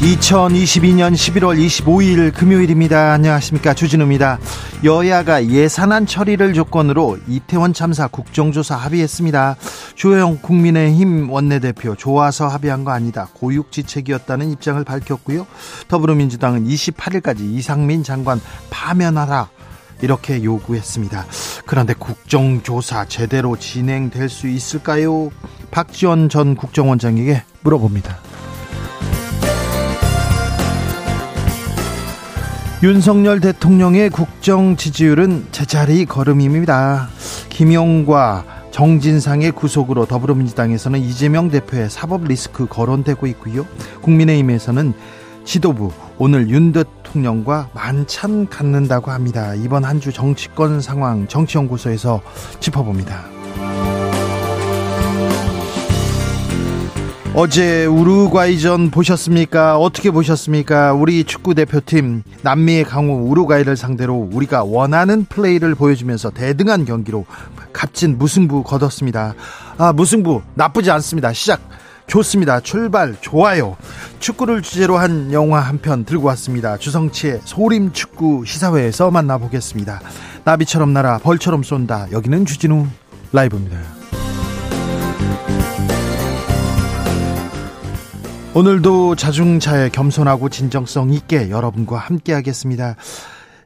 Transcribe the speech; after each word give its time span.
2022년 0.00 1.12
11월 1.12 1.58
25일 1.58 2.32
금요일입니다. 2.32 3.14
안녕하십니까. 3.14 3.74
주진우입니다. 3.74 4.38
여야가 4.84 5.46
예산안 5.48 6.06
처리를 6.06 6.54
조건으로 6.54 7.18
이태원 7.26 7.72
참사 7.72 8.06
국정조사 8.06 8.76
합의했습니다. 8.76 9.56
주호영 9.96 10.38
국민의힘 10.40 11.30
원내대표 11.30 11.96
좋아서 11.96 12.46
합의한 12.46 12.84
거 12.84 12.92
아니다. 12.92 13.28
고육지책이었다는 13.34 14.52
입장을 14.52 14.82
밝혔고요. 14.84 15.48
더불어민주당은 15.88 16.64
28일까지 16.68 17.40
이상민 17.40 18.04
장관 18.04 18.40
파면하라. 18.70 19.48
이렇게 20.00 20.44
요구했습니다. 20.44 21.26
그런데 21.66 21.94
국정조사 21.94 23.06
제대로 23.06 23.56
진행될 23.56 24.28
수 24.28 24.46
있을까요? 24.46 25.30
박지원 25.72 26.28
전 26.28 26.54
국정원장에게 26.54 27.42
물어봅니다. 27.62 28.27
윤석열 32.80 33.40
대통령의 33.40 34.08
국정 34.08 34.76
지지율은 34.76 35.46
제자리 35.50 36.04
걸음입니다. 36.04 37.08
김용과 37.48 38.44
정진상의 38.70 39.50
구속으로 39.50 40.06
더불어민주당에서는 40.06 41.00
이재명 41.00 41.50
대표의 41.50 41.90
사법 41.90 42.24
리스크 42.24 42.66
거론되고 42.66 43.26
있고요. 43.26 43.66
국민의힘에서는 44.02 44.92
지도부 45.44 45.90
오늘 46.18 46.50
윤 46.50 46.70
대통령과 46.72 47.70
만찬 47.74 48.48
갖는다고 48.48 49.10
합니다. 49.10 49.54
이번 49.56 49.84
한 49.84 49.98
주 49.98 50.12
정치권 50.12 50.80
상황 50.80 51.26
정치연구소에서 51.26 52.20
짚어봅니다. 52.60 53.37
어제 57.40 57.86
우루과이전 57.86 58.90
보셨습니까? 58.90 59.78
어떻게 59.78 60.10
보셨습니까? 60.10 60.92
우리 60.92 61.22
축구 61.22 61.54
대표팀 61.54 62.24
남미의 62.42 62.82
강호 62.82 63.30
우루과이를 63.30 63.76
상대로 63.76 64.28
우리가 64.32 64.64
원하는 64.64 65.24
플레이를 65.24 65.76
보여주면서 65.76 66.30
대등한 66.30 66.84
경기로 66.84 67.26
값진 67.72 68.18
무승부 68.18 68.64
거뒀습니다. 68.64 69.36
아, 69.78 69.92
무승부 69.92 70.42
나쁘지 70.54 70.90
않습니다. 70.90 71.32
시작 71.32 71.60
좋습니다. 72.08 72.58
출발 72.58 73.14
좋아요. 73.20 73.76
축구를 74.18 74.60
주제로 74.60 74.98
한 74.98 75.32
영화 75.32 75.60
한 75.60 75.78
편 75.78 76.04
들고 76.04 76.26
왔습니다. 76.26 76.76
주성치의 76.76 77.42
소림 77.44 77.92
축구 77.92 78.42
시사회에서 78.46 79.12
만나보겠습니다. 79.12 80.00
나비처럼 80.42 80.92
날아 80.92 81.18
벌처럼 81.18 81.62
쏜다. 81.62 82.08
여기는 82.10 82.46
주진우 82.46 82.86
라이브입니다. 83.32 83.97
오늘도 88.54 89.14
자중차에 89.14 89.90
겸손하고 89.90 90.48
진정성 90.48 91.12
있게 91.12 91.50
여러분과 91.50 91.98
함께 91.98 92.32
하겠습니다. 92.32 92.96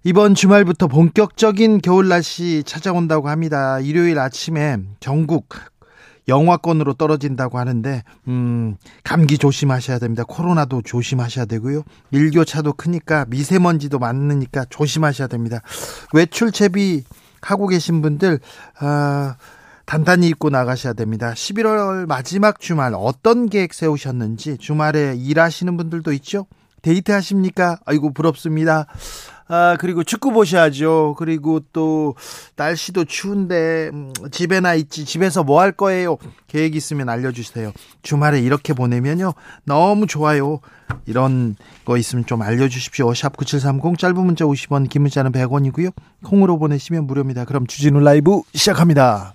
이번 0.04 0.34
주말부터 0.34 0.88
본격적인 0.88 1.80
겨울 1.80 2.08
날씨 2.08 2.62
찾아온다고 2.66 3.28
합니다. 3.28 3.78
일요일 3.78 4.18
아침에 4.18 4.78
전국 5.00 5.48
영화권으로 6.28 6.94
떨어진다고 6.94 7.58
하는데 7.58 8.02
음, 8.28 8.76
감기 9.04 9.38
조심하셔야 9.38 9.98
됩니다. 9.98 10.24
코로나도 10.26 10.82
조심하셔야 10.82 11.44
되고요. 11.46 11.82
일교차도 12.10 12.74
크니까 12.74 13.24
미세먼지도 13.28 13.98
많으니까 13.98 14.64
조심하셔야 14.68 15.28
됩니다. 15.28 15.60
외출 16.12 16.52
채비 16.52 17.04
하고 17.40 17.66
계신 17.68 18.02
분들 18.02 18.40
아 18.80 19.36
단단히 19.92 20.28
입고 20.28 20.48
나가셔야 20.48 20.94
됩니다. 20.94 21.34
11월 21.34 22.06
마지막 22.06 22.60
주말 22.60 22.94
어떤 22.96 23.50
계획 23.50 23.74
세우셨는지 23.74 24.56
주말에 24.56 25.14
일하시는 25.18 25.76
분들도 25.76 26.14
있죠? 26.14 26.46
데이트 26.80 27.12
하십니까? 27.12 27.78
아이고 27.84 28.14
부럽습니다. 28.14 28.86
아, 29.48 29.76
그리고 29.78 30.02
축구 30.02 30.32
보셔야죠. 30.32 31.14
그리고 31.18 31.60
또 31.74 32.14
날씨도 32.56 33.04
추운데 33.04 33.90
음, 33.92 34.14
집에나 34.30 34.72
있지. 34.76 35.04
집에서 35.04 35.44
뭐 35.44 35.60
할 35.60 35.72
거예요? 35.72 36.16
계획 36.46 36.74
있으면 36.74 37.10
알려 37.10 37.30
주세요. 37.30 37.70
주말에 38.00 38.40
이렇게 38.40 38.72
보내면요. 38.72 39.34
너무 39.64 40.06
좋아요. 40.06 40.60
이런 41.04 41.54
거 41.84 41.98
있으면 41.98 42.24
좀 42.24 42.40
알려 42.40 42.66
주십시오. 42.66 43.12
샵 43.12 43.36
9730 43.36 43.98
짧은 43.98 44.24
문자 44.24 44.46
50원, 44.46 44.88
긴 44.88 45.02
문자는 45.02 45.32
100원이고요. 45.32 45.92
콩으로 46.24 46.58
보내시면 46.58 47.06
무료입니다. 47.06 47.44
그럼 47.44 47.66
주진우 47.66 48.00
라이브 48.00 48.40
시작합니다. 48.54 49.34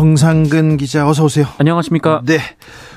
정상근 0.00 0.78
기자 0.78 1.06
어서 1.06 1.24
오세요. 1.24 1.44
안녕하십니까? 1.58 2.22
네. 2.24 2.38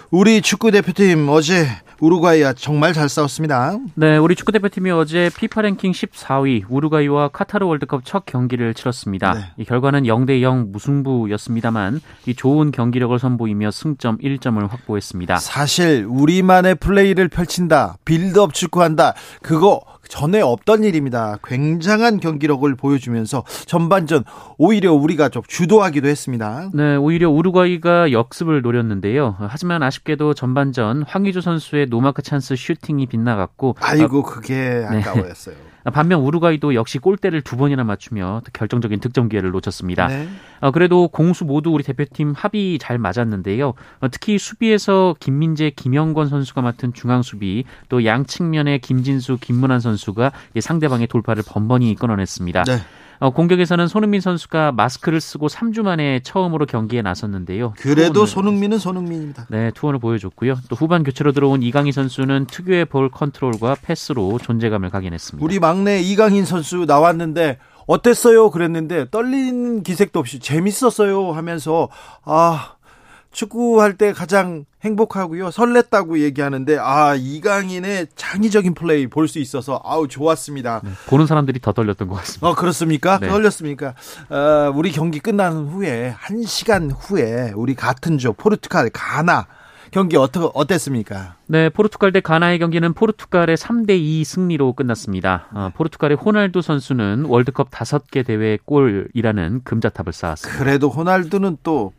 우리 0.09 0.41
축구 0.41 0.71
대표팀 0.71 1.27
어제 1.27 1.67
우루과이와 1.99 2.53
정말 2.53 2.93
잘 2.93 3.09
싸웠습니다. 3.09 3.77
네, 3.95 4.15
우리 4.15 4.35
축구 4.35 4.53
대표팀이 4.53 4.89
어제 4.89 5.29
피파 5.35 5.63
랭킹 5.63 5.91
14위 5.91 6.63
우루과이와 6.69 7.27
카타르 7.27 7.65
월드컵 7.65 8.05
첫 8.05 8.25
경기를 8.25 8.73
치렀습니다. 8.73 9.33
네. 9.33 9.39
이 9.57 9.65
결과는 9.65 10.03
0대 10.03 10.41
0 10.41 10.71
무승부였습니다만 10.71 11.99
이 12.25 12.35
좋은 12.35 12.71
경기력을 12.71 13.19
선보이며 13.19 13.71
승점 13.71 14.19
1점을 14.19 14.65
확보했습니다. 14.69 15.39
사실 15.39 16.05
우리만의 16.07 16.75
플레이를 16.75 17.27
펼친다. 17.27 17.97
빌드업 18.05 18.53
축구한다. 18.53 19.13
그거 19.41 19.81
전에 20.13 20.41
없던 20.41 20.83
일입니다. 20.83 21.39
굉장한 21.43 22.19
경기력을 22.19 22.75
보여주면서 22.75 23.43
전반전 23.65 24.25
오히려 24.59 24.93
우리가 24.93 25.29
좀 25.29 25.41
주도하기도 25.47 26.07
했습니다. 26.07 26.69
네, 26.71 26.95
오히려 26.97 27.31
우루과이가 27.31 28.11
역습을 28.11 28.61
노렸는데요. 28.61 29.35
하지만 29.39 29.81
아쉽게도 29.81 30.35
전반전 30.35 31.01
황의조 31.07 31.41
선수의 31.41 31.87
노마크 31.87 32.21
찬스 32.21 32.55
슈팅이 32.55 33.07
빗나갔고 33.07 33.77
아이고 33.79 34.21
그게 34.21 34.85
아까웠어요. 34.87 35.55
네. 35.55 35.72
반면 35.91 36.21
우루과이도 36.21 36.75
역시 36.75 36.99
골대를 36.99 37.41
두 37.41 37.57
번이나 37.57 37.83
맞추며 37.83 38.41
결정적인 38.53 38.99
득점 38.99 39.29
기회를 39.29 39.51
놓쳤습니다. 39.51 40.07
네. 40.07 40.27
어, 40.61 40.71
그래도 40.71 41.07
공수 41.07 41.45
모두 41.45 41.71
우리 41.71 41.83
대표팀 41.83 42.33
합이 42.35 42.77
잘 42.79 42.97
맞았는데요. 42.97 43.73
어, 43.99 44.07
특히 44.09 44.37
수비에서 44.37 45.15
김민재, 45.19 45.71
김영권 45.71 46.29
선수가 46.29 46.61
맡은 46.61 46.93
중앙 46.93 47.21
수비 47.21 47.65
또 47.89 48.05
양측면에 48.05 48.77
김진수, 48.77 49.39
김문환 49.41 49.79
선수가 49.79 50.31
상대방의 50.59 51.07
돌파를 51.07 51.43
번번이 51.45 51.95
끊어냈습니다. 51.95 52.63
네. 52.63 52.77
어, 53.19 53.29
공격에서는 53.29 53.87
손흥민 53.87 54.21
선수가 54.21 54.73
마스크를 54.73 55.21
쓰고 55.21 55.47
3주 55.47 55.83
만에 55.83 56.21
처음으로 56.23 56.65
경기에 56.65 57.01
나섰는데요. 57.01 57.73
그래도 57.77 58.25
손흥민은 58.25 58.79
손흥민입니다. 58.79 59.47
네, 59.49 59.71
투혼을 59.71 59.99
보여줬고요. 59.99 60.55
또 60.69 60.75
후반 60.75 61.03
교체로 61.03 61.31
들어온 61.31 61.63
이강인 61.63 61.91
선수는 61.91 62.47
특유의 62.47 62.85
볼 62.85 63.09
컨트롤과 63.09 63.77
패스로 63.81 64.39
존재감을 64.39 64.89
각인했습니다. 64.89 65.43
우리 65.43 65.59
막내 65.59 66.01
이강인 66.01 66.45
선수 66.45 66.85
나왔는데 66.85 67.57
어땠어요? 67.85 68.49
그랬는데 68.49 69.09
떨린 69.11 69.83
기색도 69.83 70.19
없이 70.19 70.39
재밌었어요 70.39 71.33
하면서 71.33 71.89
아 72.23 72.75
축구할 73.33 73.97
때 73.97 74.13
가장 74.13 74.65
행복하고요. 74.83 75.49
설렜다고 75.49 76.19
얘기하는데 76.19 76.77
아 76.77 77.15
이강인의 77.15 78.07
창의적인 78.15 78.73
플레이 78.73 79.07
볼 79.07 79.27
수 79.27 79.39
있어서 79.39 79.81
아우 79.83 80.07
좋았습니다. 80.07 80.81
네, 80.83 80.91
보는 81.07 81.25
사람들이 81.25 81.59
더 81.59 81.71
떨렸던 81.73 82.07
것 82.07 82.15
같습니다. 82.15 82.47
어 82.47 82.55
그렇습니까? 82.55 83.19
네. 83.19 83.27
떨렸습니까? 83.27 83.95
어, 84.29 84.71
우리 84.75 84.91
경기 84.91 85.19
끝난 85.19 85.67
후에 85.67 86.13
한 86.17 86.43
시간 86.43 86.91
후에 86.91 87.51
우리 87.55 87.73
같은 87.75 88.17
조 88.17 88.33
포르투갈 88.33 88.89
가나 88.91 89.47
경기 89.91 90.17
어떻 90.17 90.39
어땠습니까? 90.55 91.35
네, 91.47 91.69
포르투갈 91.69 92.11
대 92.11 92.19
가나의 92.19 92.59
경기는 92.59 92.93
포르투갈의 92.93 93.57
3대 93.57 93.91
2 93.91 94.23
승리로 94.23 94.73
끝났습니다. 94.73 95.47
어, 95.53 95.69
포르투갈의 95.75 96.17
호날두 96.17 96.61
선수는 96.61 97.25
월드컵 97.25 97.69
5개 97.71 98.25
대회 98.25 98.57
골이라는 98.65 99.61
금자탑을 99.63 100.11
쌓았습니다. 100.13 100.59
그래도 100.63 100.89
호날두는 100.89 101.57
또 101.63 101.93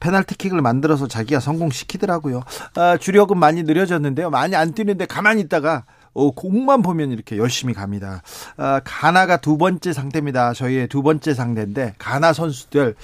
페널티킥을 0.00 0.60
만들어서 0.60 1.08
자기가 1.08 1.40
성공시키더라고요. 1.40 2.42
아, 2.74 2.96
주력은 2.96 3.38
많이 3.38 3.62
느려졌는데요. 3.62 4.30
많이 4.30 4.54
안 4.56 4.72
뛰는데 4.72 5.06
가만히 5.06 5.42
있다가 5.42 5.84
어, 6.12 6.30
공만 6.30 6.80
보면 6.80 7.10
이렇게 7.10 7.36
열심히 7.36 7.74
갑니다. 7.74 8.22
아, 8.56 8.80
가나가 8.84 9.36
두 9.36 9.58
번째 9.58 9.92
상대입니다. 9.92 10.54
저희의 10.54 10.88
두 10.88 11.02
번째 11.02 11.34
상대인데 11.34 11.94
가나 11.98 12.32
선수들 12.32 12.94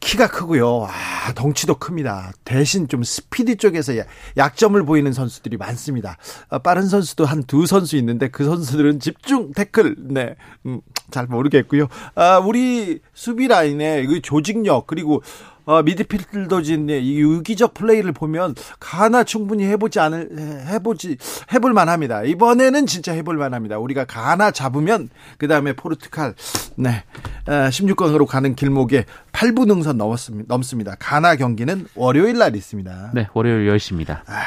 키가 0.00 0.28
크고요. 0.28 0.86
아, 0.88 1.32
덩치도 1.34 1.76
큽니다. 1.76 2.32
대신 2.44 2.86
좀 2.88 3.02
스피드 3.02 3.56
쪽에서 3.56 3.92
약점을 4.36 4.80
보이는 4.84 5.12
선수들이 5.12 5.56
많습니다. 5.56 6.16
아, 6.50 6.58
빠른 6.58 6.86
선수도 6.88 7.24
한 7.24 7.42
두 7.48 7.66
선수 7.66 7.96
있는데 7.96 8.28
그 8.28 8.44
선수들은 8.44 9.00
집중 9.00 9.52
태클, 9.52 9.96
네, 9.98 10.34
음, 10.66 10.80
잘 11.10 11.26
모르겠고요. 11.26 11.86
아, 12.16 12.38
우리 12.38 13.00
수비 13.14 13.48
라인의 13.48 14.06
그 14.06 14.20
조직력 14.20 14.86
그리고 14.86 15.22
어, 15.68 15.82
미드필더진의 15.82 17.06
이 17.06 17.20
유기적 17.20 17.74
플레이를 17.74 18.12
보면 18.12 18.54
가나 18.80 19.22
충분히 19.22 19.66
해보지 19.66 20.00
않을 20.00 20.64
해보지 20.66 21.18
해볼 21.52 21.74
만합니다. 21.74 22.22
이번에는 22.22 22.86
진짜 22.86 23.12
해볼 23.12 23.36
만합니다. 23.36 23.78
우리가 23.78 24.06
가나 24.06 24.50
잡으면 24.50 25.10
그 25.36 25.46
다음에 25.46 25.74
포르투갈 25.74 26.34
네 26.76 27.04
16강으로 27.44 28.26
가는 28.26 28.54
길목에 28.54 29.04
8분 29.32 29.66
능선 29.66 29.98
넘었습니다. 29.98 30.46
넘습니다. 30.48 30.94
가나 30.98 31.36
경기는 31.36 31.86
월요일 31.94 32.38
날 32.38 32.56
있습니다. 32.56 33.10
네, 33.12 33.28
월요일 33.34 33.70
10시입니다. 33.70 34.22
아, 34.26 34.42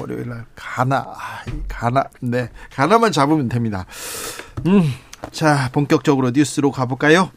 월요일 0.00 0.30
날 0.30 0.46
가나 0.56 0.96
아, 0.96 1.44
가나 1.68 2.04
네 2.22 2.48
가나만 2.72 3.12
잡으면 3.12 3.50
됩니다. 3.50 3.84
음. 4.66 4.82
자, 5.30 5.68
본격적으로 5.72 6.30
뉴스로 6.30 6.70
가볼까요? 6.70 7.30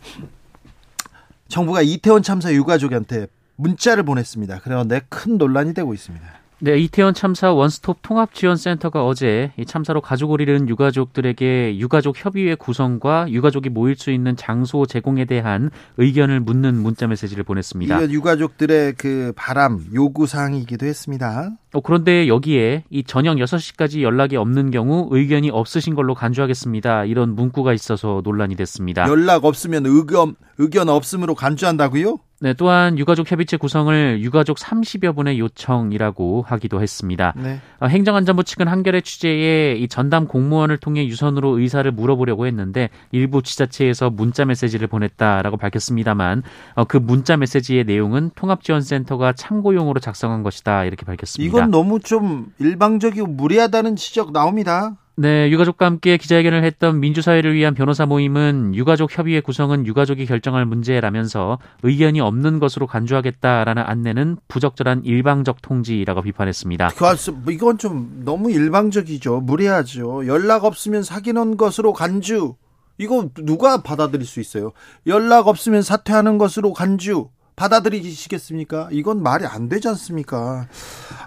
정부가 1.47 1.81
이태원 1.81 2.23
참사 2.23 2.53
유가족한테 2.53 3.27
문자를 3.55 4.03
보냈습니다. 4.03 4.61
그런데 4.63 5.01
큰 5.09 5.37
논란이 5.37 5.73
되고 5.73 5.93
있습니다. 5.93 6.25
네, 6.59 6.79
이태원 6.79 7.13
참사 7.13 7.53
원스톱 7.53 7.99
통합 8.01 8.33
지원 8.33 8.57
센터가 8.57 9.05
어제 9.05 9.51
이 9.57 9.65
참사로 9.65 10.01
가족을 10.01 10.41
잃은 10.41 10.67
유가족들에게 10.67 11.77
유가족 11.77 12.15
협의회 12.17 12.55
구성과 12.55 13.27
유가족이 13.29 13.69
모일 13.69 13.95
수 13.95 14.09
있는 14.09 14.35
장소 14.35 14.87
제공에 14.87 15.25
대한 15.25 15.69
의견을 15.97 16.39
묻는 16.39 16.73
문자 16.81 17.05
메시지를 17.05 17.43
보냈습니다. 17.43 17.95
이건 17.95 18.11
유가족들의 18.11 18.93
그 18.97 19.33
바람, 19.35 19.85
요구 19.93 20.25
사항이기도 20.25 20.87
했습니다. 20.87 21.51
어, 21.73 21.81
그런데 21.81 22.27
여기에 22.27 22.85
이 22.89 23.03
저녁 23.03 23.37
6시까지 23.37 24.01
연락이 24.01 24.35
없는 24.35 24.71
경우 24.71 25.07
의견이 25.11 25.51
없으신 25.51 25.93
걸로 25.93 26.15
간주하겠습니다. 26.15 27.05
이런 27.05 27.35
문구가 27.35 27.73
있어서 27.73 28.21
논란이 28.23 28.55
됐습니다. 28.55 29.07
연락 29.07 29.45
없으면 29.45 29.85
의견 29.85 30.35
의견 30.57 30.89
없음으로 30.89 31.35
간주한다고요? 31.35 32.17
네, 32.39 32.53
또한 32.53 32.99
유가족 32.99 33.31
협의체 33.31 33.57
구성을 33.57 34.21
유가족 34.21 34.57
30여 34.57 35.15
분의 35.15 35.39
요청이라고 35.39 36.43
하기도 36.47 36.81
했습니다. 36.81 37.33
네. 37.35 37.59
어, 37.79 37.87
행정안전부 37.87 38.43
측은 38.43 38.67
한겨레 38.67 39.01
취재에 39.01 39.75
이 39.75 39.87
전담 39.87 40.27
공무원을 40.27 40.77
통해 40.77 41.07
유선으로 41.07 41.57
의사를 41.57 41.89
물어보려고 41.91 42.45
했는데 42.45 42.89
일부 43.11 43.41
지자체에서 43.41 44.11
문자 44.11 44.45
메시지를 44.45 44.87
보냈다라고 44.87 45.57
밝혔습니다만 45.57 46.43
어, 46.75 46.83
그 46.83 46.97
문자 46.97 47.37
메시지의 47.37 47.85
내용은 47.85 48.29
통합지원센터가 48.35 49.33
참고용으로 49.33 49.99
작성한 49.99 50.43
것이다 50.43 50.85
이렇게 50.85 51.05
밝혔습니다. 51.05 51.47
이건 51.47 51.71
너무 51.71 51.99
좀 51.99 52.53
일방적이고 52.59 53.25
무리하다는 53.25 53.95
지적 53.95 54.31
나옵니다. 54.31 54.95
네, 55.19 55.49
유가족과 55.49 55.87
함께 55.87 56.15
기자회견을 56.15 56.63
했던 56.63 56.99
민주사회를 56.99 57.55
위한 57.55 57.73
변호사 57.73 58.05
모임은 58.05 58.75
유가족 58.75 59.17
협의회 59.17 59.41
구성은 59.41 59.87
유가족이 59.87 60.27
결정할 60.27 60.63
문제라면서 60.65 61.57
의견이 61.81 62.21
없는 62.21 62.59
것으로 62.59 62.85
간주하겠다라는 62.85 63.81
안내는 63.83 64.37
부적절한 64.47 65.05
일방적 65.05 65.63
통지라고 65.63 66.21
비판했습니다. 66.21 66.91
뭐 67.31 67.51
이건 67.51 67.79
좀 67.79 68.21
너무 68.25 68.51
일방적이죠. 68.51 69.41
무리하죠. 69.41 70.27
연락 70.27 70.65
없으면 70.65 71.01
사귀는 71.01 71.57
것으로 71.57 71.93
간주. 71.93 72.53
이거 72.99 73.27
누가 73.39 73.81
받아들일 73.81 74.23
수 74.23 74.39
있어요? 74.39 74.71
연락 75.07 75.47
없으면 75.47 75.81
사퇴하는 75.81 76.37
것으로 76.37 76.73
간주. 76.73 77.29
받아들이시겠습니까? 77.55 78.89
이건 78.91 79.23
말이 79.23 79.47
안 79.47 79.67
되지 79.67 79.87
않습니까? 79.87 80.67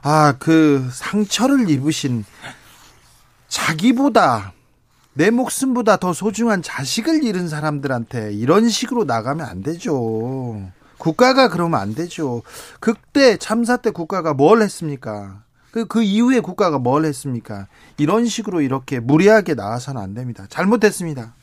아, 0.02 0.36
그 0.38 0.86
상처를 0.92 1.68
입으신 1.68 2.24
자기보다 3.50 4.54
내 5.12 5.30
목숨보다 5.30 5.98
더 5.98 6.12
소중한 6.14 6.62
자식을 6.62 7.24
잃은 7.24 7.48
사람들한테 7.48 8.32
이런 8.32 8.70
식으로 8.70 9.04
나가면 9.04 9.44
안 9.44 9.62
되죠. 9.62 10.70
국가가 10.96 11.48
그러면 11.48 11.80
안 11.80 11.94
되죠. 11.94 12.42
그때 12.78 13.36
참사 13.36 13.76
때 13.76 13.90
국가가 13.90 14.32
뭘 14.32 14.62
했습니까? 14.62 15.42
그, 15.72 15.86
그 15.86 16.02
이후에 16.02 16.40
국가가 16.40 16.78
뭘 16.78 17.04
했습니까? 17.04 17.66
이런 17.98 18.26
식으로 18.26 18.60
이렇게 18.60 19.00
무리하게 19.00 19.54
나와서는 19.54 20.00
안 20.00 20.14
됩니다. 20.14 20.46
잘못했습니다. 20.48 21.34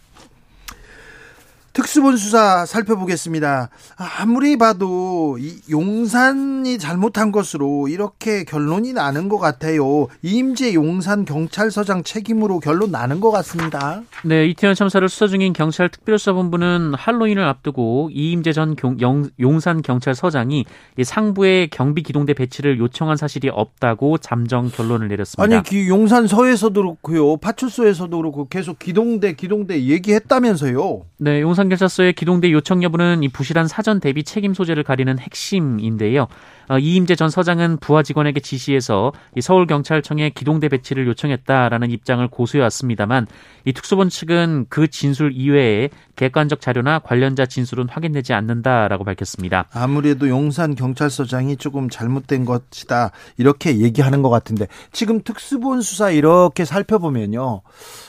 특수본 1.78 2.18
수사 2.18 2.66
살펴보겠습니다. 2.66 3.70
아무리 3.98 4.58
봐도 4.58 5.38
이 5.40 5.60
용산이 5.70 6.80
잘못한 6.80 7.32
것으로 7.32 7.88
이렇게 7.88 8.46
결론이 8.46 8.94
나는 8.94 9.30
것 9.30 9.38
같아요. 9.38 10.08
이임재 10.24 10.74
용산 10.74 11.24
경찰서장 11.24 12.02
책임으로 12.02 12.60
결론 12.62 12.90
나는 12.90 13.20
것 13.20 13.30
같습니다. 13.30 14.02
네, 14.26 14.48
이태원 14.48 14.76
참사를 14.76 15.08
수사 15.08 15.28
중인 15.28 15.54
경찰 15.54 15.90
특별수사본부는 15.90 16.96
할로윈을 16.96 17.44
앞두고 17.44 18.10
이임재 18.12 18.54
전 18.54 18.76
경, 18.76 19.00
영, 19.00 19.30
용산 19.40 19.84
경찰서장이 19.84 20.66
상부의 21.04 21.68
경비 21.70 22.02
기동대 22.02 22.34
배치를 22.34 22.80
요청한 22.80 23.18
사실이 23.18 23.50
없다고 23.50 24.18
잠정 24.18 24.72
결론을 24.72 25.10
내렸습니다. 25.10 25.64
아니, 25.70 25.88
용산서에서도 25.90 26.82
그렇고요, 26.82 27.38
파출소에서도 27.38 28.18
그렇고 28.18 28.48
계속 28.48 28.80
기동대 28.80 29.34
기동대 29.34 29.84
얘기했다면서요. 29.84 31.02
네, 31.20 31.42
용산 31.42 31.67
경찰서의 31.70 32.14
기동대 32.14 32.52
요청 32.52 32.84
여부는 32.84 33.24
이 33.24 33.30
부실한 33.30 33.68
사전 33.68 34.00
대비 34.00 34.24
책임 34.24 34.54
소재를 34.54 34.84
가리는 34.84 35.18
핵심인데요. 35.20 36.28
어, 36.70 36.78
이임재 36.78 37.16
전 37.16 37.30
서장은 37.30 37.78
부하 37.78 38.04
직원에게 38.04 38.42
지시해서 38.42 39.14
이 39.36 39.42
서울 39.42 39.68
경찰청에 39.68 40.32
기동대 40.32 40.68
배치를 40.68 41.08
요청했다라는 41.08 41.92
입장을 41.92 42.28
고수해 42.28 42.62
왔습니다만 42.64 43.28
이 43.64 43.72
특수본 43.72 44.10
측은 44.10 44.66
그 44.70 44.90
진술 44.90 45.32
이외에 45.34 45.90
객관적 46.18 46.60
자료나 46.60 47.00
관련자 47.00 47.46
진술은 47.46 47.88
확인되지 47.90 48.34
않는다라고 48.34 49.06
밝혔습니다. 49.06 49.66
아무래도 49.72 50.28
용산 50.28 50.76
경찰서장이 50.76 51.56
조금 51.58 51.90
잘못된 51.90 52.44
것이다 52.44 53.12
이렇게 53.38 53.78
얘기하는 53.78 54.22
것 54.22 54.30
같은데 54.30 54.68
지금 54.92 55.22
특수본 55.22 55.82
수사 55.82 56.10
이렇게 56.12 56.66
살펴보면요 56.66 57.62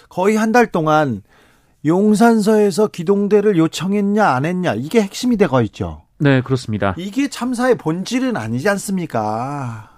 거의 0.08 0.36
한 0.36 0.48
달 0.48 0.66
동안 0.72 1.20
용산서에서 1.84 2.88
기동대를 2.88 3.56
요청했냐 3.56 4.26
안 4.26 4.44
했냐 4.44 4.74
이게 4.74 5.00
핵심이 5.00 5.36
되고 5.36 5.60
있죠. 5.62 6.02
네, 6.18 6.40
그렇습니다. 6.42 6.94
이게 6.98 7.28
참사의 7.28 7.76
본질은 7.76 8.36
아니지 8.36 8.68
않습니까? 8.68 9.90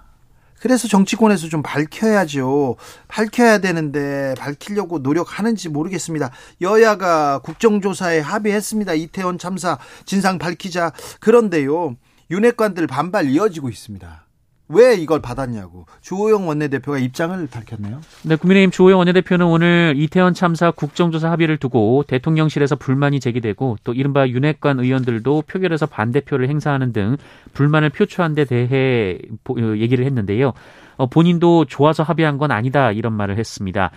그래서 0.59 0.87
정치권에서 0.87 1.49
좀 1.49 1.63
밝혀야죠. 1.63 2.75
밝혀야 3.07 3.57
되는데 3.57 4.35
밝히려고 4.37 4.99
노력하는지 4.99 5.69
모르겠습니다. 5.69 6.29
여야가 6.61 7.39
국정조사에 7.39 8.19
합의했습니다. 8.19 8.93
이태원 8.93 9.39
참사 9.39 9.79
진상 10.05 10.37
밝히자. 10.37 10.91
그런데요. 11.19 11.95
윤핵관들 12.29 12.85
반발 12.85 13.27
이어지고 13.27 13.69
있습니다. 13.69 14.20
왜 14.71 14.95
이걸 14.95 15.21
받았냐고 15.21 15.85
주호영 16.01 16.47
원내대표가 16.47 16.97
입장을 16.97 17.47
밝혔네요. 17.47 18.01
네, 18.23 18.35
국민의힘 18.35 18.71
주호영 18.71 18.99
원내대표는 18.99 19.45
오늘 19.45 19.93
이태원 19.97 20.33
참사 20.33 20.71
국정조사 20.71 21.29
합의를 21.31 21.57
두고 21.57 22.03
대통령실에서 22.07 22.75
불만이 22.75 23.19
제기되고 23.19 23.77
또 23.83 23.93
이른바 23.93 24.27
윤핵관 24.27 24.79
의원들도 24.79 25.43
표결에서 25.47 25.85
반대표를 25.85 26.49
행사하는 26.49 26.93
등 26.93 27.17
불만을 27.53 27.89
표출한 27.89 28.35
데 28.35 28.45
대해 28.45 29.17
어, 29.49 29.55
얘기를 29.77 30.05
했는데요. 30.05 30.53
어, 30.97 31.07
본인도 31.07 31.65
좋아서 31.65 32.03
합의한 32.03 32.37
건 32.37 32.51
아니다 32.51 32.91
이런 32.91 33.13
말을 33.13 33.37
했습니다. 33.37 33.91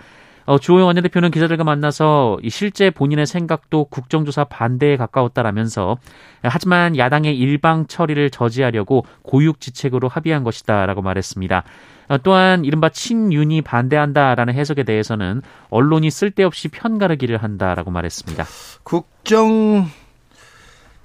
어, 0.45 0.59
주호영 0.59 0.87
원내대표는 0.87 1.31
기자들과 1.31 1.63
만나서 1.63 2.37
실제 2.49 2.89
본인의 2.91 3.25
생각도 3.25 3.85
국정조사 3.85 4.45
반대에 4.45 4.95
가까웠다라면서 4.95 5.97
하지만 6.43 6.97
야당의 6.97 7.37
일방 7.37 7.87
처리를 7.87 8.29
저지하려고 8.29 9.05
고육지책으로 9.23 10.07
합의한 10.07 10.43
것이다라고 10.43 11.01
말했습니다. 11.01 11.63
어, 12.09 12.17
또한 12.19 12.63
이른바 12.63 12.89
친윤이 12.89 13.63
반대한다라는 13.63 14.53
해석에 14.53 14.83
대해서는 14.83 15.41
언론이 15.69 16.11
쓸데없이 16.11 16.67
편가르기를 16.67 17.37
한다라고 17.37 17.89
말했습니다. 17.89 18.45
국정 18.83 19.87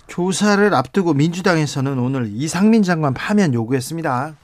조사를 0.07 0.75
앞두고 0.75 1.15
민주당에서는 1.15 1.99
오늘 1.99 2.29
이상민 2.31 2.83
장관 2.83 3.15
파면 3.15 3.55
요구했습니다. 3.55 4.35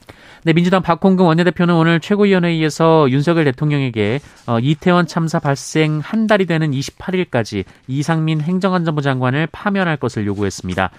네, 0.47 0.53
민주당 0.53 0.81
박홍근 0.81 1.27
원내대표는 1.27 1.75
오늘 1.75 1.99
최고위원회의에서 1.99 3.11
윤석열 3.11 3.47
대통령에게 3.47 4.21
어, 4.47 4.61
이태원 4.61 5.09
참사 5.09 5.41
발생 5.41 5.99
한 5.99 6.29
달이 6.29 6.47
되는 6.47 6.71
28일까지 6.71 7.65
이상민 7.89 8.41
행정안전부 8.41 9.03
장관을 9.03 9.49
파면할 9.51 9.97
것을 9.97 10.25
요구했습니다. 10.25 10.91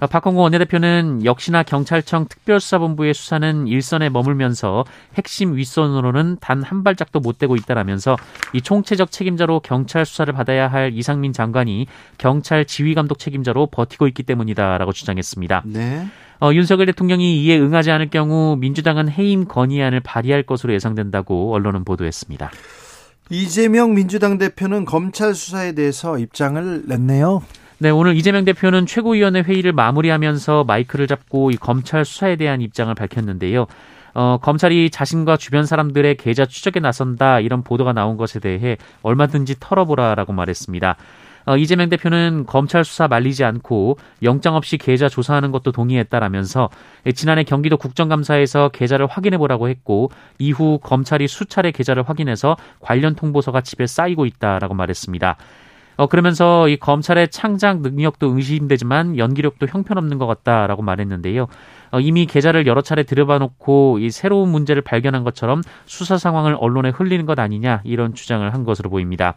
어, 0.00 0.06
박홍근 0.06 0.40
원내대표는 0.40 1.26
역시나 1.26 1.64
경찰청 1.64 2.28
특별수사본부의 2.28 3.12
수사는 3.12 3.66
일선에 3.66 4.08
머물면서 4.08 4.86
핵심 5.18 5.54
윗선으로는 5.54 6.38
단 6.40 6.62
한 6.62 6.82
발짝도 6.82 7.20
못 7.20 7.36
대고 7.36 7.56
있다라면서 7.56 8.16
이 8.54 8.62
총체적 8.62 9.10
책임자로 9.10 9.60
경찰 9.60 10.06
수사를 10.06 10.32
받아야 10.32 10.66
할 10.66 10.94
이상민 10.94 11.34
장관이 11.34 11.88
경찰 12.16 12.64
지휘 12.64 12.94
감독 12.94 13.18
책임자로 13.18 13.66
버티고 13.66 14.08
있기 14.08 14.22
때문이다라고 14.22 14.92
주장했습니다. 14.92 15.64
네. 15.66 16.06
어, 16.40 16.52
윤석열 16.52 16.86
대통령이 16.86 17.42
이에 17.42 17.58
응하지 17.58 17.90
않을 17.90 18.10
경우 18.10 18.56
민주당은 18.56 19.08
해임 19.08 19.46
건의안을 19.46 20.00
발의할 20.00 20.42
것으로 20.42 20.74
예상된다고 20.74 21.54
언론은 21.54 21.84
보도했습니다. 21.84 22.50
이재명 23.30 23.94
민주당 23.94 24.38
대표는 24.38 24.84
검찰 24.84 25.34
수사에 25.34 25.72
대해서 25.72 26.18
입장을 26.18 26.84
냈네요. 26.86 27.42
네, 27.78 27.90
오늘 27.90 28.16
이재명 28.16 28.44
대표는 28.44 28.86
최고위원회 28.86 29.40
회의를 29.40 29.72
마무리하면서 29.72 30.64
마이크를 30.64 31.06
잡고 31.06 31.50
이 31.50 31.56
검찰 31.56 32.04
수사에 32.04 32.36
대한 32.36 32.60
입장을 32.60 32.94
밝혔는데요. 32.94 33.66
어, 34.14 34.38
검찰이 34.40 34.90
자신과 34.90 35.36
주변 35.36 35.66
사람들의 35.66 36.16
계좌 36.16 36.46
추적에 36.46 36.78
나선다 36.78 37.40
이런 37.40 37.62
보도가 37.62 37.92
나온 37.92 38.16
것에 38.16 38.38
대해 38.38 38.76
얼마든지 39.02 39.56
털어보라라고 39.58 40.32
말했습니다. 40.32 40.96
어, 41.46 41.56
이재명 41.56 41.88
대표는 41.88 42.44
검찰 42.46 42.84
수사 42.84 43.08
말리지 43.08 43.44
않고 43.44 43.98
영장 44.22 44.54
없이 44.54 44.78
계좌 44.78 45.08
조사하는 45.08 45.52
것도 45.52 45.72
동의했다라면서 45.72 46.70
지난해 47.14 47.44
경기도 47.44 47.76
국정감사에서 47.76 48.70
계좌를 48.70 49.06
확인해 49.06 49.38
보라고 49.38 49.68
했고 49.68 50.10
이후 50.38 50.78
검찰이 50.82 51.28
수차례 51.28 51.70
계좌를 51.70 52.02
확인해서 52.02 52.56
관련 52.80 53.14
통보서가 53.14 53.60
집에 53.60 53.86
쌓이고 53.86 54.26
있다라고 54.26 54.74
말했습니다. 54.74 55.36
어, 55.96 56.06
그러면서 56.08 56.68
이 56.68 56.76
검찰의 56.76 57.28
창작 57.28 57.80
능력도 57.82 58.34
의심되지만 58.34 59.16
연기력도 59.16 59.66
형편없는 59.66 60.18
것 60.18 60.26
같다라고 60.26 60.82
말했는데요. 60.82 61.46
어, 61.92 62.00
이미 62.00 62.26
계좌를 62.26 62.66
여러 62.66 62.80
차례 62.80 63.04
들여봐 63.04 63.38
놓고 63.38 63.98
이 64.00 64.10
새로운 64.10 64.48
문제를 64.48 64.82
발견한 64.82 65.22
것처럼 65.22 65.62
수사 65.86 66.18
상황을 66.18 66.56
언론에 66.58 66.88
흘리는 66.90 67.26
것 67.26 67.38
아니냐 67.38 67.82
이런 67.84 68.14
주장을 68.14 68.52
한 68.52 68.64
것으로 68.64 68.90
보입니다. 68.90 69.36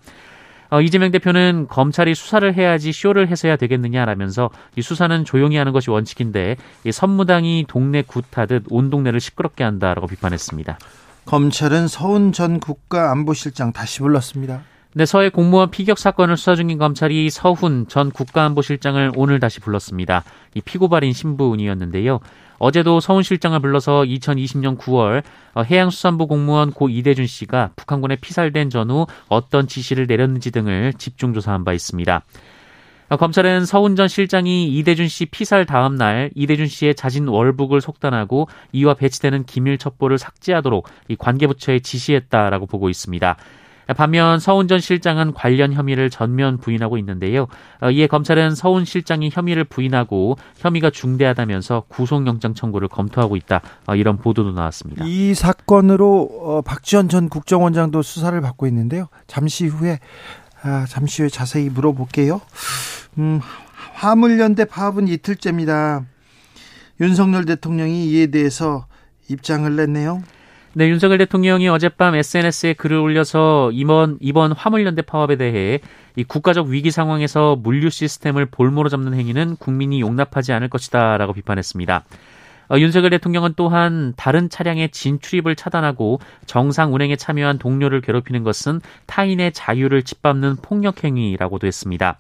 어, 0.70 0.82
이재명 0.82 1.12
대표는 1.12 1.68
검찰이 1.70 2.16
수사를 2.16 2.54
해야지 2.54 2.92
쇼를 2.92 3.30
해서야 3.30 3.56
되겠느냐라면서 3.56 4.50
이 4.76 4.82
수사는 4.82 5.24
조용히 5.26 5.58
하는 5.58 5.72
것이 5.72 5.90
원칙인데 5.90 6.58
이 6.84 6.92
선무당이 6.92 7.66
동네 7.68 8.02
굿하듯 8.02 8.66
온 8.70 8.90
동네를 8.90 9.20
시끄럽게 9.20 9.64
한다라고 9.64 10.08
비판했습니다. 10.08 10.78
검찰은 11.26 11.88
서훈 11.88 12.32
전 12.32 12.60
국가안보실장 12.60 13.74
다시 13.74 14.00
불렀습니다. 14.00 14.62
네, 14.94 15.06
서해 15.06 15.30
공무원 15.30 15.70
피격 15.70 15.98
사건을 15.98 16.38
수사 16.38 16.56
중인 16.56 16.78
검찰이 16.78 17.30
서훈 17.30 17.88
전 17.88 18.10
국가안보실장을 18.10 19.12
오늘 19.16 19.40
다시 19.40 19.60
불렀습니다. 19.60 20.24
이 20.54 20.62
피고발인 20.62 21.14
신부운이었는데요. 21.14 22.20
어제도 22.58 23.00
서훈 23.00 23.22
실장을 23.22 23.60
불러서 23.60 24.04
2020년 24.04 24.78
9월 24.80 25.24
어, 25.54 25.62
해양수산부 25.62 26.26
공무원 26.28 26.72
고 26.72 26.90
이대준 26.90 27.28
씨가 27.28 27.72
북한군에 27.76 28.16
피살된 28.16 28.70
전후 28.70 29.06
어떤 29.28 29.68
지시를 29.68 30.08
내렸는지 30.08 30.52
등을 30.52 30.94
집중 30.94 31.34
조사한 31.34 31.64
바 31.64 31.74
있습니다. 31.74 32.24
어, 33.10 33.16
검찰은 33.16 33.66
서훈 33.66 33.96
전 33.96 34.08
실장이 34.08 34.68
이대준 34.78 35.08
씨 35.08 35.26
피살 35.26 35.66
다음 35.66 35.96
날 35.96 36.32
이대준 36.34 36.68
씨의 36.68 36.96
자진 36.96 37.28
월북을 37.28 37.80
속단하고 37.82 38.48
이와 38.72 38.96
배치되는 38.96 39.46
기밀 39.46 39.78
첩보를 39.78 40.18
삭제하도록 40.18 40.88
이 41.10 41.16
관계부처에 41.16 41.80
지시했다라고 41.80 42.66
보고 42.66 42.90
있습니다. 42.90 43.38
반면 43.96 44.40
서훈 44.40 44.68
전 44.68 44.80
실장은 44.80 45.34
관련 45.34 45.74
혐의를 45.74 46.10
전면 46.10 46.58
부인하고 46.58 46.98
있는데요. 46.98 47.48
어, 47.82 47.90
이에 47.90 48.08
검찰은 48.08 48.56
서훈 48.56 48.86
실장이 48.86 49.30
혐의를 49.32 49.64
부인하고 49.64 50.38
혐의가 50.58 50.90
중대하다면서 50.90 51.86
구속영장 51.88 52.54
청구를 52.54 52.88
검토하고 52.88 53.36
있다. 53.36 53.62
어, 53.86 53.96
이런 53.96 54.18
보도도 54.18 54.52
나왔습니다. 54.52 55.06
이 55.06 55.34
사건으로 55.34 56.30
어, 56.44 56.62
박지원 56.62 57.10
전 57.10 57.30
국정원장도 57.30 58.02
수사를 58.02 58.40
받고 58.42 58.68
있는데요. 58.68 59.08
잠시 59.28 59.68
후에 59.68 60.00
아, 60.64 60.86
잠시 60.88 61.22
후에 61.22 61.30
자세히 61.30 61.70
물어볼게요. 61.70 62.42
음, 63.20 63.40
화물연대 63.94 64.66
파업은 64.66 65.08
이틀째입니다. 65.08 66.04
윤석열 67.00 67.46
대통령이 67.46 68.08
이에 68.08 68.28
대해서 68.28 68.88
입장을 69.30 69.76
냈네요. 69.76 70.24
네, 70.74 70.90
윤석열 70.90 71.18
대통령이 71.18 71.68
어젯밤 71.70 72.14
SNS에 72.16 72.74
글을 72.74 72.98
올려서 72.98 73.72
이번 73.74 74.18
이번 74.22 74.52
화물연대 74.52 75.02
파업에 75.02 75.36
대해 75.36 75.80
이 76.16 76.24
국가적 76.24 76.68
위기 76.68 76.92
상황에서 76.92 77.56
물류 77.56 77.90
시스템을 77.90 78.46
볼모로 78.48 78.90
잡는 78.90 79.14
행위는 79.14 79.56
국민이 79.56 80.02
용납하지 80.02 80.54
않을 80.54 80.70
것이다라고 80.70 81.34
비판했습니다. 81.34 82.04
어, 82.70 82.78
윤석열 82.78 83.10
대통령은 83.12 83.54
또한 83.56 84.14
다른 84.18 84.50
차량의 84.50 84.90
진출입을 84.90 85.56
차단하고 85.56 86.20
정상 86.46 86.94
운행에 86.94 87.16
참여한 87.16 87.58
동료를 87.58 88.02
괴롭히는 88.02 88.44
것은 88.44 88.82
타인의 89.06 89.54
자유를 89.54 90.04
짓밟는 90.04 90.58
폭력 90.58 91.04
행위라고도 91.04 91.66
했습니다. 91.66 92.18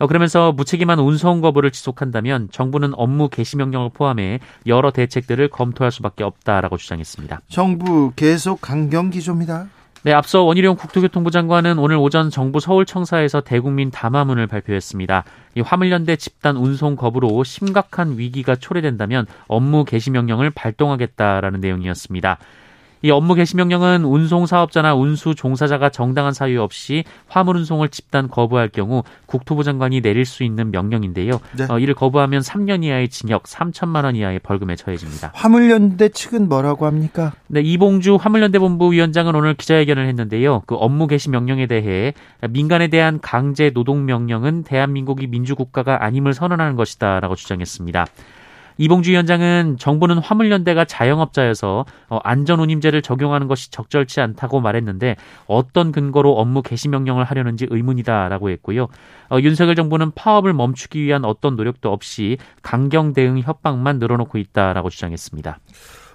어, 0.00 0.06
그러면서 0.06 0.50
무책임한 0.52 0.98
운송 0.98 1.42
거부를 1.42 1.70
지속한다면 1.70 2.48
정부는 2.50 2.92
업무 2.94 3.28
개시 3.28 3.58
명령을 3.58 3.90
포함해 3.92 4.40
여러 4.66 4.90
대책들을 4.90 5.48
검토할 5.48 5.92
수밖에 5.92 6.24
없다라고 6.24 6.78
주장했습니다. 6.78 7.42
정부 7.48 8.10
계속 8.16 8.62
강경 8.62 9.10
기조입니다. 9.10 9.68
네, 10.02 10.14
앞서 10.14 10.42
원희룡 10.42 10.76
국토교통부 10.76 11.30
장관은 11.30 11.78
오늘 11.78 11.96
오전 11.96 12.30
정부 12.30 12.58
서울청사에서 12.58 13.42
대국민 13.42 13.90
담화문을 13.90 14.46
발표했습니다. 14.46 15.24
이 15.56 15.60
화물연대 15.60 16.16
집단 16.16 16.56
운송 16.56 16.96
거부로 16.96 17.44
심각한 17.44 18.16
위기가 18.16 18.56
초래된다면 18.56 19.26
업무 19.48 19.84
개시 19.84 20.10
명령을 20.10 20.48
발동하겠다라는 20.48 21.60
내용이었습니다. 21.60 22.38
이 23.02 23.10
업무 23.10 23.34
개시 23.34 23.56
명령은 23.56 24.04
운송 24.04 24.46
사업자나 24.46 24.94
운수 24.94 25.34
종사자가 25.34 25.88
정당한 25.88 26.32
사유 26.32 26.60
없이 26.60 27.04
화물 27.28 27.56
운송을 27.56 27.88
집단 27.88 28.28
거부할 28.28 28.68
경우 28.68 29.02
국토부 29.26 29.64
장관이 29.64 30.02
내릴 30.02 30.24
수 30.24 30.44
있는 30.44 30.70
명령인데요. 30.70 31.40
네. 31.56 31.66
어, 31.70 31.78
이를 31.78 31.94
거부하면 31.94 32.42
3년 32.42 32.84
이하의 32.84 33.08
징역, 33.08 33.44
3천만 33.44 34.04
원 34.04 34.16
이하의 34.16 34.40
벌금에 34.40 34.76
처해집니다. 34.76 35.32
화물연대 35.34 36.10
측은 36.10 36.48
뭐라고 36.48 36.86
합니까? 36.86 37.32
네, 37.46 37.60
이봉주 37.60 38.16
화물연대 38.20 38.58
본부 38.58 38.92
위원장은 38.92 39.34
오늘 39.34 39.54
기자회견을 39.54 40.06
했는데요. 40.06 40.62
그 40.66 40.74
업무 40.74 41.06
개시 41.06 41.30
명령에 41.30 41.66
대해 41.66 42.12
민간에 42.50 42.88
대한 42.88 43.20
강제 43.20 43.70
노동 43.70 44.04
명령은 44.04 44.64
대한민국이 44.64 45.26
민주국가가 45.26 46.04
아님을 46.04 46.34
선언하는 46.34 46.76
것이다라고 46.76 47.34
주장했습니다. 47.34 48.06
이봉주 48.80 49.10
위원장은 49.10 49.76
정부는 49.78 50.16
화물연대가 50.16 50.86
자영업자여서 50.86 51.84
어, 52.08 52.18
안전운임제를 52.24 53.02
적용하는 53.02 53.46
것이 53.46 53.70
적절치 53.70 54.22
않다고 54.22 54.62
말했는데 54.62 55.16
어떤 55.46 55.92
근거로 55.92 56.32
업무 56.38 56.62
개시 56.62 56.88
명령을 56.88 57.24
하려는지 57.24 57.66
의문이다라고 57.68 58.48
했고요. 58.48 58.88
어, 59.30 59.38
윤석열 59.38 59.74
정부는 59.74 60.12
파업을 60.12 60.54
멈추기 60.54 61.02
위한 61.02 61.26
어떤 61.26 61.56
노력도 61.56 61.92
없이 61.92 62.38
강경 62.62 63.12
대응 63.12 63.38
협박만 63.40 63.98
늘어놓고 63.98 64.38
있다라고 64.38 64.88
주장했습니다. 64.88 65.58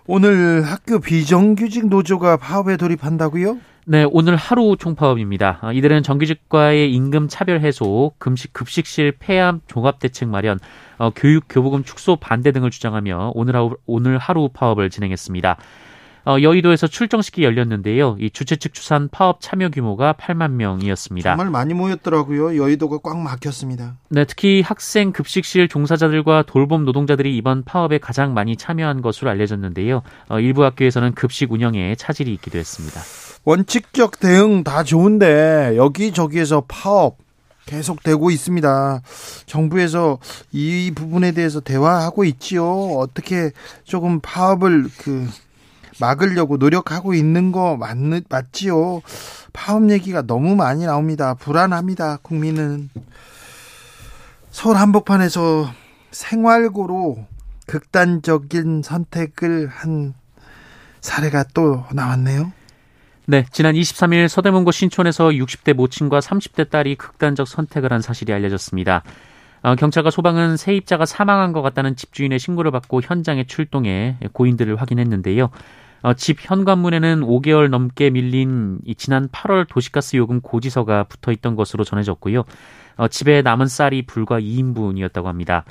오늘 0.07 0.61
학교 0.61 0.99
비정규직 0.99 1.87
노조가 1.87 2.37
파업에 2.37 2.77
돌입한다고요? 2.77 3.57
네, 3.87 4.05
오늘 4.11 4.35
하루 4.35 4.75
총파업입니다. 4.77 5.59
어, 5.63 5.71
이들은 5.71 6.03
정규직과의 6.03 6.93
임금 6.93 7.27
차별 7.27 7.59
해소, 7.61 8.13
금식 8.19 8.53
급식실 8.53 9.13
폐암 9.17 9.61
종합 9.65 9.99
대책 9.99 10.29
마련, 10.29 10.59
어, 10.99 11.09
교육 11.09 11.45
교부금 11.49 11.83
축소 11.83 12.17
반대 12.17 12.51
등을 12.51 12.69
주장하며 12.69 13.31
오늘 13.33 13.55
하루, 13.55 13.77
오늘 13.87 14.19
하루 14.19 14.49
파업을 14.53 14.91
진행했습니다. 14.91 15.57
어, 16.25 16.41
여의도에서 16.41 16.87
출정식이 16.87 17.43
열렸는데요. 17.43 18.17
이 18.19 18.31
주최 18.31 18.55
측 18.55 18.73
추산 18.73 19.09
파업 19.09 19.41
참여 19.41 19.69
규모가 19.69 20.13
8만 20.13 20.51
명이었습니다. 20.51 21.29
정말 21.29 21.51
많이 21.51 21.73
모였더라고요. 21.73 22.57
여의도가 22.57 22.97
꽉 23.03 23.17
막혔습니다. 23.19 23.97
네, 24.09 24.25
특히 24.25 24.61
학생 24.61 25.11
급식실 25.11 25.67
종사자들과 25.67 26.43
돌봄 26.47 26.83
노동자들이 26.83 27.37
이번 27.37 27.63
파업에 27.63 27.99
가장 27.99 28.33
많이 28.33 28.57
참여한 28.57 29.01
것으로 29.01 29.29
알려졌는데요. 29.29 30.01
어, 30.29 30.39
일부 30.39 30.65
학교에서는 30.65 31.13
급식 31.13 31.51
운영에 31.51 31.95
차질이 31.95 32.33
있기도 32.33 32.57
했습니다. 32.57 33.01
원칙적 33.43 34.19
대응 34.19 34.63
다 34.63 34.83
좋은데 34.83 35.73
여기저기에서 35.77 36.63
파업 36.67 37.17
계속되고 37.65 38.31
있습니다. 38.31 39.01
정부에서 39.45 40.19
이 40.51 40.91
부분에 40.95 41.31
대해서 41.31 41.59
대화하고 41.59 42.23
있지요. 42.25 42.65
어떻게 42.97 43.51
조금 43.83 44.19
파업을 44.21 44.85
그 44.97 45.27
막으려고 45.99 46.57
노력하고 46.57 47.13
있는 47.13 47.51
거 47.51 47.77
맞, 47.77 47.97
맞지요. 48.29 49.01
파업 49.53 49.89
얘기가 49.89 50.21
너무 50.21 50.55
많이 50.55 50.85
나옵니다. 50.85 51.33
불안합니다. 51.33 52.17
국민은 52.21 52.89
서울 54.51 54.77
한복판에서 54.77 55.69
생활고로 56.11 57.25
극단적인 57.67 58.81
선택을 58.83 59.67
한 59.67 60.13
사례가 61.01 61.45
또 61.53 61.83
나왔네요. 61.93 62.51
네, 63.27 63.45
지난 63.51 63.73
23일 63.73 64.27
서대문구 64.27 64.71
신촌에서 64.71 65.29
60대 65.29 65.73
모친과 65.73 66.19
30대 66.19 66.69
딸이 66.69 66.95
극단적 66.95 67.47
선택을 67.47 67.91
한 67.91 68.01
사실이 68.01 68.31
알려졌습니다. 68.31 69.03
어, 69.63 69.75
경찰과 69.75 70.11
소방은 70.11 70.57
세입자가 70.57 71.07
사망한 71.07 71.51
것 71.51 71.63
같다는 71.63 71.95
집주인의 71.95 72.37
신고를 72.37 72.69
받고 72.69 73.01
현장에 73.01 73.45
출동해 73.45 74.17
고인들을 74.31 74.75
확인했는데요. 74.75 75.49
어, 76.01 76.13
집 76.13 76.37
현관문에는 76.39 77.21
5개월 77.21 77.69
넘게 77.69 78.11
밀린 78.11 78.79
지난 78.97 79.27
8월 79.29 79.67
도시가스 79.67 80.17
요금 80.17 80.41
고지서가 80.41 81.05
붙어 81.05 81.31
있던 81.31 81.55
것으로 81.55 81.83
전해졌고요. 81.83 82.43
어, 82.97 83.07
집에 83.07 83.41
남은 83.41 83.67
쌀이 83.67 84.03
불과 84.03 84.39
2인분이었다고 84.39 85.25
합니다. 85.25 85.65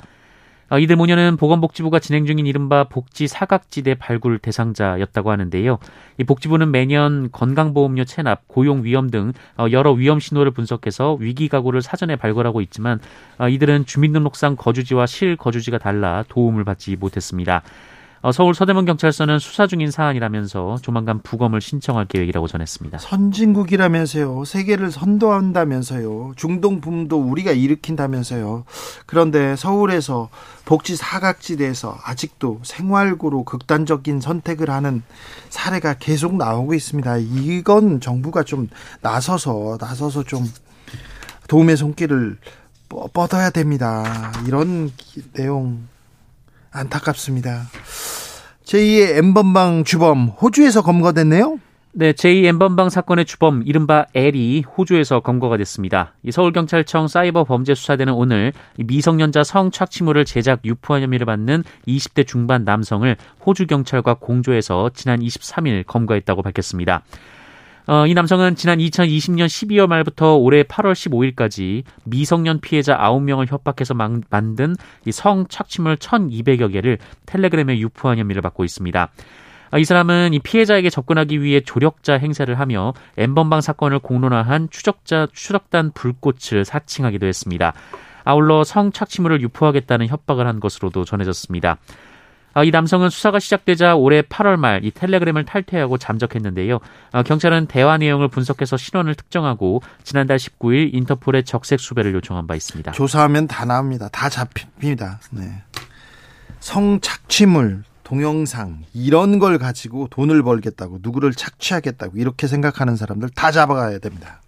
어, 0.69 0.79
이들 0.79 0.95
모녀는 0.95 1.37
보건복지부가 1.37 1.99
진행 1.99 2.25
중인 2.25 2.47
이른바 2.47 2.85
복지 2.85 3.27
사각지대 3.27 3.95
발굴 3.95 4.39
대상자였다고 4.39 5.29
하는데요. 5.29 5.77
이 6.17 6.23
복지부는 6.23 6.71
매년 6.71 7.29
건강보험료 7.31 8.05
체납, 8.05 8.47
고용 8.47 8.83
위험 8.83 9.11
등 9.11 9.31
어, 9.57 9.67
여러 9.71 9.91
위험 9.91 10.19
신호를 10.19 10.51
분석해서 10.51 11.17
위기 11.19 11.49
가구를 11.49 11.83
사전에 11.83 12.15
발굴하고 12.15 12.61
있지만 12.61 12.99
어, 13.37 13.47
이들은 13.47 13.85
주민등록상 13.85 14.55
거주지와 14.55 15.05
실거주지가 15.05 15.77
달라 15.77 16.23
도움을 16.29 16.63
받지 16.63 16.95
못했습니다. 16.95 17.61
어, 18.25 18.31
서울 18.31 18.55
서대문 18.55 18.85
경찰서는 18.85 19.37
수사 19.37 19.67
중인 19.67 19.91
사안이라면서 19.91 20.77
조만간 20.81 21.21
부검을 21.21 21.61
신청할 21.61 22.07
계획이라고 22.07 22.47
전했습니다. 22.47 22.97
선진국이라면서요. 22.97 24.45
세계를 24.45 24.89
선도한다면서요. 24.89 26.33
중동 26.35 26.81
붐도 26.81 27.21
우리가 27.21 27.51
일으킨다면서요. 27.51 28.65
그런데 29.05 29.55
서울에서 29.55 30.29
복지 30.65 30.95
사각지대에서 30.95 31.99
아직도 32.03 32.61
생활고로 32.63 33.43
극단적인 33.43 34.21
선택을 34.21 34.71
하는 34.71 35.03
사례가 35.49 35.99
계속 35.99 36.35
나오고 36.35 36.73
있습니다. 36.73 37.17
이건 37.17 37.99
정부가 37.99 38.41
좀 38.41 38.69
나서서 39.01 39.77
나서서 39.79 40.23
좀 40.23 40.51
도움의 41.47 41.77
손길을 41.77 42.39
뻗어야 43.13 43.51
됩니다. 43.51 44.31
이런 44.47 44.91
내용 45.33 45.85
안타깝습니다. 46.75 47.63
제2의 48.65 49.17
엠번방 49.17 49.83
주범 49.83 50.27
호주에서 50.27 50.81
검거됐네요. 50.81 51.59
네, 51.97 52.11
제2 52.11 52.43
엠번방 52.43 52.89
사건의 52.89 53.23
주범 53.23 53.63
이른바 53.65 54.05
L이 54.13 54.63
호주에서 54.63 55.21
검거가 55.21 55.55
됐습니다. 55.55 56.13
서울경찰청 56.29 57.07
사이버 57.07 57.45
범죄 57.45 57.73
수사대는 57.73 58.11
오늘 58.11 58.51
미성년자 58.77 59.45
성착취물을 59.45 60.25
제작 60.25 60.65
유포한 60.65 61.03
혐의를 61.03 61.25
받는 61.25 61.63
20대 61.87 62.27
중반 62.27 62.65
남성을 62.65 63.15
호주 63.45 63.67
경찰과 63.67 64.15
공조해서 64.15 64.91
지난 64.93 65.21
23일 65.21 65.85
검거했다고 65.85 66.41
밝혔습니다. 66.41 67.03
어, 67.87 68.07
이 68.07 68.15
남성은 68.15 68.55
지난 68.55 68.79
2020년 68.79 69.45
12월 69.45 69.85
말부터 69.87 70.35
올해 70.35 70.63
8월 70.63 70.93
15일까지 70.93 71.83
미성년 72.05 72.59
피해자 72.59 72.97
9명을 72.97 73.51
협박해서 73.51 73.93
만, 73.93 74.23
만든 74.31 74.75
이 75.05 75.11
성착취물 75.11 75.97
1,200여 75.97 76.71
개를 76.71 76.97
텔레그램에 77.27 77.77
유포한 77.77 78.17
혐의를 78.17 78.41
받고 78.41 78.63
있습니다. 78.63 79.11
어, 79.71 79.77
이 79.77 79.83
사람은 79.83 80.33
이 80.33 80.39
피해자에게 80.39 80.89
접근하기 80.89 81.43
위해 81.43 81.61
조력자 81.61 82.17
행세를 82.17 82.59
하며 82.59 82.93
엠번방 83.17 83.61
사건을 83.61 83.99
공론화한 83.99 84.69
추적자 84.71 85.27
추적단 85.31 85.91
불꽃을 85.91 86.65
사칭하기도 86.65 87.27
했습니다. 87.27 87.73
아울러 88.23 88.63
성착취물을 88.63 89.41
유포하겠다는 89.41 90.07
협박을 90.07 90.47
한 90.47 90.59
것으로도 90.59 91.05
전해졌습니다. 91.05 91.77
아, 92.57 92.63
이 92.63 92.71
남성은 92.71 93.09
수사가 93.09 93.39
시작되자 93.39 93.95
올해 93.95 94.21
8월 94.21 94.55
말 94.55 94.79
이 94.81 94.91
텔레그램을 94.91 95.43
탈퇴하고 95.45 95.97
잠적했는데요. 95.97 96.79
아, 97.11 97.21
경찰은 97.23 97.67
대화 97.67 97.97
내용을 97.97 98.29
분석해서 98.29 98.77
신원을 98.77 99.15
특정하고 99.15 99.81
지난달 100.03 100.37
19일 100.37 100.93
인터폴에 100.93 101.41
적색 101.43 101.79
수배를 101.81 102.13
요청한 102.13 102.47
바 102.47 102.55
있습니다. 102.55 102.93
조사하면 102.93 103.47
다 103.47 103.65
나옵니다. 103.65 104.07
다 104.09 104.29
잡힙니다. 104.29 105.19
네. 105.31 105.63
성착취물, 106.61 107.83
동영상 108.03 108.83
이런 108.93 109.39
걸 109.39 109.57
가지고 109.57 110.07
돈을 110.09 110.41
벌겠다고 110.43 110.99
누구를 111.01 111.33
착취하겠다고 111.33 112.17
이렇게 112.17 112.47
생각하는 112.47 112.95
사람들 112.95 113.29
다 113.35 113.51
잡아가야 113.51 113.99
됩니다. 113.99 114.41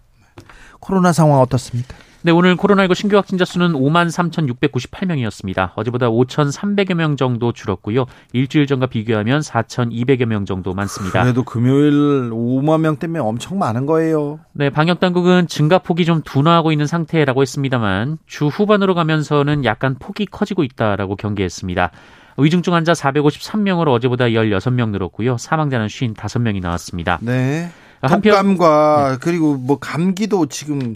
코로나 0.80 1.12
상황 1.12 1.40
어떻습니까? 1.40 1.94
네, 2.22 2.32
오늘 2.32 2.56
코로나19 2.56 2.96
신규 2.96 3.16
확진자 3.16 3.44
수는 3.44 3.74
5만 3.74 4.08
3,698명이었습니다. 4.08 5.70
어제보다 5.76 6.08
5,300여 6.08 6.94
명 6.94 7.16
정도 7.16 7.52
줄었고요. 7.52 8.06
일주일 8.32 8.66
전과 8.66 8.86
비교하면 8.86 9.40
4,200여 9.40 10.24
명 10.24 10.44
정도 10.44 10.74
많습니다. 10.74 11.22
그래도 11.22 11.44
금요일 11.44 12.30
5만 12.30 12.80
명 12.80 12.96
때문에 12.96 13.20
엄청 13.20 13.60
많은 13.60 13.86
거예요. 13.86 14.40
네, 14.52 14.68
방역 14.68 14.98
당국은 14.98 15.46
증가폭이 15.46 16.04
좀 16.04 16.20
둔화하고 16.22 16.72
있는 16.72 16.88
상태라고 16.88 17.42
했습니다만 17.42 18.18
주 18.26 18.48
후반으로 18.48 18.96
가면서는 18.96 19.64
약간 19.64 19.94
폭이 19.96 20.26
커지고 20.26 20.64
있다라고 20.64 21.14
경계했습니다. 21.14 21.92
위중증 22.38 22.74
환자 22.74 22.94
453명으로 22.94 23.92
어제보다 23.92 24.26
16명 24.26 24.90
늘었고요. 24.90 25.38
사망자는 25.38 25.86
55명이 25.86 26.60
나왔습니다. 26.60 27.18
네. 27.22 27.70
한편 28.00 28.32
독감과 28.32 29.10
네. 29.12 29.18
그리고 29.20 29.54
뭐 29.54 29.78
감기도 29.78 30.46
지금 30.46 30.94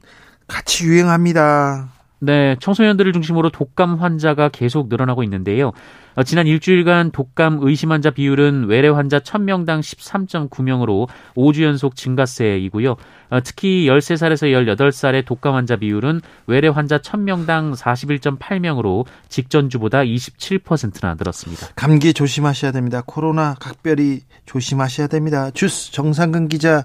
같이 0.52 0.84
유행합니다. 0.84 1.88
네, 2.20 2.54
청소년들을 2.60 3.12
중심으로 3.14 3.50
독감 3.50 3.96
환자가 3.96 4.50
계속 4.50 4.88
늘어나고 4.88 5.24
있는데요. 5.24 5.72
어, 6.14 6.22
지난 6.22 6.46
일주일간 6.46 7.10
독감 7.10 7.58
의심 7.62 7.90
환자 7.90 8.10
비율은 8.10 8.66
외래 8.68 8.88
환자 8.88 9.18
1000명당 9.18 9.80
13.9명으로 9.80 11.08
5주 11.34 11.62
연속 11.64 11.96
증가세이고요. 11.96 12.92
어, 13.30 13.40
특히 13.42 13.86
13살에서 13.86 14.76
18살의 14.76 15.24
독감 15.24 15.54
환자 15.54 15.74
비율은 15.74 16.20
외래 16.46 16.68
환자 16.68 16.98
1000명당 16.98 17.74
41.8명으로 17.74 19.04
직전주보다 19.28 20.02
27%나 20.02 21.14
늘었습니다. 21.14 21.68
감기 21.74 22.12
조심하셔야 22.12 22.70
됩니다. 22.70 23.02
코로나 23.04 23.54
각별히 23.58 24.20
조심하셔야 24.46 25.08
됩니다. 25.08 25.50
주스 25.50 25.90
정상근 25.90 26.46
기자 26.46 26.84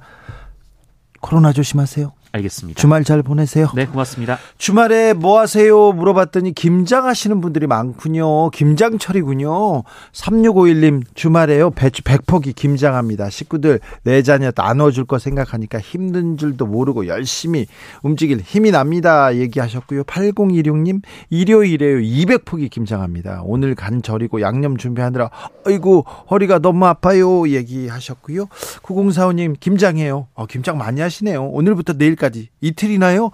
코로나 1.22 1.52
조심하세요. 1.52 2.14
알겠습니다. 2.38 2.80
주말 2.80 3.04
잘 3.04 3.22
보내세요. 3.24 3.70
네, 3.76 3.86
고맙습니다. 3.86 4.38
주말에 4.58 5.14
뭐 5.14 5.40
하세요? 5.40 5.92
물어봤더니 5.92 6.54
김장 6.54 7.06
하시는 7.06 7.40
분들이 7.42 7.68
많군요. 7.68 8.50
김장철이군요. 8.52 9.84
3651님 10.12 11.04
주말에요. 11.14 11.72
배추 11.72 12.04
100포기 12.04 12.56
김장합니다. 12.56 13.30
식구들 13.30 13.80
내 14.04 14.22
자녀 14.22 14.52
나눠줄 14.56 15.06
거 15.06 15.20
생각하니까 15.20 15.80
힘든 15.80 16.38
줄도 16.38 16.66
모르고 16.68 17.08
열심히 17.08 17.66
움직일 18.04 18.40
힘이 18.40 18.72
납니다. 18.72 19.36
얘기하셨고요. 19.36 20.04
8016님 20.04 21.02
일요일에요. 21.30 21.98
200포기 21.98 22.70
김장합니다. 22.70 23.42
오늘 23.46 23.76
간 23.76 24.02
절이고 24.02 24.42
양념 24.42 24.78
준비하느라 24.78 25.30
아이고 25.66 26.06
허리가 26.30 26.60
너무 26.60 26.86
아파요. 26.86 27.48
얘기하셨고요. 27.50 28.48
9045님 28.84 29.56
김장해요. 29.60 30.28
어, 30.34 30.46
김장 30.46 30.78
많이 30.78 31.02
하시네요. 31.02 31.46
오늘부터 31.46 31.94
내일까지 31.98 32.27
내일까지 32.28 32.50
이틀이나요? 32.62 33.32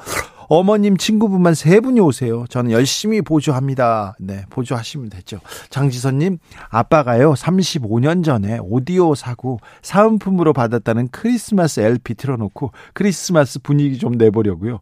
어머님 0.50 0.98
친구분만 0.98 1.56
세 1.56 1.80
분이 1.80 2.00
오세요. 2.00 2.46
저는 2.50 2.72
열심히 2.72 3.22
보조합니다. 3.22 4.16
네, 4.20 4.44
보조하시면 4.50 5.10
되죠. 5.10 5.40
장지선님, 5.70 6.38
아빠가요, 6.70 7.34
35년 7.34 8.24
전에 8.24 8.60
오디오 8.62 9.16
사고 9.16 9.60
사은품으로 9.82 10.54
받았다는 10.54 11.10
크리스마스 11.12 11.80
LP 11.80 12.16
틀어놓고 12.16 12.72
크리스마스 12.94 13.60
분위기 13.60 13.98
좀 13.98 14.14
내보려고요. 14.14 14.80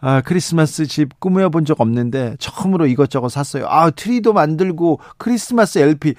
아, 0.00 0.22
크리스마스 0.22 0.86
집 0.86 1.20
꾸며본 1.20 1.64
적 1.64 1.80
없는데 1.80 2.36
처음으로 2.38 2.86
이것저것 2.86 3.28
샀어요. 3.28 3.66
아, 3.68 3.90
트리도 3.90 4.32
만들고 4.32 5.00
크리스마스 5.18 5.80
LP 5.80 6.14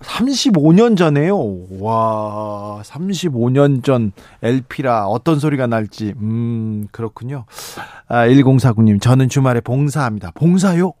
35년 0.00 0.96
전에요. 0.96 1.36
와, 1.80 2.82
35년 2.84 3.84
전 3.84 4.12
LP라 4.42 5.06
어떤 5.06 5.38
소리가 5.38 5.66
날지. 5.66 6.14
음, 6.16 6.86
그렇군요. 6.90 7.44
아, 8.08 8.26
1049님, 8.26 9.00
저는 9.00 9.28
주말에 9.28 9.60
봉사합니다. 9.60 10.32
봉사요? 10.34 10.92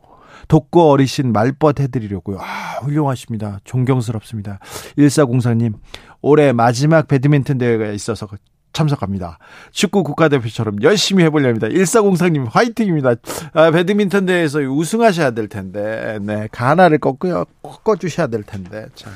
독거 0.48 0.88
어리신 0.88 1.32
말벗 1.32 1.80
해드리려고요. 1.80 2.38
아, 2.40 2.80
훌륭하십니다. 2.82 3.60
존경스럽습니다. 3.64 4.58
1404님, 4.98 5.74
올해 6.20 6.52
마지막 6.52 7.08
배드민턴 7.08 7.58
대회가 7.58 7.86
있어서 7.90 8.26
참석합니다. 8.74 9.38
축구 9.70 10.02
국가대표처럼 10.02 10.82
열심히 10.82 11.24
해보렵니다. 11.24 11.68
1404님 11.68 12.46
화이팅입니다. 12.50 13.14
아, 13.54 13.70
배드민턴 13.70 14.26
대회에서 14.26 14.58
우승하셔야 14.58 15.30
될 15.30 15.48
텐데, 15.48 16.18
네, 16.20 16.48
가나를 16.52 16.98
꺾어요, 16.98 17.46
꺾어주셔야 17.62 18.26
될 18.26 18.42
텐데. 18.42 18.86
자, 18.94 19.10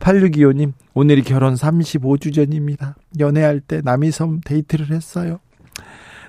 8625님, 0.00 0.72
오늘이 0.94 1.22
결혼 1.22 1.54
35주 1.54 2.34
전입니다. 2.34 2.96
연애할 3.20 3.60
때 3.60 3.80
남이섬 3.84 4.40
데이트를 4.44 4.90
했어요. 4.90 5.38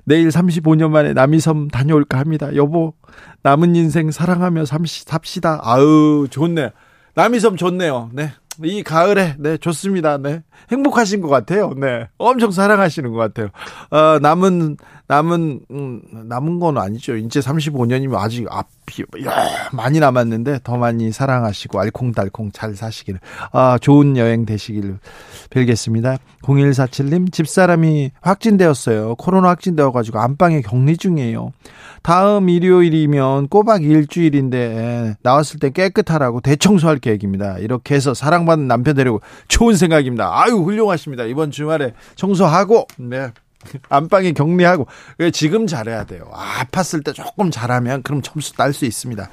내일 0.06 0.28
35년 0.28 0.89
만에 0.89 1.13
남이섬 1.13 1.69
다녀올까 1.69 2.19
합니다. 2.19 2.54
여보, 2.56 2.93
남은 3.41 3.76
인생 3.76 4.12
사랑하며 4.12 4.65
삽시다. 4.65 5.62
아유, 5.63 6.28
좋네. 6.30 6.72
남이섬 7.15 7.58
좋네요. 7.58 8.10
네. 8.12 8.34
이 8.63 8.83
가을에 8.83 9.35
네 9.39 9.57
좋습니다. 9.57 10.17
네 10.17 10.43
행복하신 10.71 11.21
것 11.21 11.27
같아요. 11.27 11.73
네 11.77 12.07
엄청 12.17 12.51
사랑하시는 12.51 13.11
것 13.11 13.17
같아요. 13.17 13.49
어, 13.89 14.19
남은 14.19 14.77
남은 15.13 15.60
음, 15.69 16.02
남은 16.12 16.60
건 16.60 16.78
아니죠. 16.80 17.15
이제 17.15 17.39
35년이면 17.39 18.15
아직 18.15 18.47
앞이 18.49 19.04
야, 19.26 19.32
많이 19.71 19.99
남았는데 19.99 20.62
더 20.63 20.78
많이 20.78 21.12
사랑하시고 21.12 21.80
알콩달콩 21.80 22.52
잘 22.52 22.76
사시기를 22.76 23.19
아 23.52 23.78
좋은 23.80 24.17
여행 24.17 24.45
되시기를 24.45 24.97
빌겠습니다. 25.52 26.17
0147님 26.41 27.32
집사람이 27.32 28.12
확진되었어요. 28.21 29.15
코로나 29.15 29.49
확진되어 29.49 29.91
가지고 29.91 30.19
안방에 30.19 30.62
격리 30.62 30.97
중이에요. 30.97 31.52
다음 32.02 32.49
일요일이면 32.49 33.49
꼬박 33.49 33.84
일주일인데 33.84 35.15
나왔을 35.21 35.60
때 35.60 35.69
깨끗하라고 35.69 36.41
대청소할 36.41 36.97
계획입니다. 36.97 37.60
이렇게 37.60 37.93
해서 37.95 38.13
사랑받는 38.15 38.67
남편 38.67 38.95
되려고 38.95 39.21
좋은 39.47 39.76
생각입니다. 39.76 40.30
아유 40.34 40.56
훌륭하십니다. 40.56 41.26
이번 41.26 41.52
주말에 41.52 41.93
청소하고 42.15 42.88
네. 42.97 43.32
안방에 43.89 44.32
격리하고 44.34 44.88
지금 45.32 45.67
잘해야 45.67 46.06
돼요. 46.06 46.30
아, 46.34 46.63
아팠을 46.65 47.04
때 47.04 47.13
조금 47.13 47.52
잘하면 47.52 48.04
그럼 48.04 48.21
점수 48.21 48.54
딸 48.54 48.73
수 48.73 48.86
있습니다. 48.86 49.30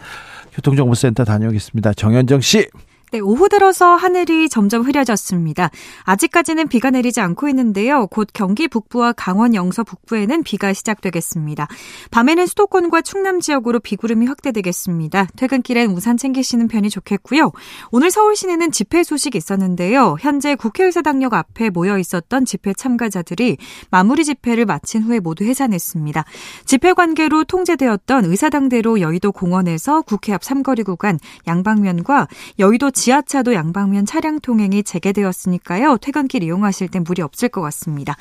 교통정보센터 0.53 1.25
다녀오겠습니다. 1.25 1.95
정현정 1.95 2.41
씨. 2.41 2.69
네, 3.13 3.19
오후 3.19 3.49
들어서 3.49 3.97
하늘이 3.97 4.49
점점 4.49 4.83
흐려졌습니다. 4.83 5.71
아직까지는 6.05 6.69
비가 6.69 6.91
내리지 6.91 7.21
않고 7.21 7.49
있는데요. 7.49 8.07
곧 8.07 8.29
경기 8.33 8.69
북부와 8.69 9.15
강원 9.15 9.57
영서 9.57 9.83
북부에는 9.83 10.45
비가 10.45 10.73
시작되겠습니다. 10.73 11.67
밤에는 12.13 12.47
수도권과 12.47 13.03
충남 13.03 13.41
지역으로 13.41 13.81
비구름이 13.81 14.27
확대되겠습니다. 14.27 15.27
퇴근길엔 15.35 15.91
우산 15.91 16.17
챙기시는 16.17 16.69
편이 16.69 16.89
좋겠고요. 16.89 17.51
오늘 17.91 18.13
서울 18.13 18.37
시내는 18.37 18.71
집회 18.71 19.03
소식이 19.03 19.37
있었는데요. 19.37 20.17
현재 20.21 20.55
국회의사당역 20.55 21.35
앞에 21.35 21.71
모여 21.71 21.99
있었던 21.99 22.45
집회 22.45 22.73
참가자들이 22.73 23.57
마무리 23.91 24.25
집회를 24.25 24.67
마친 24.67 25.03
후에 25.03 25.19
모두 25.19 25.43
해산했습니다. 25.43 26.25
집회 26.65 26.93
관계로 26.93 27.43
통제되었던 27.43 28.27
의사당대로 28.27 29.01
여의도 29.01 29.33
공원에서 29.33 30.03
국회 30.03 30.33
앞 30.33 30.45
삼거리 30.45 30.85
구간 30.85 31.19
양방면과 31.49 32.29
여의도 32.61 32.93
지하차도 33.01 33.55
양방면 33.55 34.05
차량 34.05 34.41
통행이 34.41 34.83
재개되었으니까요. 34.83 35.97
퇴근길 36.03 36.43
이용하실 36.43 36.89
땐 36.89 37.03
무리 37.03 37.23
없을 37.23 37.49
것 37.49 37.63
같습니다. 37.63 38.15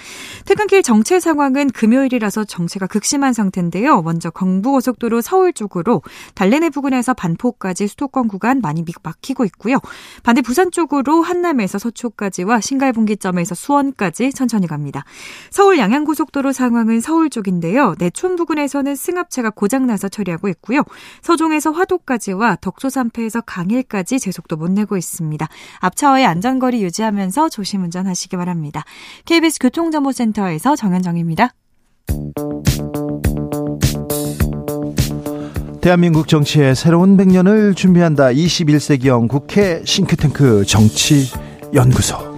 퇴근길 0.45 0.83
정체 0.83 1.19
상황은 1.19 1.69
금요일이라서 1.71 2.45
정체가 2.45 2.87
극심한 2.87 3.33
상태인데요. 3.33 4.01
먼저 4.01 4.29
경부고속도로 4.29 5.19
서울 5.19 5.51
쪽으로 5.51 6.01
달래내 6.33 6.69
부근에서 6.69 7.13
반포까지 7.13 7.87
수도권 7.87 8.29
구간 8.29 8.61
많이 8.61 8.85
막히고 9.03 9.43
있고요. 9.45 9.79
반대 10.23 10.41
부산 10.41 10.71
쪽으로 10.71 11.23
한남에서 11.23 11.77
서초까지와 11.77 12.61
신갈분기점에서 12.61 13.55
수원까지 13.55 14.31
천천히 14.31 14.65
갑니다. 14.65 15.03
서울 15.51 15.77
양양고속도로 15.77 16.53
상황은 16.53 17.01
서울 17.01 17.29
쪽인데요. 17.29 17.95
내촌 17.99 18.37
부근에서는 18.37 18.95
승합차가 18.95 19.49
고장나서 19.49 20.07
처리하고 20.07 20.47
있고요. 20.47 20.83
서종에서 21.21 21.71
화도까지와 21.71 22.59
덕소산패에서 22.61 23.41
강일까지 23.41 24.21
제속도 24.21 24.55
못 24.55 24.68
내고 24.73 24.97
있습니다. 24.97 25.47
앞차와의 25.79 26.25
안전거리 26.25 26.83
유지하면서 26.83 27.49
조심 27.49 27.83
운전하시기 27.83 28.35
바랍니다. 28.37 28.83
KBS 29.25 29.59
교통정보센터에서 29.59 30.75
정현정입니다. 30.75 31.53
대한민국 35.81 36.27
정치의 36.27 36.75
새로운 36.75 37.15
100년을 37.15 37.75
준비한다. 37.75 38.27
21세기형 38.27 39.27
국회 39.27 39.81
싱크탱크 39.85 40.65
정치연구소. 40.65 42.28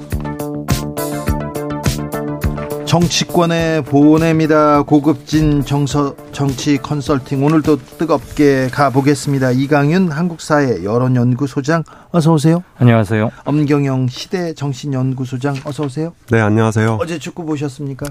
정치권에 2.96 3.84
보냅니다. 3.86 4.82
고급진 4.82 5.64
정서 5.64 6.14
정치 6.34 6.76
컨설팅 6.78 7.42
오늘도 7.42 7.78
뜨겁게 7.98 8.68
가보겠습니다. 8.68 9.52
이강윤 9.52 10.12
한국사회 10.12 10.84
여론연구소장 10.84 11.86
어서 12.12 12.34
오세요. 12.34 12.66
안녕하세요. 12.80 13.32
엄경영 13.46 14.10
시대 14.10 14.54
정신연구소장 14.54 15.56
어서 15.64 15.84
오세요. 15.84 16.12
네 16.32 16.42
안녕하세요. 16.42 16.98
어제 17.00 17.18
축구 17.18 17.46
보셨습니까? 17.46 18.08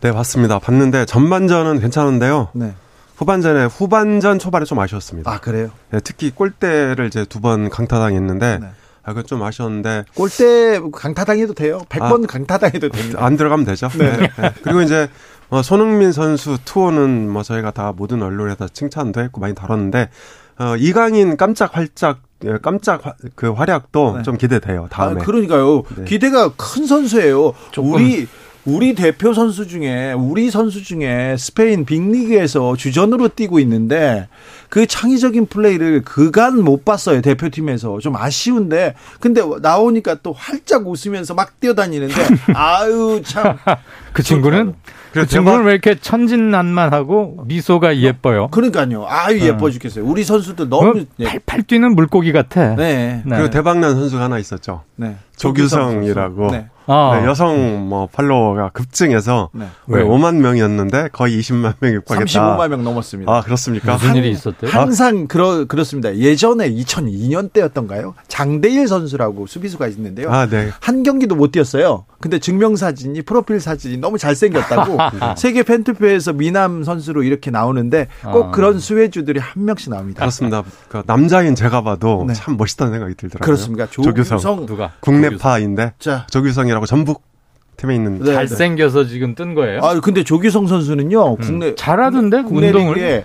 네 0.00 0.10
봤습니다. 0.10 0.58
봤는데 0.58 1.04
전반전은 1.04 1.80
괜찮은데요. 1.80 2.48
네. 2.54 2.72
후반전에 3.16 3.66
후반전 3.66 4.38
초반에 4.38 4.64
좀 4.64 4.78
아쉬웠습니다. 4.78 5.30
아 5.30 5.38
그래요? 5.38 5.68
네, 5.90 6.00
특히 6.02 6.30
골대를 6.30 7.08
이제 7.08 7.26
두 7.26 7.40
번 7.40 7.68
강타당했는데. 7.68 8.58
네. 8.58 8.68
아, 9.04 9.10
그건 9.12 9.26
좀 9.26 9.42
아쉬웠는데. 9.42 10.04
골대 10.14 10.80
강타당해도 10.92 11.54
돼요. 11.54 11.80
100번 11.88 12.24
아, 12.24 12.26
강타당해도 12.26 12.88
됩니다. 12.88 13.24
안 13.24 13.36
들어가면 13.36 13.66
되죠. 13.66 13.88
네. 13.98 14.16
네. 14.16 14.28
네. 14.36 14.52
그리고 14.62 14.82
이제 14.82 15.08
어, 15.50 15.62
손흥민 15.62 16.12
선수 16.12 16.56
투어는 16.64 17.28
뭐 17.30 17.42
저희가 17.42 17.70
다 17.70 17.92
모든 17.94 18.22
언론에서 18.22 18.68
칭찬도 18.68 19.20
했고 19.20 19.40
많이 19.40 19.54
다뤘는데 19.54 20.08
어, 20.58 20.76
이강인 20.76 21.36
깜짝 21.36 21.76
활짝 21.76 22.20
예, 22.44 22.58
깜짝 22.60 23.16
그 23.34 23.52
활약도 23.52 24.16
네. 24.18 24.22
좀 24.22 24.36
기대돼요. 24.36 24.88
다음에. 24.90 25.20
아, 25.20 25.24
그러니까요. 25.24 25.82
네. 25.96 26.04
기대가 26.04 26.50
큰 26.56 26.86
선수예요. 26.86 27.54
우리 27.78 28.26
우리 28.64 28.94
대표 28.94 29.34
선수 29.34 29.66
중에 29.68 30.12
우리 30.12 30.50
선수 30.50 30.82
중에 30.82 31.36
스페인 31.38 31.84
빅리그에서 31.84 32.76
주전으로 32.76 33.28
뛰고 33.28 33.58
있는데 33.60 34.28
그 34.70 34.86
창의적인 34.86 35.46
플레이를 35.46 36.02
그간 36.02 36.62
못 36.62 36.84
봤어요 36.84 37.20
대표팀에서 37.20 37.98
좀 38.00 38.16
아쉬운데 38.16 38.94
근데 39.20 39.42
나오니까 39.60 40.16
또 40.22 40.32
활짝 40.32 40.86
웃으면서 40.86 41.34
막 41.34 41.60
뛰어다니는데 41.60 42.14
아유 42.54 43.20
참 43.24 43.58
그 44.14 44.22
친구는 44.22 44.74
그 45.12 45.26
친구는 45.26 45.64
왜 45.64 45.72
이렇게 45.72 45.96
천진난만하고 46.00 47.44
미소가 47.46 47.98
예뻐요? 47.98 48.48
그러니까요. 48.48 49.04
아유 49.08 49.42
어. 49.42 49.46
예뻐 49.46 49.70
죽겠어요. 49.70 50.04
우리 50.04 50.22
선수들 50.24 50.68
너무 50.68 51.00
어, 51.00 51.24
팔팔 51.24 51.64
뛰는 51.64 51.94
물고기 51.94 52.32
같아. 52.32 52.76
네. 52.76 53.22
네. 53.26 53.36
그리고 53.36 53.50
대박난 53.50 53.94
선수가 53.96 54.22
하나 54.22 54.38
있었죠. 54.38 54.82
네. 54.96 55.16
조규성이라고. 55.36 56.50
네. 56.52 56.66
아. 56.86 57.18
네, 57.18 57.26
여성 57.26 57.88
뭐 57.88 58.06
팔로워가 58.06 58.70
급증해서 58.70 59.50
네. 59.52 59.66
네. 59.86 60.02
5만 60.02 60.36
명이었는데 60.36 61.08
거의 61.12 61.38
20만 61.40 61.74
명이 61.80 61.94
육박했다. 61.96 62.56
35만 62.56 62.68
명 62.68 62.84
넘었습니다. 62.84 63.32
아 63.32 63.40
그렇습니까? 63.42 63.94
무슨 63.94 64.16
일이 64.16 64.30
있었대요? 64.30 64.70
항상 64.70 65.26
그러 65.26 65.64
그렇습니다. 65.64 66.14
예전에 66.16 66.70
2002년 66.70 67.52
때였던가요? 67.52 68.14
장대일 68.28 68.88
선수라고 68.88 69.46
수비수가 69.46 69.86
있는데요. 69.88 70.30
아, 70.30 70.46
네. 70.46 70.70
한 70.80 71.02
경기도 71.02 71.34
못 71.34 71.52
뛰었어요. 71.52 72.04
근데 72.20 72.38
증명 72.38 72.76
사진이 72.76 73.22
프로필 73.22 73.60
사진이 73.60 73.98
너무 73.98 74.18
잘생겼다고 74.18 74.98
세계 75.36 75.62
팬투표에서 75.62 76.32
미남 76.32 76.82
선수로 76.82 77.22
이렇게 77.22 77.50
나오는데 77.50 78.08
꼭 78.22 78.46
아. 78.46 78.50
그런 78.50 78.78
수혜주들이 78.78 79.40
한 79.40 79.64
명씩 79.64 79.90
나옵니다. 79.90 80.20
그렇습니다. 80.20 80.62
그 80.88 81.02
남자인 81.06 81.54
제가 81.54 81.82
봐도 81.82 82.24
네. 82.26 82.34
참 82.34 82.56
멋있다는 82.56 82.92
생각이 82.92 83.14
들더라고요. 83.14 83.44
그렇습니까? 83.44 83.86
조규성, 83.90 84.38
조규성 84.38 84.66
누가 84.66 84.92
국내파인데 85.00 85.94
자 85.98 86.26
조규성이 86.30 86.72
라고 86.74 86.86
전북 86.86 87.22
팀에 87.76 87.94
있는 87.94 88.18
네, 88.20 88.32
잘생겨서 88.34 89.04
지금 89.04 89.34
뜬 89.34 89.54
거예요. 89.54 89.80
아 89.82 89.98
근데 90.00 90.22
조규성 90.22 90.66
선수는요 90.66 91.34
음. 91.34 91.36
국내 91.40 91.74
잘하던데 91.74 92.42
국내 92.42 92.68
운동을 92.68 93.24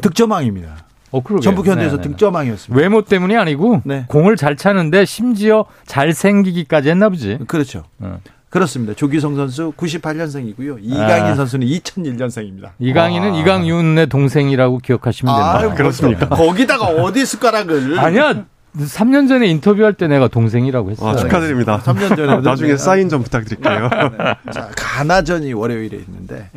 득점왕입니다. 0.00 0.76
어, 1.10 1.22
그러게. 1.22 1.42
전북 1.42 1.66
현대에서 1.66 1.96
네, 1.96 2.02
네, 2.02 2.08
네. 2.08 2.10
득점왕이었습니다. 2.10 2.80
외모 2.80 3.02
때문이 3.02 3.36
아니고 3.36 3.82
네. 3.84 4.04
공을 4.08 4.36
잘 4.36 4.56
차는데 4.56 5.04
심지어 5.04 5.64
잘 5.86 6.12
생기기까지 6.12 6.90
했나 6.90 7.08
보지. 7.08 7.38
그렇죠. 7.46 7.84
어. 8.00 8.18
그렇습니다. 8.50 8.94
조기성 8.94 9.36
선수 9.36 9.72
98년생이고요. 9.76 10.78
이강인 10.80 11.24
아. 11.24 11.34
선수는 11.34 11.66
2001년생입니다. 11.66 12.70
이강인은 12.78 13.34
아. 13.34 13.38
이강윤의 13.38 14.06
동생이라고 14.08 14.78
기억하시면 14.78 15.34
됩니다. 15.34 15.58
아, 15.58 15.74
그렇습니까? 15.74 16.28
거기다가 16.28 16.86
어디 16.86 17.26
숟가락을 17.26 17.98
아니야. 17.98 18.44
3년 18.78 19.28
전에 19.28 19.46
인터뷰할 19.48 19.94
때 19.94 20.06
내가 20.06 20.28
동생이라고 20.28 20.90
했어요. 20.90 21.10
아, 21.10 21.16
축하드립니다. 21.16 21.80
3년 21.80 22.16
전에 22.16 22.40
나중에 22.42 22.76
사인 22.76 23.08
좀 23.08 23.22
부탁드릴게요. 23.22 23.88
네. 23.88 24.52
자, 24.52 24.70
가나전이 24.76 25.52
월요일에 25.52 25.96
있는데 25.96 26.50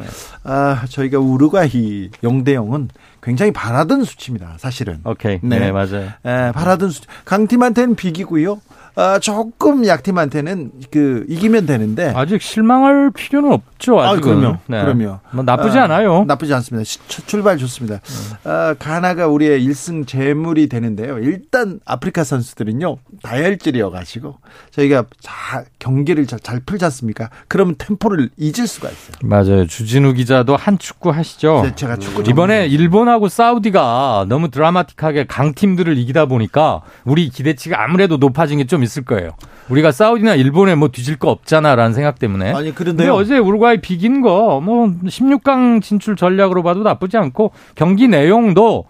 아, 0.43 0.83
저희가 0.89 1.19
우루과이 1.19 2.11
0대 2.23 2.49
0은 2.49 2.89
굉장히 3.21 3.51
바라던 3.51 4.03
수치입니다. 4.03 4.55
사실은. 4.57 4.99
오케이. 5.03 5.39
네, 5.41 5.59
네 5.59 5.71
맞아요. 5.71 6.09
네, 6.23 6.51
바라던 6.51 6.89
수치. 6.89 7.07
강팀한테는 7.25 7.95
비기고요. 7.95 8.59
아, 8.95 9.19
조금 9.19 9.85
약팀한테는 9.85 10.71
그 10.91 11.25
이기면 11.29 11.65
되는데 11.65 12.11
아직 12.15 12.41
실망할 12.41 13.11
필요는 13.11 13.51
없죠. 13.51 13.99
아직은. 13.99 14.31
아, 14.31 14.39
그럼요. 14.39 14.57
네. 14.67 14.81
그럼요. 14.83 15.19
뭐 15.31 15.43
나쁘지 15.43 15.77
아, 15.79 15.85
않아요. 15.85 16.25
나쁘지 16.25 16.53
않습니다. 16.53 16.83
시, 16.83 16.99
출발 17.25 17.57
좋습니다. 17.57 17.99
아, 18.43 18.75
가나가 18.77 19.27
우리의 19.27 19.65
1승 19.65 20.05
재물이 20.05 20.67
되는데요. 20.67 21.19
일단 21.19 21.79
아프리카 21.85 22.23
선수들은요 22.23 22.97
다혈질이어 23.23 23.91
가지고 23.91 24.35
저희가 24.71 25.05
자, 25.21 25.63
경기를 25.79 26.27
잘, 26.27 26.39
잘 26.39 26.59
풀지 26.59 26.83
않습니까? 26.85 27.29
그러면 27.47 27.75
템포를 27.77 28.29
잊을 28.37 28.67
수가 28.67 28.89
있어요. 28.89 29.15
맞아요. 29.23 29.65
주진우 29.67 30.13
기자도 30.13 30.55
한 30.55 30.77
축구 30.77 31.11
하시죠. 31.11 31.61
네, 31.63 31.75
제가 31.75 31.95
축구 31.97 32.23
이번에 32.27 32.67
일본하고 32.67 33.29
사우디가 33.29 34.25
너무 34.27 34.49
드라마틱하게 34.51 35.25
강팀들을 35.27 35.97
이기다 35.97 36.25
보니까 36.25 36.81
우리 37.05 37.29
기대치가 37.29 37.83
아무래도 37.83 38.17
높아진 38.17 38.57
게좀 38.59 38.80
좀 38.81 38.83
있을 38.83 39.03
거예요. 39.03 39.31
우리가 39.69 39.91
사우디나 39.91 40.35
일본에 40.35 40.75
뭐 40.75 40.89
뒤질 40.89 41.17
거 41.17 41.29
없잖아라는 41.29 41.93
생각 41.93 42.19
때문에. 42.19 42.51
아니 42.53 42.73
그런데 42.73 43.07
어제 43.07 43.37
우루과이 43.37 43.79
비긴 43.81 44.21
거 44.21 44.31
뭐 44.61 44.87
16강 45.05 45.81
진출 45.81 46.15
전략으로 46.15 46.63
봐도 46.63 46.81
나쁘지 46.83 47.17
않고 47.17 47.51
경기 47.75 48.07
내용도 48.07 48.85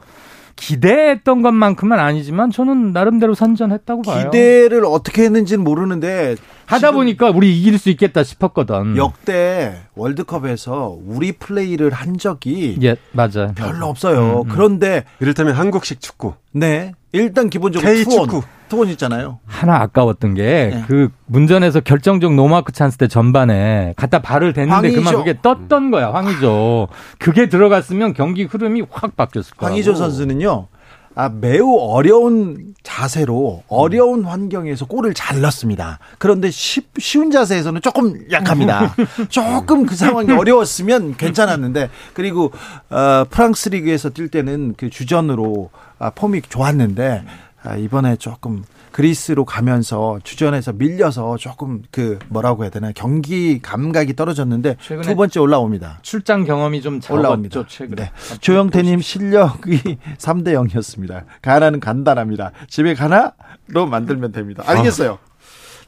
기대했던 0.55 1.41
것만큼은 1.41 1.97
아니지만 1.99 2.51
저는 2.51 2.91
나름대로 2.93 3.33
선전했다고 3.33 4.01
봐요. 4.03 4.29
기대를 4.29 4.85
어떻게 4.85 5.23
했는지는 5.23 5.63
모르는데 5.63 6.35
하다 6.65 6.91
보니까 6.91 7.29
우리 7.31 7.57
이길 7.59 7.77
수 7.79 7.89
있겠다 7.89 8.23
싶었거든. 8.23 8.95
역대 8.97 9.81
월드컵에서 9.95 10.97
우리 11.05 11.31
플레이를 11.33 11.91
한 11.91 12.17
적이 12.17 12.77
예, 12.83 12.95
맞아. 13.11 13.51
별로 13.55 13.87
없어요. 13.87 14.41
음, 14.45 14.49
음. 14.49 14.53
그런데 14.53 15.03
이를테면 15.19 15.53
한국식 15.55 15.99
축구. 15.99 16.33
네. 16.51 16.93
일단 17.11 17.49
기본적으로 17.49 17.91
K 17.91 18.03
축구. 18.03 18.27
투혼 18.27 18.43
있잖아요. 18.91 19.39
하나 19.45 19.75
아까웠던 19.81 20.33
게 20.35 20.51
그 20.51 20.75
네. 20.75 20.83
그 20.87 21.09
문전에서 21.27 21.81
결정적 21.81 22.33
노마크 22.33 22.71
찬스 22.71 22.97
때 22.97 23.07
전반에 23.07 23.93
갖다 23.97 24.21
발을 24.21 24.53
댔는데 24.53 24.73
황의조. 24.73 24.95
그만 24.97 25.15
그게 25.15 25.37
떴던 25.41 25.91
거야. 25.91 26.11
황의조. 26.11 26.87
그게 27.19 27.49
들어갔으면 27.49 28.13
경기 28.13 28.43
흐름이 28.43 28.83
확 28.89 29.15
바뀌었을 29.15 29.55
거야. 29.57 29.69
황의조 29.69 29.95
선수는요. 29.95 30.67
아, 31.13 31.29
매우 31.29 31.77
어려운 31.77 32.73
자세로 32.83 33.63
어려운 33.67 34.23
환경에서 34.23 34.85
골을 34.85 35.13
잘 35.13 35.41
넣습니다. 35.41 35.99
그런데 36.17 36.49
쉽, 36.49 36.89
쉬운 36.99 37.31
자세에서는 37.31 37.81
조금 37.81 38.31
약합니다. 38.31 38.95
조금 39.29 39.85
그 39.85 39.95
상황이 39.95 40.31
어려웠으면 40.31 41.17
괜찮았는데 41.17 41.89
그리고 42.13 42.51
어, 42.89 43.25
프랑스 43.29 43.69
리그에서 43.69 44.11
뛸 44.11 44.29
때는 44.29 44.75
그 44.77 44.89
주전으로 44.89 45.69
아, 45.99 46.11
폼이 46.11 46.43
좋았는데 46.43 47.23
아, 47.27 47.50
이번에 47.77 48.15
조금 48.15 48.63
그리스로 48.91 49.45
가면서 49.45 50.19
주전에서 50.23 50.73
밀려서 50.73 51.37
조금 51.37 51.81
그 51.91 52.19
뭐라고 52.27 52.63
해야 52.63 52.69
되나 52.71 52.91
경기 52.93 53.61
감각이 53.61 54.15
떨어졌는데 54.15 54.77
두 55.03 55.15
번째 55.15 55.39
올라옵니다. 55.39 55.99
출장 56.01 56.43
경험이 56.43 56.81
좀 56.81 56.99
올라옵니다. 57.09 57.65
최근에. 57.67 58.03
네. 58.03 58.11
조영태님 58.41 59.01
실력이 59.01 59.97
3대 60.17 60.49
0이었습니다. 60.53 61.23
가나는 61.41 61.79
간단합니다. 61.79 62.51
집에 62.67 62.93
가나로 62.93 63.85
만들면 63.89 64.31
됩니다. 64.31 64.63
알겠어요. 64.65 65.11
어. 65.13 65.30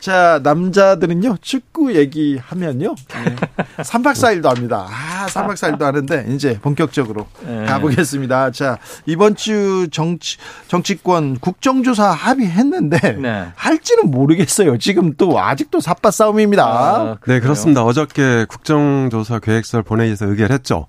자, 0.03 0.41
남자들은요, 0.43 1.37
축구 1.39 1.95
얘기하면요, 1.95 2.93
네. 2.93 3.35
3박 3.77 4.11
4일도 4.11 4.53
합니다. 4.53 4.85
아, 4.89 5.27
3박 5.27 5.53
4일도 5.53 5.79
하는데, 5.79 6.25
이제 6.27 6.59
본격적으로 6.61 7.25
네. 7.45 7.63
가보겠습니다. 7.63 8.51
자, 8.51 8.79
이번 9.05 9.37
주 9.37 9.87
정치, 9.93 10.39
정치권 10.67 11.39
국정조사 11.39 12.11
합의했는데, 12.11 13.13
네. 13.13 13.47
할지는 13.55 14.11
모르겠어요. 14.11 14.77
지금 14.77 15.13
또 15.15 15.39
아직도 15.39 15.79
삿바 15.79 16.11
싸움입니다. 16.11 16.65
아, 16.65 17.17
네, 17.25 17.39
그렇습니다. 17.39 17.85
어저께 17.85 18.43
국정조사 18.49 19.39
계획서를 19.39 19.83
본회의에서 19.83 20.25
의결 20.25 20.51
했죠. 20.51 20.87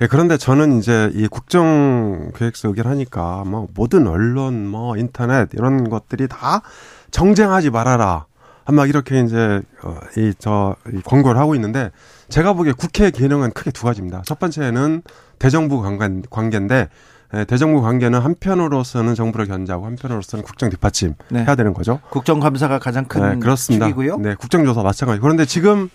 예, 0.00 0.06
그런데 0.06 0.38
저는 0.38 0.78
이제 0.78 1.10
이 1.12 1.28
국정 1.28 2.32
계획서 2.34 2.68
의결하니까 2.68 3.44
뭐 3.44 3.68
모든 3.74 4.06
언론, 4.06 4.66
뭐 4.66 4.96
인터넷 4.96 5.50
이런 5.52 5.90
것들이 5.90 6.28
다 6.28 6.62
정쟁하지 7.10 7.68
말아라. 7.68 8.24
막 8.66 8.88
이렇게 8.88 9.20
이제 9.20 9.60
어, 9.82 9.98
이저 10.16 10.76
이 10.92 11.00
권고를 11.02 11.38
하고 11.38 11.54
있는데 11.54 11.90
제가 12.28 12.54
보기에 12.54 12.72
국회 12.72 13.10
기능은 13.10 13.52
크게 13.52 13.70
두 13.70 13.84
가지입니다. 13.84 14.22
첫 14.24 14.38
번째는 14.38 15.02
대정부 15.38 15.82
관계, 15.82 16.22
관계인데 16.30 16.88
예, 17.34 17.44
대정부 17.44 17.82
관계는 17.82 18.20
한편으로서는 18.20 19.14
정부를 19.14 19.46
견제하고 19.46 19.86
한편으로서는 19.86 20.44
국정 20.44 20.70
뒷받침 20.70 21.14
네. 21.30 21.44
해야 21.44 21.54
되는 21.54 21.74
거죠. 21.74 22.00
국정감사가 22.10 22.78
가장 22.78 23.06
큰 23.06 23.22
네, 23.22 23.38
그렇습니다. 23.38 23.86
축이고요. 23.86 24.18
네, 24.18 24.34
국정조사 24.34 24.82
마찬가지. 24.82 25.20
그런데 25.20 25.44
지금 25.44 25.90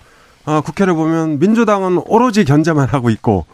어, 0.46 0.62
국회를 0.62 0.94
보면 0.94 1.40
민주당은 1.40 2.02
오로지 2.06 2.44
견제만 2.44 2.88
하고 2.88 3.10
있고 3.10 3.46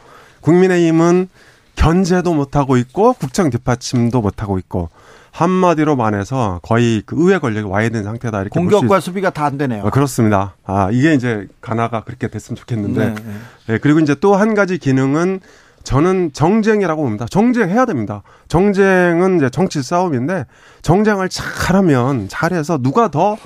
국민의힘은 0.42 1.30
견제도 1.76 2.34
못 2.34 2.56
하고 2.56 2.78
있고 2.78 3.14
국정 3.14 3.50
뒷받침도 3.50 4.22
못 4.22 4.42
하고 4.42 4.58
있고 4.58 4.90
한마디로 5.36 5.98
말해서 5.98 6.62
거의 6.64 7.04
그 7.06 7.16
의회 7.20 7.40
권력이 7.40 7.68
와야 7.68 7.90
되는 7.90 8.04
상태다 8.06 8.42
이렇게 8.42 8.58
공격과 8.58 9.02
수비가 9.02 9.32
다 9.32 9.46
안 9.46 9.58
되네요. 9.58 9.84
어, 9.84 9.90
그렇습니다. 9.90 10.56
아 10.66 10.90
이게 10.92 11.14
이제 11.14 11.48
가나가 11.62 12.04
그렇게 12.06 12.30
됐으면 12.30 12.56
좋겠는데 12.56 13.06
네, 13.08 13.14
네. 13.16 13.32
네, 13.68 13.78
그리고 13.80 14.00
이제 14.00 14.16
또 14.16 14.36
한 14.36 14.56
가지 14.56 14.78
기능은 14.78 15.42
저는 15.84 16.32
정쟁이라고 16.34 17.04
봅니다. 17.04 17.26
정쟁해야 17.30 17.86
됩니다. 17.86 18.24
정쟁은 18.48 19.38
이제 19.38 19.50
정치 19.50 19.84
싸움인데 19.84 20.46
정쟁을 20.82 21.28
잘하면 21.30 22.28
잘해서 22.30 22.78
누가 22.80 23.10
더 23.10 23.38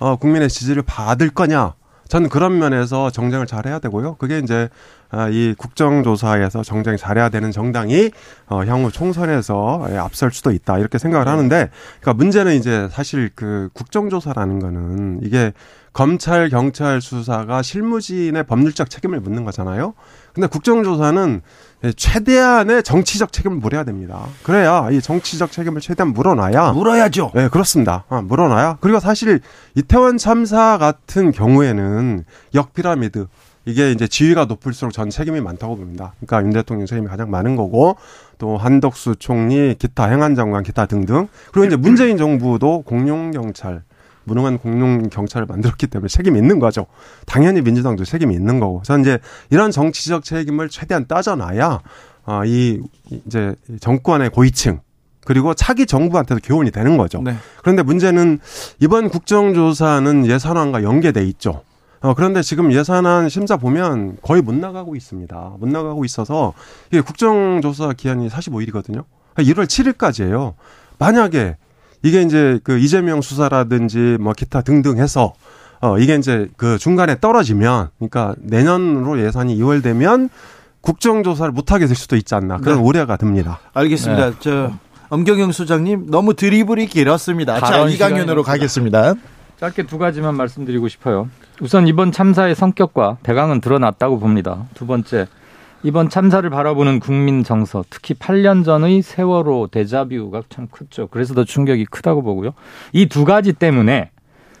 어, 0.00 0.16
국민의 0.16 0.48
지지를 0.48 0.82
받을 0.82 1.30
거냐. 1.30 1.74
저는 2.08 2.28
그런 2.28 2.58
면에서 2.58 3.10
정쟁을 3.10 3.46
잘해야 3.46 3.78
되고요. 3.78 4.16
그게 4.16 4.38
이제 4.38 4.68
아, 5.08 5.28
이 5.28 5.54
국정조사에서 5.56 6.62
정쟁 6.62 6.96
잘해야 6.96 7.28
되는 7.28 7.50
정당이 7.52 8.10
어, 8.48 8.64
향후 8.64 8.90
총선에서 8.90 9.86
예, 9.90 9.96
앞설 9.96 10.32
수도 10.32 10.50
있다 10.50 10.78
이렇게 10.78 10.98
생각을 10.98 11.28
하는데, 11.28 11.70
그러니까 12.00 12.14
문제는 12.14 12.54
이제 12.54 12.88
사실 12.90 13.30
그 13.34 13.68
국정조사라는 13.72 14.58
거는 14.58 15.20
이게 15.22 15.52
검찰 15.96 16.50
경찰 16.50 17.00
수사가 17.00 17.62
실무진의 17.62 18.44
법률적 18.44 18.90
책임을 18.90 19.18
묻는 19.20 19.44
거잖아요. 19.46 19.94
근데 20.34 20.46
국정조사는 20.46 21.40
최대한의 21.96 22.82
정치적 22.82 23.32
책임을 23.32 23.56
물어야 23.56 23.84
됩니다. 23.84 24.26
그래야 24.42 24.90
이 24.90 25.00
정치적 25.00 25.50
책임을 25.50 25.80
최대한 25.80 26.12
물어놔야 26.12 26.72
물어야죠. 26.72 27.30
네, 27.34 27.48
그렇습니다. 27.48 28.04
아, 28.10 28.20
물어놔야. 28.20 28.76
그리고 28.82 29.00
사실 29.00 29.40
이태원 29.74 30.18
참사 30.18 30.76
같은 30.76 31.32
경우에는 31.32 32.26
역피라미드 32.54 33.28
이게 33.64 33.90
이제 33.90 34.06
지위가 34.06 34.44
높을수록 34.44 34.92
전 34.92 35.08
책임이 35.08 35.40
많다고 35.40 35.78
봅니다. 35.78 36.12
그러니까 36.20 36.42
윤 36.42 36.52
대통령 36.52 36.84
책임이 36.84 37.08
가장 37.08 37.30
많은 37.30 37.56
거고 37.56 37.96
또 38.36 38.58
한덕수 38.58 39.16
총리, 39.18 39.74
기타 39.78 40.08
행안장관, 40.08 40.62
기타 40.62 40.84
등등. 40.84 41.28
그리고 41.52 41.64
이제 41.64 41.76
문재인 41.76 42.18
정부도 42.18 42.82
공룡 42.82 43.30
경찰 43.30 43.82
무능한 44.26 44.58
공룡 44.58 45.08
경찰을 45.08 45.46
만들었기 45.46 45.86
때문에 45.86 46.08
책임이 46.08 46.38
있는 46.38 46.58
거죠. 46.58 46.86
당연히 47.24 47.62
민주당도 47.62 48.04
책임이 48.04 48.34
있는 48.34 48.60
거고. 48.60 48.82
그래서 48.84 48.98
이제 49.00 49.18
이런 49.50 49.70
정치적 49.70 50.24
책임을 50.24 50.68
최대한 50.68 51.06
따져놔야 51.06 51.80
아, 52.26 52.42
이 52.44 52.80
이제 53.26 53.54
정권의 53.80 54.30
고위층 54.30 54.80
그리고 55.24 55.54
차기 55.54 55.86
정부한테도 55.86 56.40
교훈이 56.42 56.70
되는 56.70 56.96
거죠. 56.96 57.22
네. 57.22 57.36
그런데 57.62 57.82
문제는 57.82 58.38
이번 58.80 59.08
국정조사는 59.08 60.26
예산안과 60.26 60.82
연계돼 60.82 61.24
있죠. 61.24 61.62
어, 62.00 62.14
그런데 62.14 62.42
지금 62.42 62.72
예산안 62.72 63.28
심사 63.28 63.56
보면 63.56 64.18
거의 64.22 64.42
못 64.42 64.54
나가고 64.54 64.94
있습니다. 64.94 65.54
못 65.58 65.68
나가고 65.68 66.04
있어서 66.04 66.52
이게 66.88 67.00
국정조사 67.00 67.94
기한이 67.94 68.28
45일이거든요. 68.28 69.04
1월 69.36 69.66
7일까지예요. 69.66 70.54
만약에 70.98 71.56
이게 72.02 72.22
이제 72.22 72.58
그 72.62 72.78
이재명 72.78 73.20
수사라든지 73.20 74.16
뭐 74.20 74.32
기타 74.32 74.60
등등 74.62 74.98
해서 74.98 75.34
어 75.80 75.98
이게 75.98 76.14
이제 76.14 76.48
그 76.56 76.78
중간에 76.78 77.20
떨어지면 77.20 77.88
그러니까 77.98 78.34
내년으로 78.38 79.20
예산이 79.20 79.56
2월 79.58 79.82
되면 79.82 80.28
국정조사를 80.80 81.52
못하게 81.52 81.86
될 81.86 81.96
수도 81.96 82.16
있지 82.16 82.34
않나 82.34 82.58
그런 82.58 82.76
네. 82.76 82.82
우려가 82.82 83.16
듭니다. 83.16 83.60
알겠습니다. 83.74 84.30
네. 84.30 84.36
저 84.40 84.72
엄경영 85.08 85.52
소장님 85.52 86.10
너무 86.10 86.34
드리블이 86.34 86.86
길었습니다. 86.86 87.60
자 87.60 87.88
이강윤으로 87.88 88.42
가겠습니다. 88.42 89.14
짧게 89.58 89.84
두 89.84 89.98
가지만 89.98 90.36
말씀드리고 90.36 90.88
싶어요. 90.88 91.28
우선 91.60 91.88
이번 91.88 92.12
참사의 92.12 92.54
성격과 92.54 93.18
대강은 93.22 93.60
드러났다고 93.60 94.18
봅니다. 94.18 94.66
두 94.74 94.86
번째, 94.86 95.26
이번 95.82 96.08
참사를 96.08 96.48
바라보는 96.50 97.00
국민 97.00 97.44
정서, 97.44 97.84
특히 97.90 98.14
8년 98.14 98.64
전의 98.64 99.02
세월호 99.02 99.68
데자뷰가 99.70 100.42
참 100.48 100.66
크죠. 100.68 101.08
그래서 101.08 101.34
더 101.34 101.44
충격이 101.44 101.84
크다고 101.86 102.22
보고요. 102.22 102.52
이 102.92 103.06
두 103.06 103.24
가지 103.24 103.52
때문에 103.52 104.10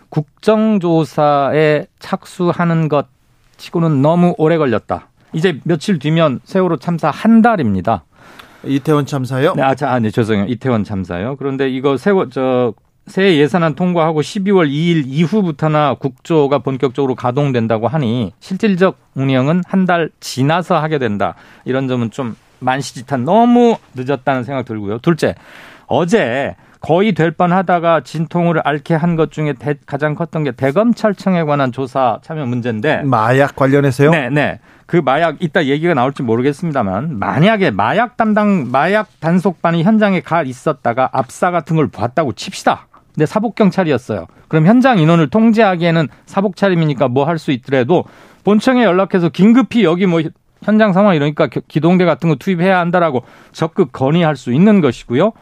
국정조사에 0.08 1.86
착수하는 1.98 2.88
것 2.88 3.06
치고는 3.56 4.02
너무 4.02 4.34
오래 4.38 4.56
걸렸다. 4.58 5.08
이제 5.32 5.58
며칠 5.64 5.98
뒤면 5.98 6.40
세월호 6.44 6.76
참사 6.76 7.10
한 7.10 7.42
달입니다. 7.42 8.04
이태원 8.64 9.06
참사요? 9.06 9.54
네, 9.54 9.62
아, 9.62 9.74
자, 9.74 9.90
아, 9.92 9.98
네, 9.98 10.10
죄송해요. 10.10 10.46
이태원 10.46 10.84
참사요. 10.84 11.36
그런데 11.36 11.68
이거 11.68 11.96
세월, 11.96 12.30
저, 12.30 12.72
새해 13.06 13.36
예산안 13.36 13.74
통과하고 13.76 14.20
12월 14.20 14.68
2일 14.68 15.04
이후부터나 15.06 15.94
국조가 15.94 16.58
본격적으로 16.58 17.14
가동된다고 17.14 17.86
하니 17.88 18.32
실질적 18.40 18.98
운영은 19.14 19.62
한 19.66 19.86
달 19.86 20.10
지나서 20.18 20.76
하게 20.78 20.98
된다. 20.98 21.34
이런 21.64 21.86
점은 21.86 22.10
좀 22.10 22.34
만시지탄 22.58 23.24
너무 23.24 23.76
늦었다는 23.94 24.42
생각 24.42 24.64
들고요. 24.64 24.98
둘째, 24.98 25.36
어제 25.86 26.56
거의 26.80 27.12
될 27.14 27.30
뻔하다가 27.30 28.00
진통을 28.02 28.60
앓게 28.64 28.94
한 28.94 29.14
것 29.16 29.30
중에 29.30 29.52
대, 29.52 29.74
가장 29.86 30.14
컸던 30.16 30.42
게 30.44 30.50
대검찰청에 30.52 31.44
관한 31.44 31.70
조사 31.70 32.18
참여 32.22 32.46
문제인데 32.46 33.02
마약 33.02 33.54
관련해서요? 33.54 34.10
네, 34.10 34.28
네. 34.30 34.58
그 34.86 34.96
마약 34.96 35.36
이따 35.40 35.64
얘기가 35.66 35.94
나올지 35.94 36.22
모르겠습니다만 36.24 37.18
만약에 37.20 37.70
마약 37.70 38.16
담당 38.16 38.68
마약 38.72 39.08
단속반이 39.20 39.84
현장에 39.84 40.20
가 40.20 40.42
있었다가 40.42 41.10
압사 41.12 41.52
같은 41.52 41.76
걸 41.76 41.88
봤다고 41.88 42.32
칩시다. 42.32 42.88
근데 43.16 43.24
사복 43.26 43.54
경찰이었어요. 43.54 44.26
그럼 44.48 44.66
현장 44.66 44.98
인원을 44.98 45.28
통제하기에는 45.30 46.08
사복 46.26 46.54
차림이니까 46.56 47.08
뭐 47.08 47.24
할 47.24 47.38
수 47.38 47.50
있더라도 47.50 48.04
본청에 48.44 48.84
연락해서 48.84 49.30
긴급히 49.30 49.82
여기 49.84 50.06
뭐 50.06 50.20
현장 50.62 50.92
상황 50.92 51.16
이러니까 51.16 51.48
기동대 51.48 52.04
같은 52.04 52.28
거 52.28 52.36
투입해야 52.36 52.78
한다라고 52.78 53.24
적극 53.52 53.90
건의할 53.92 54.36
수 54.36 54.52
있는 54.52 54.80
것이고요. 54.80 55.32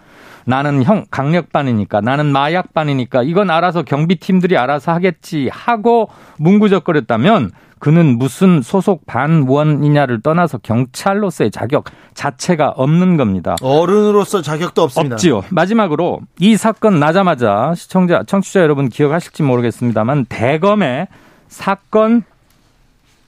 나는 0.45 0.83
형 0.83 1.05
강력반이니까 1.11 2.01
나는 2.01 2.27
마약반이니까 2.27 3.23
이건 3.23 3.51
알아서 3.51 3.83
경비팀들이 3.83 4.57
알아서 4.57 4.93
하겠지 4.93 5.49
하고 5.53 6.09
문구적거렸다면 6.39 7.51
그는 7.79 8.17
무슨 8.17 8.63
소속 8.63 9.05
반원이냐를 9.05 10.23
떠나서 10.23 10.57
경찰로서의 10.59 11.51
자격 11.51 11.85
자체가 12.15 12.71
없는 12.71 13.19
겁니다. 13.19 13.57
어른으로서 13.61 14.41
자격도 14.41 14.83
없습니다. 14.85 15.17
없지요. 15.17 15.43
마지막으로 15.51 16.21
이 16.39 16.57
사건 16.57 16.99
나자마자 16.99 17.75
시청자, 17.77 18.23
청취자 18.27 18.61
여러분 18.61 18.89
기억하실지 18.89 19.43
모르겠습니다만 19.43 20.25
대검의 20.31 21.09
사건 21.49 22.23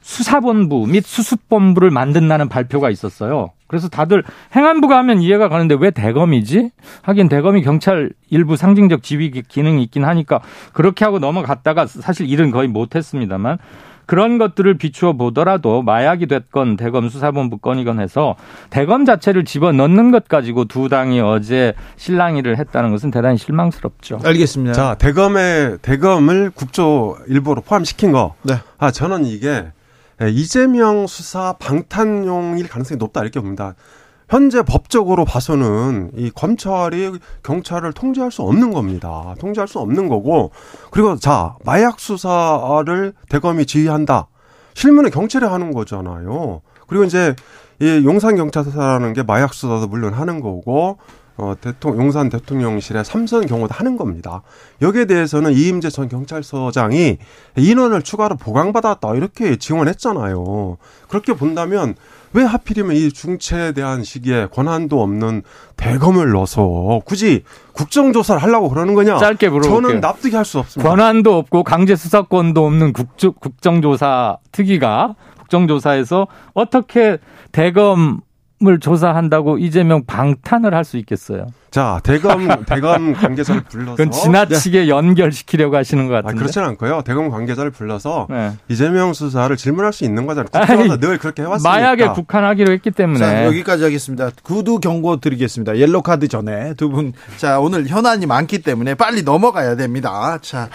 수사본부 0.07 0.87
및 0.87 1.05
수습본부를 1.05 1.91
만든다는 1.91 2.49
발표가 2.49 2.91
있었어요. 2.91 3.51
그래서 3.67 3.89
다들 3.89 4.23
행안부가 4.55 4.97
하면 4.99 5.21
이해가 5.21 5.49
가는데 5.49 5.77
왜 5.81 5.91
대검이지? 5.91 6.71
하긴 7.03 7.29
대검이 7.29 7.63
경찰 7.63 8.11
일부 8.31 8.57
상징적 8.57 9.03
지휘 9.03 9.31
기능이 9.31 9.83
있긴 9.83 10.05
하니까 10.05 10.41
그렇게 10.73 11.05
하고 11.05 11.19
넘어갔다가 11.19 11.87
사실 11.87 12.29
일은 12.29 12.53
거의 12.53 12.69
못했습니다만 12.69 13.59
그런 14.07 14.39
것들을 14.39 14.79
비추어 14.79 15.15
보더라도 15.15 15.83
마약이 15.83 16.27
됐건 16.27 16.77
대검 16.77 17.09
수사본부 17.09 17.59
건이건 17.59 17.99
해서 17.99 18.37
대검 18.71 19.07
자체를 19.07 19.45
집어넣는 19.45 20.13
것 20.13 20.29
가지고 20.29 20.67
두 20.67 20.89
당이 20.89 21.21
어제 21.21 21.75
실랑이를 21.97 22.59
했다는 22.59 22.93
것은 22.93 23.11
대단히 23.11 23.39
실망스럽죠. 23.39 24.21
알겠습니다. 24.25 24.73
자, 24.73 24.95
대검에 24.95 25.79
대검을 25.83 26.53
국조 26.55 27.17
일부로 27.27 27.61
포함시킨 27.61 28.13
거. 28.13 28.37
네. 28.45 28.55
아, 28.79 28.93
저는 28.93 29.25
이게 29.25 29.73
이재명 30.33 31.07
수사 31.07 31.55
방탄용일 31.55 32.69
가능성이 32.69 32.99
높다 32.99 33.21
이렇게 33.23 33.41
봅니다. 33.41 33.75
현재 34.29 34.63
법적으로 34.63 35.25
봐서는 35.25 36.11
이 36.17 36.31
검찰이 36.31 37.19
경찰을 37.45 37.93
통제할 37.93 38.33
수 38.33 38.43
없는 38.43 38.73
겁니다. 38.73 39.35
통제할 39.39 39.69
수 39.69 39.79
없는 39.79 40.09
거고 40.09 40.51
그리고 40.91 41.17
자 41.17 41.57
마약 41.65 42.01
수사를 42.01 43.13
대검이 43.29 43.67
지휘한다. 43.67 44.29
실무는 44.75 45.11
경찰이 45.11 45.45
하는 45.45 45.73
거잖아요. 45.73 46.61
그리고 46.89 47.05
이제 47.05 47.37
이 47.81 48.03
용산 48.05 48.37
경찰서라는 48.37 49.13
게 49.13 49.23
마약 49.23 49.55
수사도 49.55 49.87
물론 49.87 50.13
하는 50.15 50.41
거고 50.41 50.99
어, 51.39 51.55
대통령, 51.61 52.05
용산 52.05 52.29
대통령실에 52.31 53.05
삼선 53.05 53.47
경호도 53.47 53.75
하는 53.75 53.97
겁니다. 53.97 54.43
여기에 54.81 55.05
대해서는 55.05 55.53
이임재 55.53 55.91
전 55.91 56.09
경찰서장이 56.09 57.19
인원을 57.57 58.03
추가로 58.03 58.37
보강받았다 58.37 59.15
이렇게 59.15 59.57
지원했잖아요. 59.57 60.79
그렇게 61.09 61.35
본다면 61.35 61.95
왜 62.33 62.43
하필이면 62.45 62.97
이 62.97 63.11
중체에 63.13 63.73
대한 63.73 64.03
시기에 64.05 64.47
권한도 64.53 65.03
없는 65.03 65.43
대검을 65.77 66.31
넣어서 66.33 67.01
굳이 67.05 67.45
국정조사를 67.73 68.43
하려고 68.43 68.69
그러는 68.69 68.95
거냐? 68.95 69.19
짧게 69.19 69.49
물어볼게요. 69.49 69.81
저는 69.89 70.01
납득이 70.01 70.35
할 70.37 70.45
수 70.45 70.59
없습니다. 70.59 70.89
권한도 70.89 71.37
없고 71.37 71.65
강제 71.65 71.97
수사권도 71.97 72.65
없는 72.65 72.93
국조, 72.93 73.33
국정조사 73.33 74.39
특위가 74.53 75.15
국정조사에서 75.41 76.27
어떻게 76.55 77.19
대검 77.53 78.21
을 78.65 78.81
조사한다고 78.81 79.59
이재명 79.59 80.07
방탄을 80.07 80.73
할 80.75 80.83
수 80.87 80.97
있겠어요. 80.97 81.49
자, 81.71 82.01
대검 82.03 82.47
대검 82.65 83.13
관계자를 83.13 83.65
불러서 83.65 83.97
그건 83.97 84.11
지나치게 84.11 84.81
네. 84.85 84.89
연결시키려고 84.89 85.77
하시는 85.77 86.07
것 86.07 86.15
같은데. 86.15 86.35
아, 86.35 86.39
그렇지는 86.39 86.69
않고요. 86.69 87.03
대검 87.05 87.29
관계자를 87.29 87.71
불러서 87.71 88.27
네. 88.31 88.53
이재명 88.71 89.13
수사를 89.13 89.55
질문할 89.55 89.93
수 89.93 90.05
있는 90.05 90.25
거잖아요. 90.25 90.49
국정에서 90.51 90.97
늘 90.97 91.19
그렇게 91.19 91.43
해왔으니까. 91.43 91.69
마약에 91.71 92.07
국한하기로 92.09 92.73
했기 92.73 92.91
때문에. 92.93 93.19
자, 93.19 93.45
여기까지 93.45 93.83
하겠습니다. 93.85 94.31
구두 94.43 94.81
경고 94.81 95.19
드리겠습니다. 95.21 95.77
옐로 95.77 96.01
카드 96.01 96.27
전에 96.27 96.73
두 96.79 96.89
분. 96.89 97.13
자, 97.37 97.61
오늘 97.61 97.87
현안이 97.87 98.25
많기 98.25 98.63
때문에 98.63 98.95
빨리 98.95 99.23
넘어가야 99.23 99.77
됩니다. 99.77 100.39
자, 100.41 100.71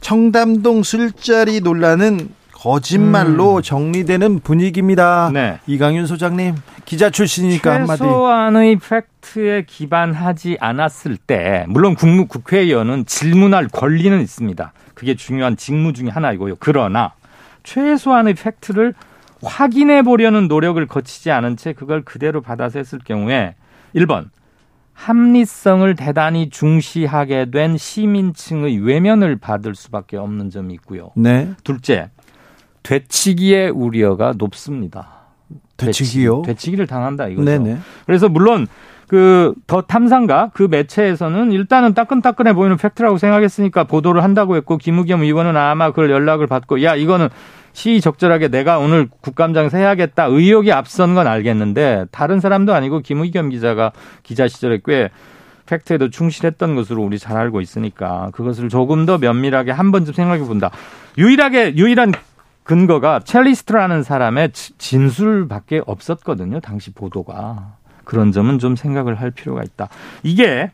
청담동 0.00 0.82
술자리 0.82 1.60
논란은 1.60 2.30
거짓말로 2.58 3.56
음. 3.56 3.62
정리되는 3.62 4.40
분위기입니다. 4.40 5.30
네. 5.32 5.60
이강윤 5.68 6.06
소장님 6.06 6.56
기자 6.84 7.08
출신이니까 7.08 7.72
한마디. 7.72 7.98
최소한의 7.98 8.76
팩트에 8.76 9.64
기반하지 9.64 10.58
않았을 10.60 11.16
때 11.16 11.64
물론 11.68 11.94
국무 11.94 12.26
국회의원은 12.26 13.06
질문할 13.06 13.68
권리는 13.68 14.20
있습니다. 14.20 14.72
그게 14.94 15.14
중요한 15.14 15.56
직무 15.56 15.92
중의 15.92 16.10
하나이고요. 16.10 16.56
그러나 16.58 17.12
최소한의 17.62 18.34
팩트를 18.34 18.94
확인해 19.44 20.02
보려는 20.02 20.48
노력을 20.48 20.84
거치지 20.84 21.30
않은 21.30 21.56
채 21.56 21.72
그걸 21.72 22.02
그대로 22.02 22.40
받아서 22.40 22.80
했을 22.80 22.98
경우에 22.98 23.54
1번 23.94 24.30
합리성을 24.94 25.94
대단히 25.94 26.50
중시하게 26.50 27.52
된 27.52 27.76
시민층의 27.76 28.78
외면을 28.78 29.36
받을 29.36 29.76
수밖에 29.76 30.16
없는 30.16 30.50
점이 30.50 30.74
있고요. 30.74 31.12
네. 31.14 31.50
둘째, 31.62 32.10
되치기의 32.88 33.70
우려가 33.70 34.32
높습니다. 34.36 35.08
되치기요? 35.76 36.42
되치기, 36.42 36.76
를 36.76 36.86
당한다 36.86 37.28
이거죠. 37.28 37.44
네네. 37.44 37.78
그래서 38.06 38.28
물론 38.28 38.66
그 39.06 39.54
더 39.66 39.82
탐상가 39.82 40.50
그 40.54 40.68
매체에서는 40.70 41.52
일단은 41.52 41.94
따끈따끈해 41.94 42.54
보이는 42.54 42.76
팩트라고 42.76 43.18
생각했으니까 43.18 43.84
보도를 43.84 44.22
한다고 44.22 44.56
했고 44.56 44.76
김우겸 44.78 45.22
의원은 45.22 45.56
아마 45.56 45.90
그걸 45.90 46.10
연락을 46.10 46.46
받고 46.46 46.82
야 46.82 46.94
이거는 46.94 47.28
시적절하게 47.72 48.48
내가 48.48 48.78
오늘 48.78 49.08
국감장에서 49.20 49.76
해야겠다 49.76 50.26
의욕이 50.26 50.72
앞선 50.72 51.14
건 51.14 51.26
알겠는데 51.26 52.06
다른 52.10 52.40
사람도 52.40 52.74
아니고 52.74 53.00
김우겸 53.00 53.50
기자가 53.50 53.92
기자 54.22 54.48
시절에 54.48 54.80
꽤 54.84 55.10
팩트에도 55.66 56.08
충실했던 56.08 56.74
것으로 56.74 57.02
우리 57.02 57.18
잘 57.18 57.36
알고 57.36 57.60
있으니까 57.60 58.30
그것을 58.32 58.70
조금 58.70 59.04
더 59.04 59.18
면밀하게 59.18 59.70
한 59.70 59.92
번쯤 59.92 60.14
생각해 60.14 60.44
본다. 60.44 60.70
유일하게 61.18 61.76
유일한 61.76 62.12
근거가 62.68 63.20
첼리스트라는 63.20 64.02
사람의 64.02 64.50
진술밖에 64.52 65.80
없었거든요. 65.86 66.60
당시 66.60 66.92
보도가. 66.92 67.76
그런 68.04 68.30
점은 68.30 68.58
좀 68.58 68.76
생각을 68.76 69.14
할 69.14 69.30
필요가 69.30 69.62
있다. 69.62 69.88
이게 70.22 70.70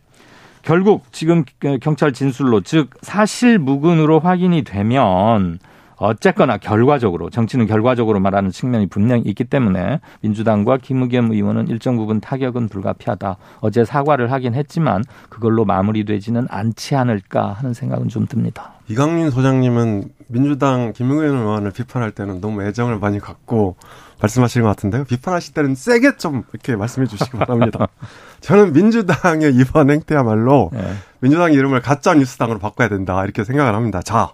결국 0.62 1.04
지금 1.12 1.44
경찰 1.80 2.12
진술로 2.12 2.62
즉 2.62 2.90
사실 3.00 3.60
무근으로 3.60 4.18
확인이 4.18 4.64
되면 4.64 5.60
어쨌거나 6.06 6.58
결과적으로 6.58 7.30
정치는 7.30 7.66
결과적으로 7.66 8.20
말하는 8.20 8.50
측면이 8.50 8.86
분명히 8.86 9.22
있기 9.26 9.44
때문에 9.44 10.00
민주당과 10.20 10.78
김의겸 10.78 11.32
의원은 11.32 11.68
일정 11.68 11.96
부분 11.96 12.20
타격은 12.20 12.68
불가피하다. 12.68 13.36
어제 13.60 13.84
사과를 13.84 14.30
하긴 14.32 14.54
했지만 14.54 15.04
그걸로 15.28 15.64
마무리되지는 15.64 16.46
않지 16.50 16.94
않을까 16.96 17.52
하는 17.52 17.74
생각은 17.74 18.08
좀 18.08 18.26
듭니다. 18.26 18.74
이강민 18.88 19.30
소장님은 19.30 20.10
민주당 20.28 20.92
김의겸 20.92 21.36
의원을 21.36 21.70
비판할 21.70 22.10
때는 22.10 22.40
너무 22.40 22.62
애정을 22.62 22.98
많이 22.98 23.18
갖고 23.18 23.76
말씀하시는 24.20 24.62
것 24.62 24.68
같은데요. 24.70 25.04
비판하실 25.04 25.54
때는 25.54 25.74
세게 25.74 26.16
좀 26.16 26.44
이렇게 26.52 26.76
말씀해 26.76 27.06
주시기 27.06 27.36
바랍니다. 27.36 27.88
저는 28.40 28.72
민주당의 28.72 29.54
이번 29.54 29.90
행태야말로 29.90 30.70
네. 30.72 30.94
민주당 31.20 31.52
이름을 31.52 31.80
가짜 31.80 32.14
뉴스당으로 32.14 32.58
바꿔야 32.58 32.88
된다 32.88 33.22
이렇게 33.24 33.44
생각을 33.44 33.74
합니다. 33.74 34.02
자, 34.02 34.32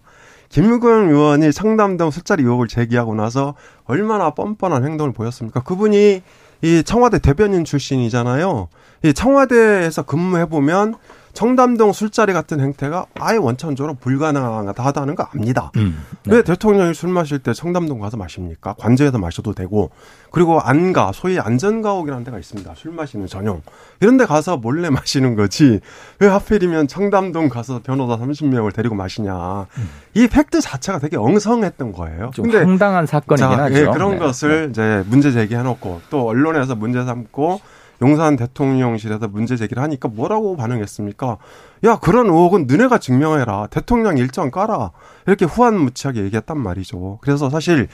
김유경 0.51 1.11
의원이 1.11 1.53
청담동 1.53 2.11
술자리 2.11 2.43
의혹을 2.43 2.67
제기하고 2.67 3.15
나서 3.15 3.55
얼마나 3.85 4.31
뻔뻔한 4.31 4.85
행동을 4.85 5.13
보였습니까? 5.13 5.63
그분이 5.63 6.23
이 6.63 6.83
청와대 6.85 7.19
대변인 7.19 7.65
출신이잖아요. 7.65 8.69
이 9.05 9.15
청와대에서 9.15 10.03
근무해 10.03 10.47
보면 10.47 10.97
청담동 11.33 11.93
술자리 11.93 12.33
같은 12.33 12.61
행태가 12.61 13.07
아예 13.19 13.37
원천적으로 13.37 13.95
불가능하다는 13.95 15.15
거 15.15 15.23
압니다. 15.33 15.71
음, 15.77 16.05
네. 16.25 16.37
왜 16.37 16.43
대통령이 16.43 16.95
술 16.95 17.11
마실 17.11 17.39
때 17.39 17.53
청담동 17.53 18.01
가서 18.01 18.17
마십니까? 18.17 18.75
관저에서 18.79 19.19
마셔도 19.19 19.55
되고 19.55 19.91
그리고 20.33 20.61
안가 20.61 21.13
소위 21.13 21.39
안전가옥이라는 21.39 22.25
데가 22.25 22.39
있습니다. 22.39 22.75
술 22.77 22.93
마시는 22.93 23.27
전용 23.27 23.63
이런 24.01 24.17
데 24.17 24.27
가서 24.27 24.57
몰래 24.57 24.91
마시는 24.91 25.35
거지 25.37 25.81
왜 26.19 26.29
하필이면 26.29 26.89
청담동 26.89 27.49
가서 27.49 27.81
변호사 27.83 28.17
30명을 28.17 28.75
데리고 28.75 28.95
마시냐 28.95 29.67
음. 29.79 29.89
이 30.15 30.27
팩트 30.27 30.61
자체가 30.61 30.99
되게 30.99 31.17
엉성했던 31.17 31.93
거예요. 31.93 32.31
좀 32.35 32.45
근데 32.45 32.59
황당한 32.59 33.07
사건이긴 33.07 33.37
자, 33.49 33.65
하죠. 33.65 33.75
예, 33.75 33.85
그런 33.87 34.13
네. 34.13 34.19
것을 34.19 34.67
네. 34.67 34.71
이제 34.71 35.05
문제 35.09 35.33
제기해놓고 35.33 36.03
또 36.11 36.29
언론에서 36.29 36.75
문제 36.75 37.05
삼고 37.05 37.61
용산 38.03 38.37
대통령실에서 38.37 39.29
문제 39.29 39.57
제기를 39.57 39.83
하니까 39.83 40.09
뭐라고 40.09 40.57
반응했습니까? 40.57 41.39
야, 41.85 41.99
그런 41.99 42.27
의혹은 42.27 42.67
너네가 42.67 42.99
증명해라. 42.99 43.69
대통령 43.69 44.19
일정 44.19 44.51
깔아. 44.51 44.93
이렇게 45.27 45.45
후한무치하게 45.45 46.23
얘기했단 46.25 46.59
말이죠. 46.59 47.19
그래서 47.21 47.51
사실 47.51 47.89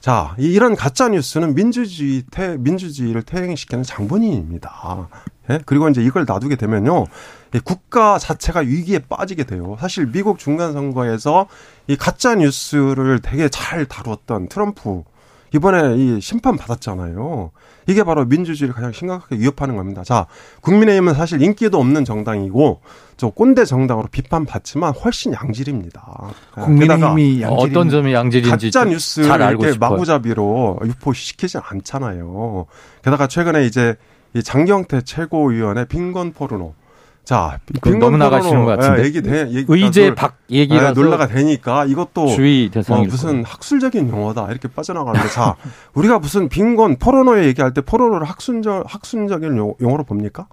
자, 0.00 0.34
이런 0.36 0.76
가짜 0.76 1.08
뉴스는 1.08 1.54
민주주의 1.54 2.24
태, 2.30 2.58
민주주의를 2.58 3.22
퇴행시키는 3.22 3.84
장본인입니다. 3.84 5.08
예? 5.48 5.60
그리고 5.64 5.88
이제 5.88 6.02
이걸 6.02 6.26
놔두게 6.26 6.56
되면요. 6.56 7.06
국가 7.64 8.18
자체가 8.18 8.60
위기에 8.60 8.98
빠지게 8.98 9.44
돼요. 9.44 9.76
사실 9.80 10.06
미국 10.06 10.38
중간 10.38 10.72
선거에서 10.72 11.46
이 11.86 11.96
가짜 11.96 12.34
뉴스를 12.34 13.20
되게 13.22 13.48
잘 13.48 13.86
다루었던 13.86 14.48
트럼프 14.48 15.04
이번에 15.54 15.94
이 15.96 16.20
심판 16.20 16.56
받았잖아요. 16.56 17.52
이게 17.86 18.02
바로 18.02 18.24
민주주의를 18.24 18.74
가장 18.74 18.90
심각하게 18.92 19.36
위협하는 19.38 19.76
겁니다. 19.76 20.02
자, 20.02 20.26
국민의힘은 20.62 21.14
사실 21.14 21.40
인기도 21.42 21.78
없는 21.78 22.04
정당이고 22.04 22.80
저 23.16 23.30
꼰대 23.30 23.64
정당으로 23.64 24.08
비판받지만 24.10 24.94
훨씬 24.94 25.32
양질입니다. 25.32 26.32
국민의힘이 26.54 27.42
양질 27.42 27.70
어떤 27.70 27.88
점이 27.88 28.12
양질인지 28.12 28.50
가짜 28.50 28.84
뉴스를 28.84 29.28
이렇게 29.50 29.78
마구잡이로 29.78 30.80
유포시키지 30.84 31.58
않잖아요. 31.62 32.66
게다가 33.02 33.28
최근에 33.28 33.64
이제 33.64 33.94
이 34.34 34.42
장경태 34.42 35.02
최고위원의 35.02 35.86
빈곤 35.86 36.32
포르노 36.32 36.74
자, 37.24 37.58
너무 37.82 38.18
나가시는 38.18 38.64
것 38.64 38.76
같은데. 38.76 39.02
예, 39.02 39.06
얘기 39.06 39.22
돼, 39.22 39.48
얘기, 39.50 39.64
의제 39.66 40.10
아, 40.10 40.14
박 40.14 40.36
얘기가 40.50 40.88
예, 40.88 40.92
논란이 40.92 41.26
되니까 41.26 41.86
이것도 41.86 42.28
주의 42.28 42.70
대상 42.70 42.98
어, 42.98 43.02
무슨 43.04 43.44
학술적인 43.44 44.10
용어다 44.10 44.50
이렇게 44.50 44.68
빠져나가는데 44.68 45.28
자, 45.28 45.56
우리가 45.94 46.18
무슨 46.18 46.50
빈곤 46.50 46.96
포르노에 46.96 47.46
얘기할 47.46 47.72
때 47.72 47.80
포르노를 47.80 48.26
학술적 48.26 48.84
학술적인 48.86 49.56
용어로 49.80 50.04
봅니까? 50.04 50.46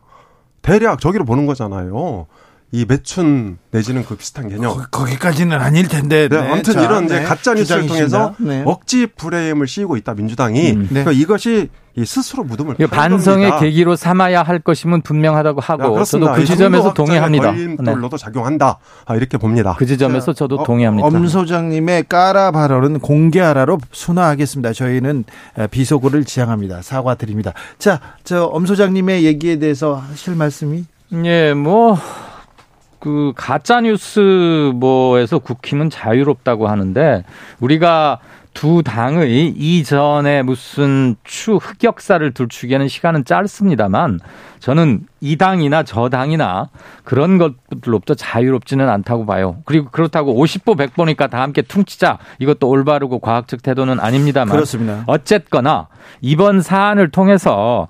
대략 0.61 1.01
저기로 1.01 1.26
보는 1.26 1.45
거잖아요. 1.45 2.28
이 2.74 2.86
매춘 2.88 3.57
내지는 3.72 4.05
그 4.05 4.15
비슷한 4.15 4.47
개념. 4.47 4.78
거, 4.91 5.05
기까지는 5.05 5.59
아닐 5.59 5.88
텐데. 5.89 6.30
네, 6.30 6.41
네. 6.41 6.49
아무튼 6.51 6.74
자, 6.74 6.84
이런 6.84 7.05
네. 7.07 7.24
가짜 7.24 7.53
뉴스를 7.53 7.86
통해서 7.88 8.34
네. 8.39 8.63
억지 8.65 9.07
프레임을 9.07 9.67
씌우고 9.67 9.97
있다 9.97 10.13
민주당이. 10.13 10.72
음. 10.72 10.86
그러니까 10.89 11.11
이것이 11.11 11.69
이 11.97 12.05
스스로 12.05 12.45
무덤을 12.45 12.76
반성의 12.76 13.49
겁니다. 13.49 13.59
계기로 13.59 13.97
삼아야 13.97 14.43
할 14.43 14.59
것임은 14.59 15.01
분명하다고 15.01 15.59
하고 15.59 15.99
야, 15.99 16.03
저도 16.05 16.32
그 16.32 16.45
지점에서 16.45 16.93
동의합니다. 16.93 17.51
걸림돌로도 17.51 18.15
네. 18.15 18.22
작용한다. 18.24 18.78
아, 19.05 19.15
이렇게 19.17 19.38
봅니다. 19.38 19.76
그 19.78 19.86
지점에서 19.86 20.32
저도 20.32 20.55
어, 20.59 20.63
동의합니다. 20.63 21.05
엄 21.05 21.28
소장님의 21.28 22.05
까라 22.07 22.51
발언은 22.51 22.99
공개하라로 22.99 23.80
순화하겠습니다. 23.91 24.72
저희는 24.72 25.26
비속어를 25.72 26.24
지향합니다. 26.24 26.82
사과드립니다. 26.82 27.51
자, 27.78 27.99
저 28.24 28.49
엄 28.53 28.65
소장님의 28.65 29.26
얘기에 29.26 29.59
대해서 29.59 29.95
하실 29.95 30.36
말씀이? 30.36 30.86
예, 31.26 31.53
뭐 31.53 31.97
그 33.01 33.33
가짜 33.35 33.81
뉴스 33.81 34.71
뭐에서 34.75 35.39
국힘은 35.39 35.89
자유롭다고 35.89 36.67
하는데 36.67 37.23
우리가 37.59 38.19
두 38.53 38.83
당의 38.83 39.47
이전에 39.47 40.43
무슨 40.43 41.15
추 41.23 41.55
흑역사를 41.55 42.31
들추기에는 42.33 42.87
시간은 42.87 43.25
짧습니다만 43.25 44.19
저는 44.59 45.01
이 45.19 45.37
당이나 45.37 45.83
저 45.83 46.09
당이나 46.09 46.69
그런 47.03 47.39
것들로부터 47.39 48.13
자유롭지는 48.13 48.87
않다고 48.87 49.25
봐요. 49.25 49.57
그리고 49.65 49.89
그렇다고 49.89 50.35
50보 50.35 50.77
100보니까 50.77 51.29
다 51.29 51.41
함께 51.41 51.61
퉁치자 51.63 52.19
이것도 52.39 52.67
올바르고 52.67 53.19
과학적 53.19 53.63
태도는 53.63 53.99
아닙니다만 53.99 54.53
그렇습니다. 54.53 55.05
어쨌거나 55.07 55.87
이번 56.21 56.61
사안을 56.61 57.09
통해서 57.09 57.87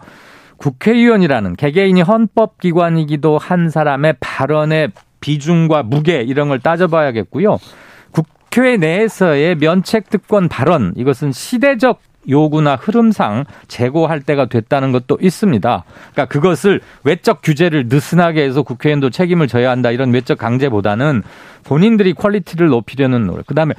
국회의원이라는 0.62 1.56
개개인이 1.56 2.00
헌법기관이기도 2.04 3.40
한 3.40 3.70
사람의 3.70 4.16
발언의 4.20 4.92
비중과 5.20 5.84
무게 5.84 6.22
이런 6.22 6.50
걸 6.50 6.60
따져봐야겠고요. 6.60 7.58
국회 8.12 8.78
내에서의 8.78 9.56
면책 9.56 10.10
특권 10.12 10.48
발언 10.50 10.94
이것은 10.96 11.32
시대적 11.32 12.00
요구나 12.30 12.76
흐름상 12.76 13.46
재고할 13.68 14.22
때가 14.22 14.46
됐다는 14.46 14.92
것도 14.92 15.18
있습니다. 15.20 15.84
그러니까 16.12 16.26
그것을 16.26 16.82
외적 17.04 17.42
규제를 17.42 17.88
느슨하게 17.88 18.44
해서 18.44 18.62
국회의원도 18.62 19.10
책임을 19.10 19.48
져야 19.48 19.72
한다 19.72 19.90
이런 19.90 20.14
외적 20.14 20.38
강제보다는 20.38 21.24
본인들이 21.64 22.14
quality를 22.14 22.68
높이려는 22.68 23.26
노력. 23.26 23.48
그다음에 23.48 23.74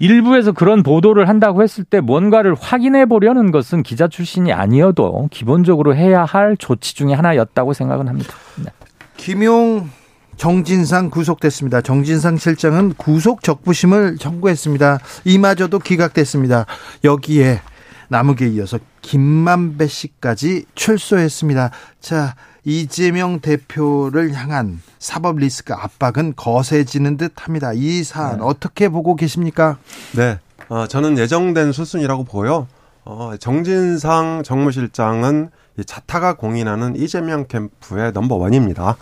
일부에서 0.00 0.52
그런 0.52 0.82
보도를 0.82 1.28
한다고 1.28 1.62
했을 1.62 1.84
때 1.84 2.00
뭔가를 2.00 2.56
확인해 2.58 3.04
보려는 3.04 3.52
것은 3.52 3.82
기자 3.82 4.08
출신이 4.08 4.52
아니어도 4.52 5.28
기본적으로 5.30 5.94
해야 5.94 6.24
할 6.24 6.56
조치 6.56 6.94
중의 6.96 7.14
하나였다고 7.14 7.74
생각은 7.74 8.08
합니다. 8.08 8.34
네. 8.56 8.72
김용 9.16 9.90
정진상 10.38 11.10
구속됐습니다. 11.10 11.82
정진상 11.82 12.38
실장은 12.38 12.94
구속 12.94 13.42
적부심을 13.42 14.16
청구했습니다. 14.16 14.98
이마저도 15.26 15.78
기각됐습니다. 15.78 16.64
여기에 17.04 17.60
남욱에 18.08 18.48
이어서 18.54 18.78
김만배 19.02 19.86
씨까지 19.86 20.64
출소했습니다. 20.74 21.70
자, 22.00 22.34
이재명 22.64 23.40
대표를 23.40 24.34
향한 24.34 24.80
사법 24.98 25.38
리스크 25.38 25.72
압박은 25.72 26.34
거세지는 26.36 27.16
듯 27.16 27.32
합니다. 27.36 27.72
이 27.74 28.02
사안 28.04 28.38
네. 28.38 28.44
어떻게 28.44 28.88
보고 28.88 29.16
계십니까? 29.16 29.78
네. 30.14 30.38
어, 30.68 30.86
저는 30.86 31.18
예정된 31.18 31.72
수순이라고 31.72 32.24
보여. 32.24 32.66
어, 33.04 33.32
정진상 33.38 34.42
정무실장은 34.44 35.50
이 35.78 35.84
자타가 35.84 36.34
공인하는 36.34 36.96
이재명 36.96 37.46
캠프의 37.46 38.12
넘버 38.12 38.36
원입니다. 38.36 38.96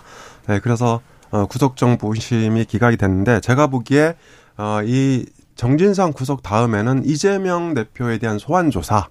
네, 0.46 0.60
그래서 0.60 1.00
어, 1.30 1.46
구속정 1.46 1.98
보심이 1.98 2.64
기각이 2.64 2.96
됐는데 2.96 3.40
제가 3.40 3.66
보기에 3.66 4.14
어, 4.56 4.80
이 4.84 5.26
정진상 5.56 6.12
구속 6.12 6.42
다음에는 6.42 7.04
이재명 7.04 7.74
대표에 7.74 8.18
대한 8.18 8.38
소환 8.38 8.70
조사 8.70 9.08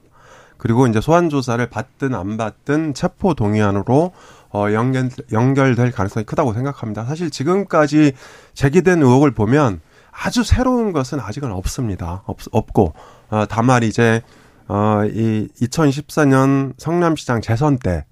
그리고 0.57 0.87
이제 0.87 0.99
소환 1.01 1.29
조사를 1.29 1.63
받든 1.69 2.15
안 2.15 2.37
받든 2.37 2.93
체포 2.93 3.33
동의안으로 3.33 4.13
어, 4.53 4.71
연결, 4.71 5.09
연결될 5.31 5.91
가능성이 5.91 6.25
크다고 6.25 6.53
생각합니다. 6.53 7.05
사실 7.05 7.29
지금까지 7.29 8.13
제기된 8.53 9.01
의혹을 9.01 9.31
보면 9.31 9.81
아주 10.11 10.43
새로운 10.43 10.93
것은 10.93 11.19
아직은 11.19 11.51
없습니다. 11.51 12.23
없, 12.25 12.39
없고, 12.51 12.93
어, 13.29 13.45
다만 13.47 13.83
이제, 13.83 14.21
어, 14.67 15.01
이 15.05 15.47
2014년 15.61 16.73
성남시장 16.77 17.41
재선 17.41 17.77
때, 17.77 18.05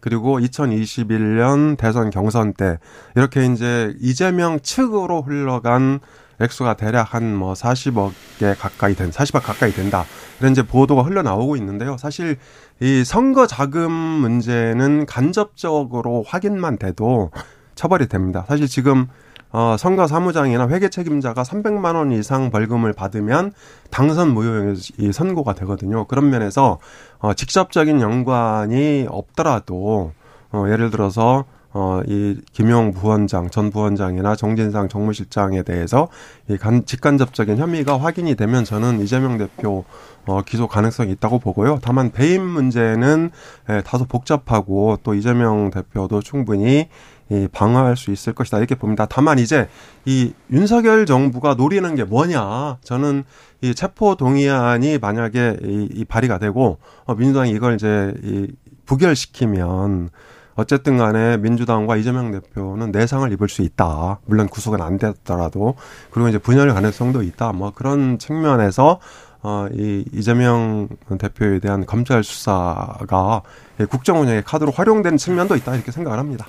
그리고 0.00 0.40
2021년 0.40 1.76
대선 1.76 2.10
경선 2.10 2.54
때, 2.54 2.78
이렇게 3.14 3.46
이제 3.46 3.94
이재명 4.00 4.58
측으로 4.60 5.22
흘러간 5.22 6.00
액수가 6.40 6.74
대략 6.74 7.14
한 7.14 7.32
뭐 7.42 7.54
40억에 7.54 8.56
가까이 8.58 8.94
된, 8.94 9.10
40억 9.10 9.42
가까이 9.42 9.72
된다. 9.72 10.04
이런 10.40 10.52
이제 10.52 10.62
보도가 10.62 11.02
흘러나오고 11.02 11.56
있는데요. 11.56 11.96
사실 11.96 12.36
이 12.80 13.04
선거 13.04 13.46
자금 13.46 13.90
문제는 13.92 15.06
간접적으로 15.06 16.24
확인만 16.26 16.78
돼도 16.78 17.30
처벌이 17.74 18.06
됩니다. 18.06 18.44
사실 18.48 18.66
지금 18.68 19.08
어, 19.50 19.76
선거 19.78 20.06
사무장이나 20.06 20.68
회계 20.68 20.88
책임자가 20.88 21.42
300만 21.42 21.94
원 21.94 22.10
이상 22.12 22.50
벌금을 22.50 22.94
받으면 22.94 23.52
당선 23.90 24.32
무효이 24.32 25.12
선고가 25.12 25.54
되거든요. 25.54 26.06
그런 26.06 26.30
면에서 26.30 26.78
어, 27.18 27.34
직접적인 27.34 28.00
연관이 28.00 29.06
없더라도 29.08 30.12
어, 30.52 30.64
예를 30.68 30.90
들어서 30.90 31.44
어, 31.74 32.00
이 32.06 32.38
김용 32.52 32.92
부원장, 32.92 33.48
전 33.48 33.70
부원장이나 33.70 34.36
정진상 34.36 34.88
정무실장에 34.88 35.62
대해서 35.62 36.08
이 36.48 36.56
간, 36.56 36.84
직간접적인 36.84 37.56
혐의가 37.56 37.98
확인이 37.98 38.34
되면 38.34 38.64
저는 38.64 39.00
이재명 39.00 39.38
대표 39.38 39.84
어, 40.26 40.42
기소 40.42 40.68
가능성이 40.68 41.12
있다고 41.12 41.38
보고요. 41.38 41.78
다만 41.82 42.10
배임 42.10 42.42
문제는 42.42 43.30
에, 43.70 43.82
다소 43.82 44.04
복잡하고 44.04 44.98
또 45.02 45.14
이재명 45.14 45.70
대표도 45.70 46.20
충분히 46.20 46.88
이 47.30 47.48
방어할 47.50 47.96
수 47.96 48.10
있을 48.12 48.34
것이다 48.34 48.58
이렇게 48.58 48.74
봅니다. 48.74 49.06
다만 49.06 49.38
이제 49.38 49.68
이 50.04 50.34
윤석열 50.50 51.06
정부가 51.06 51.54
노리는 51.54 51.94
게 51.94 52.04
뭐냐? 52.04 52.78
저는 52.82 53.24
이 53.62 53.74
체포 53.74 54.16
동의안이 54.16 54.98
만약에 54.98 55.56
이, 55.62 55.88
이 55.94 56.04
발의가 56.04 56.38
되고 56.38 56.78
어, 57.04 57.14
민주당이 57.14 57.50
이걸 57.50 57.74
이제 57.76 58.12
이 58.22 58.48
부결시키면 58.84 60.10
어쨌든 60.54 60.98
간에 60.98 61.36
민주당과 61.38 61.96
이재명 61.96 62.30
대표는 62.30 62.92
내상을 62.92 63.30
입을 63.32 63.48
수 63.48 63.62
있다. 63.62 64.18
물론 64.26 64.48
구속은 64.48 64.80
안 64.80 64.98
됐더라도 64.98 65.76
그리고 66.10 66.28
이제 66.28 66.38
분열 66.38 66.72
가능성도 66.72 67.22
있다. 67.22 67.52
뭐 67.52 67.72
그런 67.74 68.18
측면에서 68.18 69.00
어, 69.42 69.66
이 69.72 70.04
이재명 70.12 70.88
대표에 71.18 71.58
대한 71.58 71.84
검찰 71.84 72.22
수사가 72.22 73.42
국정 73.88 74.20
운영의 74.20 74.44
카드로 74.44 74.70
활용되는 74.70 75.18
측면도 75.18 75.56
있다 75.56 75.74
이렇게 75.74 75.90
생각을 75.90 76.18
합니다. 76.18 76.46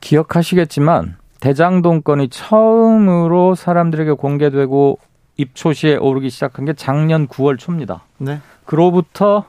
기억하시겠지만 0.00 1.16
대장동 1.40 2.02
건이 2.02 2.28
처음으로 2.30 3.54
사람들에게 3.54 4.12
공개되고 4.12 4.98
입초시에 5.36 5.96
오르기 5.96 6.30
시작한 6.30 6.64
게 6.64 6.72
작년 6.74 7.26
9월 7.28 7.58
초입니다. 7.58 8.04
네. 8.18 8.40
그로부터 8.64 9.46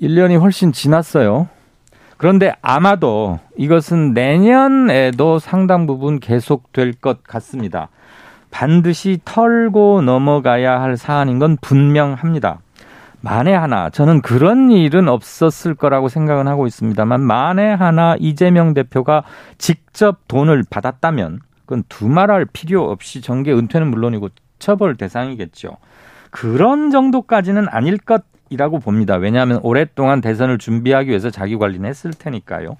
1년이 0.00 0.40
훨씬 0.40 0.72
지났어요. 0.72 1.48
그런데 2.22 2.54
아마도 2.62 3.40
이것은 3.56 4.14
내년에도 4.14 5.40
상당 5.40 5.88
부분 5.88 6.20
계속될 6.20 6.92
것 7.00 7.24
같습니다. 7.24 7.88
반드시 8.52 9.18
털고 9.24 10.02
넘어가야 10.02 10.80
할 10.80 10.96
사안인 10.96 11.40
건 11.40 11.56
분명합니다. 11.60 12.60
만에 13.22 13.52
하나 13.52 13.90
저는 13.90 14.22
그런 14.22 14.70
일은 14.70 15.08
없었을 15.08 15.74
거라고 15.74 16.08
생각은 16.08 16.46
하고 16.46 16.68
있습니다만 16.68 17.22
만에 17.22 17.72
하나 17.72 18.14
이재명 18.20 18.72
대표가 18.72 19.24
직접 19.58 20.20
돈을 20.28 20.62
받았다면 20.70 21.40
그건 21.62 21.82
두말할 21.88 22.46
필요 22.52 22.88
없이 22.88 23.20
정계 23.20 23.52
은퇴는 23.52 23.88
물론이고 23.90 24.28
처벌 24.60 24.94
대상이겠죠. 24.94 25.76
그런 26.30 26.92
정도까지는 26.92 27.66
아닐 27.68 27.98
것 27.98 28.22
이라고 28.52 28.78
봅니다. 28.78 29.16
왜냐하면 29.16 29.58
오랫동안 29.62 30.20
대선을 30.20 30.58
준비하기 30.58 31.08
위해서 31.08 31.30
자기 31.30 31.56
관리는 31.56 31.88
했을 31.88 32.12
테니까요. 32.12 32.76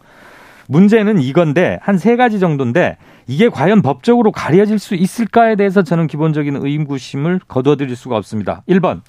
문제는 0.68 1.20
이건데 1.20 1.78
한 1.82 1.96
세 1.98 2.16
가지 2.16 2.38
정도인데 2.38 2.96
이게 3.26 3.48
과연 3.48 3.82
법적으로 3.82 4.32
가려질 4.32 4.78
수 4.78 4.94
있을까에 4.94 5.56
대해서 5.56 5.82
저는 5.82 6.06
기본적인 6.06 6.56
의구심을 6.60 7.40
거둬들일 7.48 7.96
수가 7.96 8.16
없습니다. 8.16 8.62
1번. 8.68 9.00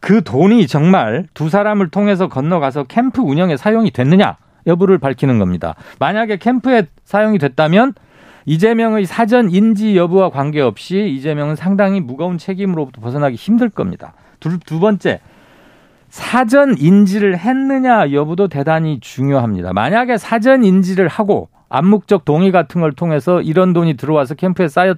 그 0.00 0.22
돈이 0.22 0.66
정말 0.66 1.26
두 1.32 1.48
사람을 1.48 1.88
통해서 1.88 2.28
건너가서 2.28 2.84
캠프 2.84 3.22
운영에 3.22 3.56
사용이 3.56 3.90
됐느냐 3.90 4.36
여부를 4.66 4.98
밝히는 4.98 5.38
겁니다. 5.38 5.74
만약에 5.98 6.36
캠프에 6.36 6.86
사용이 7.04 7.38
됐다면 7.38 7.94
이재명의 8.46 9.06
사전 9.06 9.50
인지 9.50 9.96
여부와 9.96 10.28
관계없이 10.28 11.08
이재명은 11.16 11.56
상당히 11.56 12.00
무거운 12.00 12.36
책임으로부터 12.36 13.00
벗어나기 13.00 13.36
힘들 13.36 13.70
겁니다. 13.70 14.12
두, 14.40 14.58
두 14.60 14.80
번째, 14.80 15.20
사전 16.14 16.78
인지를 16.78 17.36
했느냐 17.38 18.12
여부도 18.12 18.46
대단히 18.46 19.00
중요합니다. 19.00 19.72
만약에 19.72 20.16
사전 20.16 20.62
인지를 20.62 21.08
하고 21.08 21.48
암묵적 21.68 22.24
동의 22.24 22.52
같은 22.52 22.80
걸 22.80 22.92
통해서 22.92 23.40
이런 23.40 23.72
돈이 23.72 23.94
들어와서 23.94 24.36
캠프에 24.36 24.68
쌓여 24.68 24.94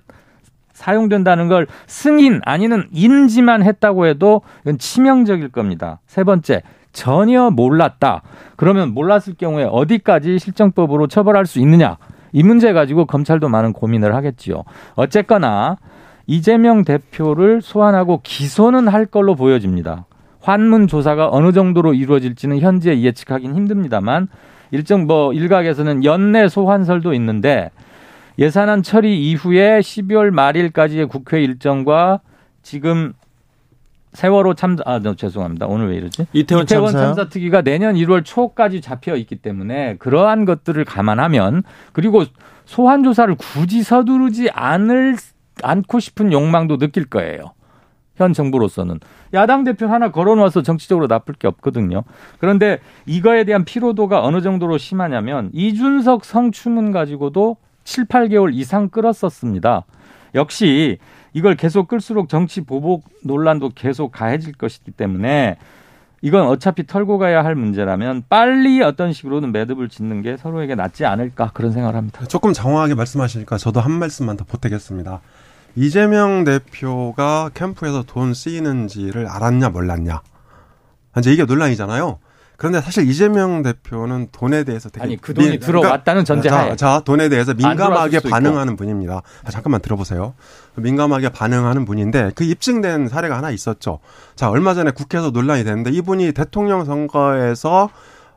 사용된다는 0.75 1.49
걸 1.49 1.69
승인 1.87 2.43
아니는 2.45 2.89
인지만 2.93 3.63
했다고 3.63 4.05
해도 4.05 4.43
이건 4.61 4.77
치명적일 4.77 5.49
겁니다. 5.49 6.01
세 6.07 6.23
번째, 6.23 6.61
전혀 6.93 7.49
몰랐다. 7.49 8.21
그러면 8.57 8.93
몰랐을 8.93 9.37
경우에 9.39 9.65
어디까지 9.65 10.39
실정법으로 10.39 11.07
처벌할 11.07 11.47
수 11.47 11.61
있느냐? 11.61 11.97
이 12.33 12.43
문제 12.43 12.75
가지고 12.75 13.07
검찰도 13.07 13.49
많은 13.49 13.73
고민을 13.73 14.15
하겠지요. 14.15 14.65
어쨌거나 14.97 15.79
이재명 16.27 16.85
대표를 16.85 17.63
소환하고 17.63 18.21
기소는 18.23 18.89
할 18.89 19.07
걸로 19.07 19.35
보여집니다. 19.35 20.05
환문 20.47 20.87
조사가 20.87 21.29
어느 21.33 21.51
정도로 21.53 21.93
이루어질지는 21.93 22.61
현재 22.61 23.01
예측하기는 23.01 23.57
힘듭니다만 23.57 24.29
일정 24.71 25.07
뭐 25.07 25.33
일각에서는 25.33 26.05
연내 26.05 26.49
소환설도 26.49 27.15
있는데 27.15 27.73
예산안 28.39 28.85
처리 28.85 29.29
이후에 29.29 29.81
12월 29.81 30.31
말일까지의 30.31 31.09
국회 31.09 31.43
일정과 31.43 32.21
지금 32.63 33.13
세월호 34.13 34.55
참사 34.55 34.85
아 34.87 35.01
네, 35.01 35.15
죄송합니다. 35.17 35.67
오늘 35.67 35.91
왜 35.91 35.97
이러지? 35.97 36.29
이태원, 36.33 36.63
이태원 36.63 36.93
참사. 36.93 37.29
특위가 37.29 37.63
내년 37.63 37.97
1월 37.97 38.25
초까지 38.25 38.81
잡혀 38.81 39.17
있기 39.17 39.37
때문에 39.37 39.97
그러한 39.97 40.45
것들을 40.45 40.85
감안하면 40.85 41.65
그리고 41.93 42.23
소환 42.67 43.03
조사를 43.03 43.35
굳이 43.35 43.83
서두르지 43.83 44.51
않을 44.51 45.17
않고 45.63 45.99
싶은 45.99 46.33
욕망도 46.33 46.79
느낄 46.79 47.07
거예요. 47.07 47.56
현 48.17 48.33
정부로서는 48.33 49.01
야당 49.35 49.65
대표 49.65 49.87
하나 49.87 50.11
걸어놓아서 50.11 50.63
정치적으로 50.63 51.07
나쁠 51.07 51.35
게 51.35 51.47
없거든요. 51.49 52.03
그런데 52.39 52.81
이거에 53.07 53.45
대한 53.45 53.65
피로도가 53.65 54.23
어느 54.23 54.41
정도로 54.41 54.79
심하냐면 54.79 55.51
이준석 55.53 56.25
성추문 56.25 56.93
가지고도 56.93 57.57
7, 57.85 58.07
8개월 58.07 58.53
이상 58.53 58.89
끌었었습니다. 58.89 59.85
역시 60.35 60.99
이걸 61.33 61.55
계속 61.55 61.89
끌수록 61.89 62.29
정치 62.29 62.63
보복 62.63 63.05
논란도 63.23 63.71
계속 63.75 64.11
가해질 64.13 64.55
것이기 64.55 64.91
때문에 64.91 65.57
이건 66.23 66.47
어차피 66.47 66.87
털고 66.87 67.19
가야 67.19 67.45
할 67.45 67.55
문제라면 67.55 68.25
빨리 68.29 68.83
어떤 68.83 69.13
식으로는 69.13 69.53
매듭을 69.53 69.89
짓는 69.89 70.23
게 70.23 70.37
서로에게 70.37 70.75
낫지 70.75 71.05
않을까 71.05 71.51
그런 71.53 71.73
생각을 71.73 71.95
합니다. 71.95 72.25
조금 72.27 72.53
장황하게 72.53 72.95
말씀하시니까 72.95 73.59
저도 73.59 73.81
한 73.81 73.93
말씀만 73.93 74.37
더 74.37 74.45
보태겠습니다. 74.45 75.21
이재명 75.77 76.45
대표가 76.45 77.51
캠프에서 77.55 78.03
돈 78.03 78.35
쓰이는지를 78.35 79.27
알았냐 79.29 79.69
몰랐냐. 79.69 80.23
이제 81.19 81.33
이게 81.33 81.45
논란이잖아요. 81.45 82.19
그런데 82.57 82.81
사실 82.81 83.07
이재명 83.07 83.63
대표는 83.63 84.29
돈에 84.33 84.65
대해서 84.65 84.89
되게 84.89 85.05
아니 85.05 85.17
그 85.19 85.35
돈이 85.35 85.51
민, 85.51 85.61
들어왔다는 85.61 86.25
그러니까, 86.25 86.25
전제하에 86.25 86.71
자, 86.71 86.77
자 86.77 87.01
돈에 87.05 87.29
대해서 87.29 87.53
민감하게 87.53 88.21
반응하는 88.21 88.73
있고. 88.73 88.77
분입니다. 88.79 89.23
아, 89.45 89.51
잠깐만 89.51 89.83
들어보세요. 89.83 90.33
민감하게 90.77 91.29
반응하는 91.29 91.85
분인데 91.85 92.33
그 92.35 92.45
입증된 92.45 93.09
사례가 93.09 93.37
하나 93.37 93.51
있었죠. 93.51 93.99
자 94.35 94.49
얼마 94.49 94.73
전에 94.73 94.91
국회에서 94.91 95.31
논란이 95.31 95.65
됐는데 95.65 95.91
이분이 95.91 96.33
대통령 96.33 96.87
선거에서 96.87 97.91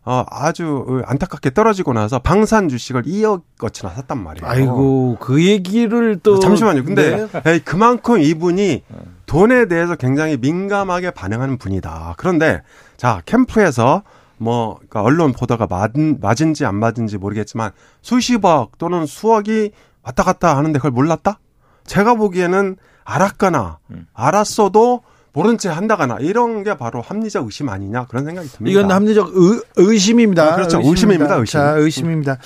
어, 0.05 0.23
아주 0.29 1.03
안타깝게 1.05 1.51
떨어지고 1.51 1.93
나서 1.93 2.19
방산 2.19 2.69
주식을 2.69 3.03
2억 3.03 3.41
어치나 3.61 3.91
샀단 3.91 4.23
말이에요. 4.23 4.49
아이고, 4.49 5.17
그 5.19 5.45
얘기를 5.45 6.19
또. 6.23 6.35
아, 6.35 6.39
잠시만요. 6.39 6.83
근데 6.83 7.27
네. 7.43 7.59
그만큼 7.59 8.19
이분이 8.19 8.83
돈에 9.25 9.67
대해서 9.67 9.95
굉장히 9.95 10.37
민감하게 10.37 11.11
반응하는 11.11 11.57
분이다. 11.57 12.15
그런데 12.17 12.61
자, 12.97 13.21
캠프에서 13.25 14.03
뭐, 14.37 14.75
그러니까 14.75 15.01
언론 15.03 15.33
보도가 15.33 15.67
맞은, 15.69 16.19
맞은지 16.21 16.65
안 16.65 16.75
맞은지 16.75 17.17
모르겠지만 17.17 17.71
수십억 18.01 18.77
또는 18.77 19.05
수억이 19.05 19.71
왔다 20.01 20.23
갔다 20.23 20.57
하는데 20.57 20.79
그걸 20.79 20.91
몰랐다? 20.91 21.39
제가 21.85 22.15
보기에는 22.15 22.77
알았거나 23.03 23.79
음. 23.91 24.07
알았어도 24.13 25.01
모른 25.33 25.57
채 25.57 25.69
한다거나 25.69 26.17
이런 26.19 26.63
게 26.63 26.77
바로 26.77 27.01
합리적 27.01 27.45
의심 27.45 27.69
아니냐 27.69 28.05
그런 28.05 28.25
생각이 28.25 28.47
듭니다. 28.47 28.71
이건 28.71 28.91
합리적 28.91 29.31
의, 29.77 29.97
심입니다 29.99 30.53
아, 30.53 30.55
그렇죠. 30.55 30.81
의심입니다. 30.83 31.35
의심. 31.35 31.59
자, 31.59 31.71
의심입니다. 31.71 32.37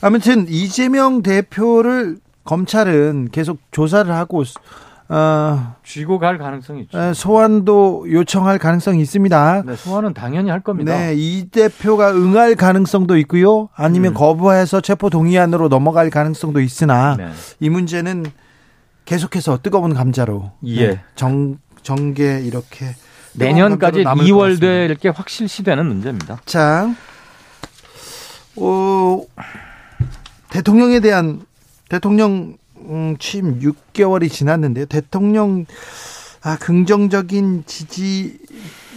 아무튼 0.00 0.46
이재명 0.48 1.22
대표를 1.22 2.18
검찰은 2.44 3.28
계속 3.32 3.58
조사를 3.70 4.10
하고 4.12 4.44
어, 5.10 5.74
쥐고 5.84 6.18
갈 6.18 6.36
가능성이 6.36 6.82
있죠. 6.82 7.14
소환도 7.14 8.06
요청할 8.10 8.58
가능성이 8.58 9.00
있습니다. 9.00 9.62
네, 9.66 9.76
소환은 9.76 10.12
당연히 10.12 10.50
할 10.50 10.60
겁니다. 10.60 10.96
네, 10.96 11.14
이 11.16 11.48
대표가 11.50 12.12
응할 12.12 12.56
가능성도 12.56 13.16
있고요. 13.18 13.70
아니면 13.74 14.12
음. 14.12 14.14
거부해서 14.14 14.82
체포 14.82 15.08
동의안으로 15.08 15.68
넘어갈 15.68 16.10
가능성도 16.10 16.60
있으나 16.60 17.16
네. 17.16 17.28
이 17.58 17.70
문제는 17.70 18.26
계속해서 19.06 19.60
뜨거운 19.62 19.94
감자로 19.94 20.52
예. 20.64 20.88
네, 20.88 21.00
정 21.14 21.56
정계 21.82 22.40
이렇게 22.40 22.94
내년까지 23.34 24.04
2월 24.04 24.60
돼 24.60 24.84
이렇게 24.84 25.08
확실시되는 25.08 25.86
문제입니다. 25.86 26.40
자, 26.44 26.94
어, 28.56 29.22
대통령에 30.50 31.00
대한 31.00 31.42
대통령 31.88 32.56
음, 32.80 33.16
취임 33.18 33.60
6개월이 33.60 34.30
지났는데요. 34.30 34.86
대통령 34.86 35.66
아, 36.42 36.56
긍정적인 36.56 37.64
지지 37.66 38.38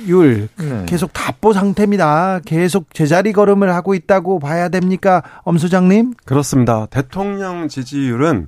지지율 0.02 0.50
네. 0.58 0.86
계속 0.88 1.14
답보 1.14 1.54
상태입니다. 1.54 2.40
계속 2.46 2.94
제자리 2.94 3.34
걸음을 3.34 3.74
하고 3.74 3.94
있다고 3.94 4.40
봐야 4.40 4.70
됩니까, 4.70 5.22
엄 5.44 5.58
소장님? 5.58 6.16
그렇습니다. 6.26 6.88
대통령 6.88 7.68
지지율은 7.68 8.48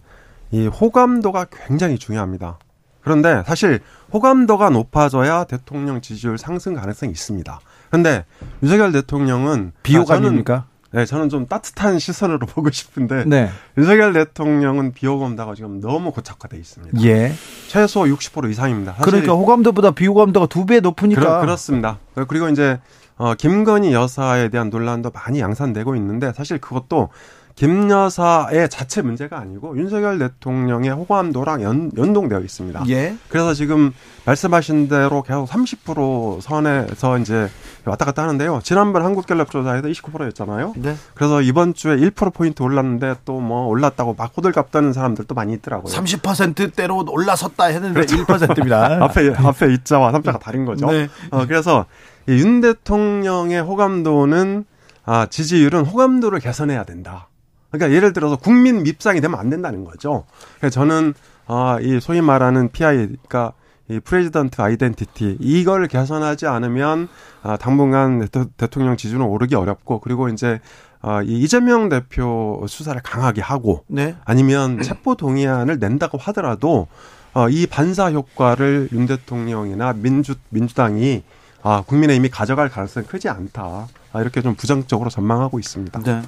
이 0.51 0.67
호감도가 0.67 1.47
굉장히 1.67 1.97
중요합니다. 1.97 2.59
그런데 3.03 3.43
사실 3.45 3.79
호감도가 4.13 4.69
높아져야 4.69 5.43
대통령 5.45 6.01
지지율 6.01 6.37
상승 6.37 6.73
가능성이 6.75 7.11
있습니다. 7.11 7.59
그런데 7.89 8.25
윤석열 8.61 8.91
대통령은 8.91 9.73
비호감입니까? 9.83 10.65
네, 10.91 11.05
저는 11.05 11.29
좀 11.29 11.47
따뜻한 11.47 11.97
시선으로 11.97 12.45
보고 12.45 12.69
싶은데 12.69 13.25
네. 13.25 13.49
윤석열 13.77 14.13
대통령은 14.13 14.93
비호감도가 14.93 15.55
지금 15.55 15.79
너무 15.81 16.11
고착화돼 16.11 16.55
있습니다. 16.55 17.01
예. 17.03 17.33
최소 17.67 18.01
60% 18.03 18.51
이상입니다. 18.51 18.95
그러니까 19.01 19.33
호감도보다 19.33 19.91
비호감도가 19.91 20.45
두 20.47 20.65
배 20.65 20.79
높으니까. 20.79 21.41
그렇, 21.41 21.57
습니다 21.57 21.97
그리고 22.27 22.47
이제 22.49 22.79
어, 23.17 23.33
김건희 23.35 23.93
여사에 23.93 24.49
대한 24.49 24.69
논란도 24.69 25.11
많이 25.11 25.39
양산되고 25.39 25.95
있는데 25.95 26.31
사실 26.33 26.59
그것도 26.59 27.09
김 27.55 27.91
여사의 27.91 28.67
자체 28.69 29.03
문제가 29.03 29.37
아니고 29.37 29.77
윤석열 29.77 30.17
대통령의 30.17 30.89
호감도랑 30.89 31.61
연, 31.61 31.91
연동되어 31.95 32.39
있습니다. 32.39 32.85
예. 32.89 33.15
그래서 33.29 33.53
지금 33.53 33.93
말씀하신 34.25 34.87
대로 34.87 35.21
계속 35.21 35.47
30% 35.47 36.41
선에서 36.41 37.19
이제 37.19 37.49
왔다 37.85 38.05
갔다 38.05 38.23
하는데요. 38.23 38.61
지난번 38.63 39.03
한국갤럽 39.03 39.51
조사에도 39.51 39.87
29%였잖아요. 39.89 40.73
네. 40.77 40.95
그래서 41.13 41.41
이번 41.41 41.73
주에 41.75 41.95
1%포인트 41.97 42.63
올랐는데 42.63 43.15
또 43.25 43.43
뭐 43.43 43.67
올랐다고 43.67 44.15
막 44.17 44.31
호들갑 44.35 44.71
떠는 44.71 44.93
사람들도 44.93 45.35
많이 45.35 45.53
있더라고요. 45.53 45.93
30%대로 45.93 47.05
올라섰다 47.07 47.65
했는데 47.65 48.05
그렇죠. 48.05 48.15
1%입니다. 48.25 49.03
앞에, 49.03 49.33
앞에 49.35 49.73
이자와 49.73 50.11
삼자가 50.13 50.39
다른 50.39 50.63
거죠. 50.65 50.89
네. 50.89 51.09
어, 51.29 51.45
그래서 51.45 51.85
윤 52.29 52.61
대통령의 52.61 53.61
호감도는 53.61 54.65
아, 55.05 55.25
지지율은 55.29 55.83
호감도를 55.85 56.39
개선해야 56.39 56.85
된다. 56.85 57.27
그러니까 57.73 57.95
예를 57.95 58.13
들어서 58.13 58.35
국민 58.35 58.83
밉상이 58.83 59.19
되면 59.19 59.39
안 59.39 59.49
된다는 59.49 59.83
거죠. 59.83 60.25
그래서 60.59 60.75
저는 60.75 61.15
아, 61.47 61.79
이 61.81 61.99
소위 61.99 62.21
말하는 62.21 62.71
PI, 62.71 62.95
그러니까 62.97 63.53
이 63.89 63.99
president 63.99 64.61
identity 64.61 65.37
이걸 65.41 65.87
개선하지 65.87 66.45
않으면 66.45 67.09
아, 67.41 67.57
당분간 67.57 68.27
대통령 68.57 68.95
지지는 68.95 69.25
오르기 69.25 69.55
어렵고 69.55 69.99
그리고 70.01 70.29
이제 70.29 70.61
아, 71.01 71.23
이 71.23 71.39
이재명 71.39 71.89
대표 71.89 72.63
수사를 72.67 72.99
강하게 73.01 73.41
하고 73.41 73.83
네. 73.87 74.15
아니면 74.23 74.81
체포 74.83 75.15
동의안을 75.15 75.79
낸다고 75.79 76.19
하더라도 76.19 76.87
어, 77.33 77.49
이 77.49 77.65
반사 77.65 78.11
효과를 78.11 78.89
윤 78.93 79.07
대통령이나 79.07 79.93
민주 79.93 80.35
민주당이 80.49 81.23
아, 81.63 81.81
국민의힘이 81.81 82.29
가져갈 82.29 82.69
가능성이 82.69 83.07
크지 83.07 83.29
않다. 83.29 83.87
아, 84.11 84.21
이렇게 84.21 84.41
좀 84.41 84.53
부정적으로 84.53 85.09
전망하고 85.09 85.59
있습니다. 85.59 85.99
네. 86.01 86.21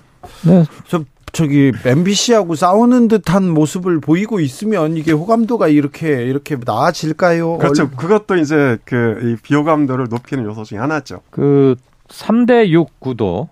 네. 0.45 0.65
좀 0.87 1.05
저기 1.31 1.73
MBC하고 1.83 2.55
싸우는 2.55 3.09
듯한 3.09 3.49
모습을 3.49 3.99
보이고 3.99 4.39
있으면 4.39 4.95
이게 4.95 5.11
호감도가 5.11 5.67
이렇게 5.67 6.23
이렇게 6.23 6.57
나아질까요? 6.63 7.57
그렇죠. 7.57 7.89
그것도 7.89 8.37
이제 8.37 8.77
그이 8.85 9.35
비호감도를 9.43 10.07
높이는 10.09 10.45
요소 10.45 10.63
중에 10.63 10.79
하나죠. 10.79 11.21
그 11.31 11.75
3대 12.07 12.69
6 12.69 12.99
구도 12.99 13.49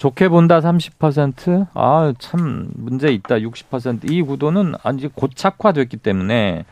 좋게 0.00 0.30
본다 0.30 0.60
30%, 0.60 1.66
아, 1.74 2.14
참, 2.18 2.70
문제 2.74 3.08
있다 3.08 3.36
60%. 3.36 4.10
이 4.10 4.22
구도는 4.22 4.72
아주 4.82 5.10
고착화됐기 5.14 5.98
때문에 5.98 6.64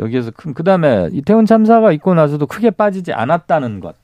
여기에서 0.00 0.32
큰, 0.36 0.54
그 0.54 0.64
다음에 0.64 1.08
이태원 1.12 1.46
참사가 1.46 1.92
있고 1.92 2.14
나서도 2.14 2.46
크게 2.46 2.70
빠지지 2.70 3.12
않았다는 3.12 3.78
것. 3.78 3.94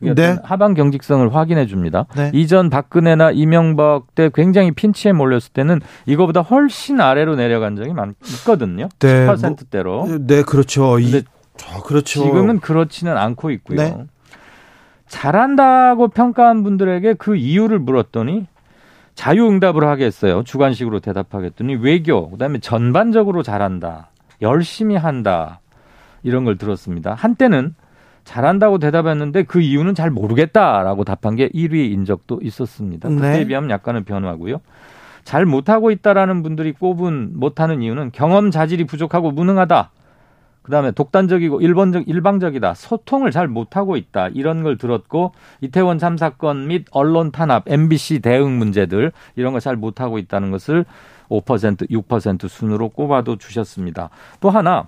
네. 0.00 0.36
하방 0.42 0.74
경직성을 0.74 1.34
확인해 1.34 1.66
줍니다. 1.66 2.06
네. 2.16 2.30
이전 2.34 2.70
박근혜나 2.70 3.32
이명박 3.32 4.14
때 4.14 4.30
굉장히 4.34 4.70
핀치에 4.72 5.12
몰렸을 5.12 5.52
때는 5.52 5.80
이거보다 6.06 6.40
훨씬 6.40 7.00
아래로 7.00 7.36
내려간 7.36 7.76
적이 7.76 7.92
많 7.92 8.14
있거든요. 8.24 8.88
네. 8.98 9.26
10%대로. 9.26 10.06
뭐, 10.06 10.18
네, 10.20 10.42
그렇죠. 10.42 10.98
이, 10.98 11.14
어, 11.16 11.82
그렇죠. 11.82 12.22
지금은 12.22 12.60
그렇지는 12.60 13.16
않고 13.16 13.50
있고요. 13.50 13.76
네. 13.78 13.96
잘한다고 15.06 16.08
평가한 16.08 16.62
분들에게 16.62 17.14
그 17.14 17.36
이유를 17.36 17.80
물었더니 17.80 18.46
자유응답을 19.14 19.84
하겠어요. 19.84 20.44
주관식으로 20.44 21.00
대답하겠더니 21.00 21.74
외교, 21.74 22.30
그다음에 22.30 22.58
전반적으로 22.60 23.42
잘한다. 23.42 24.10
열심히 24.40 24.96
한다. 24.96 25.60
이런 26.22 26.44
걸 26.44 26.56
들었습니다. 26.56 27.14
한때는 27.14 27.74
잘한다고 28.24 28.78
대답했는데 28.78 29.44
그 29.44 29.60
이유는 29.60 29.94
잘 29.94 30.10
모르겠다라고 30.10 31.04
답한 31.04 31.36
게 31.36 31.48
1위인 31.48 32.06
적도 32.06 32.40
있었습니다. 32.42 33.08
그때에 33.08 33.38
네. 33.38 33.46
비하면 33.46 33.70
약간은 33.70 34.04
변화고요. 34.04 34.60
잘 35.24 35.46
못하고 35.46 35.90
있다라는 35.90 36.42
분들이 36.42 36.72
꼽은 36.72 37.32
못하는 37.38 37.82
이유는 37.82 38.10
경험 38.12 38.50
자질이 38.50 38.84
부족하고 38.84 39.30
무능하다. 39.30 39.90
그다음에 40.62 40.90
독단적이고 40.92 41.60
일본적 41.62 42.08
일방적이다. 42.08 42.74
소통을 42.74 43.30
잘 43.30 43.48
못하고 43.48 43.96
있다. 43.96 44.28
이런 44.28 44.62
걸 44.62 44.76
들었고 44.76 45.32
이태원 45.62 45.98
참사건 45.98 46.68
및 46.68 46.86
언론 46.90 47.32
탄압, 47.32 47.64
MBC 47.66 48.20
대응 48.20 48.58
문제들 48.58 49.12
이런 49.36 49.52
걸 49.52 49.60
잘 49.60 49.76
못하고 49.76 50.18
있다는 50.18 50.50
것을 50.50 50.84
5% 51.28 51.90
6% 51.90 52.48
순으로 52.48 52.88
꼽아도 52.90 53.36
주셨습니다. 53.36 54.10
또 54.40 54.50
하나 54.50 54.86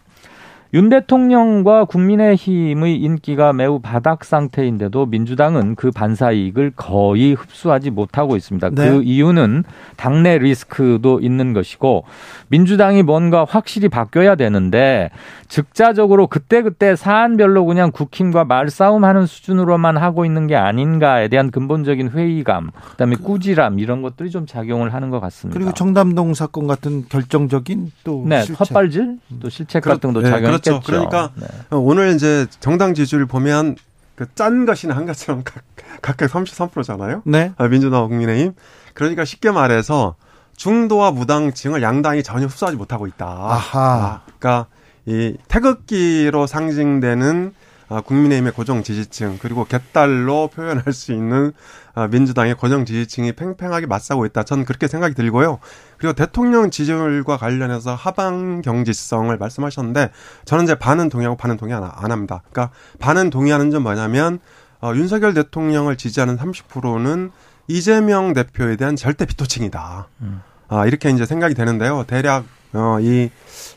윤 0.75 0.89
대통령과 0.89 1.85
국민의힘의 1.85 2.97
인기가 2.97 3.53
매우 3.53 3.79
바닥 3.79 4.25
상태인데도 4.25 5.05
민주당은 5.05 5.75
그 5.75 5.91
반사 5.91 6.33
이익을 6.33 6.73
거의 6.77 7.35
흡수하지 7.35 7.91
못하고 7.91 8.37
있습니다. 8.37 8.71
네. 8.71 8.89
그 8.91 9.03
이유는 9.03 9.65
당내 9.97 10.39
리스크도 10.39 11.21
있는 11.21 11.53
것이고 11.53 12.05
민주당이 12.49 13.03
뭔가 13.03 13.45
확실히 13.45 13.91
바뀌어야 13.91 14.35
되는데 14.37 15.11
즉자적으로 15.53 16.29
그때그때 16.29 16.97
사안별로 16.97 17.67
그냥 17.67 17.93
국힘과 17.93 18.45
말싸움하는 18.45 19.27
수준으로만 19.27 19.99
하고 19.99 20.25
있는 20.25 20.47
게 20.47 20.57
아닌가에 20.57 21.29
대한 21.29 21.51
근본적인 21.51 22.09
회의감, 22.09 22.71
그다음에 22.93 23.17
꾸지람 23.17 23.79
이런 23.79 24.01
것들이 24.01 24.31
좀 24.31 24.47
작용을 24.47 24.95
하는 24.95 25.11
것 25.11 25.21
같습니다. 25.21 25.59
그리고 25.59 25.75
정담동 25.75 26.33
사건 26.33 26.67
같은 26.67 27.07
결정적인 27.07 27.93
또 28.03 28.25
네, 28.27 28.45
실책. 28.45 28.61
헛발질 28.61 29.19
또 29.41 29.51
실책 29.51 29.83
같은 29.83 30.15
것도 30.15 30.23
네, 30.23 30.31
작용했겠죠. 30.31 30.81
그렇죠. 30.81 30.87
그러니까 30.87 31.33
네. 31.35 31.47
오늘 31.73 32.15
이제 32.15 32.47
정당 32.61 32.95
지지율 32.95 33.27
보면 33.27 33.77
그 34.15 34.27
짠 34.35 34.65
것이나 34.65 34.97
한 34.97 35.05
것처럼 35.05 35.43
각, 35.45 35.63
각각 36.01 36.31
33%잖아요. 36.31 37.21
네. 37.27 37.53
아, 37.59 37.69
민주당과 37.69 38.09
국민의힘. 38.09 38.55
그러니까 38.95 39.27
쉽게 39.27 39.51
말해서 39.51 40.15
중도와 40.57 41.11
무당층을 41.11 41.83
양당이 41.83 42.23
전혀 42.23 42.47
흡수하지 42.47 42.79
못하고 42.79 43.07
있다. 43.07 43.27
아하. 43.27 43.81
아, 43.81 44.21
그러니까 44.39 44.67
이 45.07 45.37
태극기로 45.49 46.47
상징되는 46.47 47.55
아, 47.93 48.01
국민의힘의 48.01 48.53
고정 48.53 48.83
지지층 48.83 49.39
그리고 49.43 49.67
개딸로 49.67 50.49
표현할 50.49 50.95
수 50.95 51.13
있는 51.13 51.53
아, 51.95 52.07
민주당의 52.07 52.55
고정 52.55 52.87
지지층이 52.87 53.33
팽팽하게 53.33 53.85
맞서고 53.85 54.25
있다. 54.25 54.45
저는 54.45 54.65
그렇게 54.65 54.89
생각이 54.89 55.15
들고요. 55.15 55.59
그리고 55.99 56.15
대통령 56.15 56.71
지지율과 56.71 57.37
관련해서 57.37 57.95
하방 57.95 58.63
경지성을 58.63 59.37
말씀하셨는데 59.37 60.11
저는 60.47 60.65
이제 60.65 60.75
반은 60.75 61.11
동의하고 61.11 61.37
반은 61.37 61.59
동의 61.59 61.75
안, 61.75 61.83
합니다. 61.83 62.43
그러니까 62.51 62.75
반은 62.99 63.29
동의하는 63.29 63.71
점 63.71 63.83
뭐냐면 63.83 64.39
어, 64.81 64.93
윤석열 64.95 65.35
대통령을 65.35 65.97
지지하는 65.97 66.39
30%는 66.39 67.31
이재명 67.69 68.33
대표에 68.33 68.77
대한 68.77 68.97
절대 68.97 69.27
비토층이다. 69.27 70.09
음. 70.23 70.43
아, 70.69 70.87
이렇게 70.87 71.11
이제 71.11 71.27
생각이 71.27 71.55
되는데요. 71.55 72.05
대략 72.07 72.45
어, 72.75 72.99
이 73.01 73.31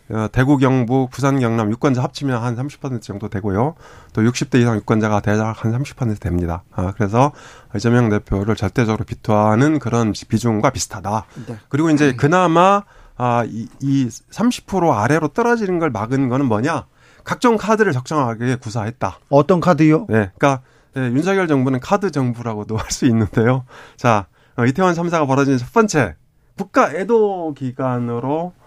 어, 0.09 0.27
대구, 0.31 0.57
경북, 0.57 1.09
부산, 1.09 1.39
경남 1.39 1.71
유권자 1.71 2.01
합치면 2.03 2.41
한 2.41 2.55
30% 2.55 3.01
정도 3.01 3.27
되고요. 3.27 3.75
또 4.13 4.21
60대 4.21 4.61
이상 4.61 4.75
유권자가 4.77 5.21
대략 5.21 5.63
한 5.63 5.71
30% 5.71 6.19
됩니다. 6.19 6.63
아, 6.71 6.91
그래서 6.95 7.31
이재명 7.75 8.09
대표를 8.09 8.55
절대적으로 8.55 9.03
비토하는 9.03 9.79
그런 9.79 10.13
비중과 10.13 10.69
비슷하다. 10.69 11.25
네. 11.47 11.57
그리고 11.69 11.89
이제 11.89 12.13
그나마 12.13 12.83
아, 13.17 13.43
이, 13.47 13.67
이 13.81 14.07
30% 14.07 14.91
아래로 14.91 15.29
떨어지는 15.29 15.79
걸 15.79 15.89
막은 15.89 16.29
거는 16.29 16.45
뭐냐? 16.45 16.85
각종 17.23 17.57
카드를 17.57 17.91
적정하게 17.91 18.57
구사했다. 18.57 19.19
어떤 19.29 19.59
카드요? 19.59 20.05
네. 20.09 20.31
그러니까 20.37 20.61
네, 20.93 21.01
윤석열 21.07 21.47
정부는 21.47 21.79
카드 21.79 22.11
정부라고도 22.11 22.77
할 22.77 22.91
수 22.91 23.05
있는데요. 23.07 23.65
자, 23.97 24.27
어, 24.57 24.65
이태원 24.65 24.93
참사가 24.93 25.25
벌어진 25.25 25.57
첫 25.57 25.73
번째 25.73 26.15
국가 26.57 26.91
애도 26.93 27.53
기간으로 27.57 28.53
아, 28.57 28.64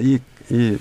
이, 0.00 0.18
이 0.50 0.78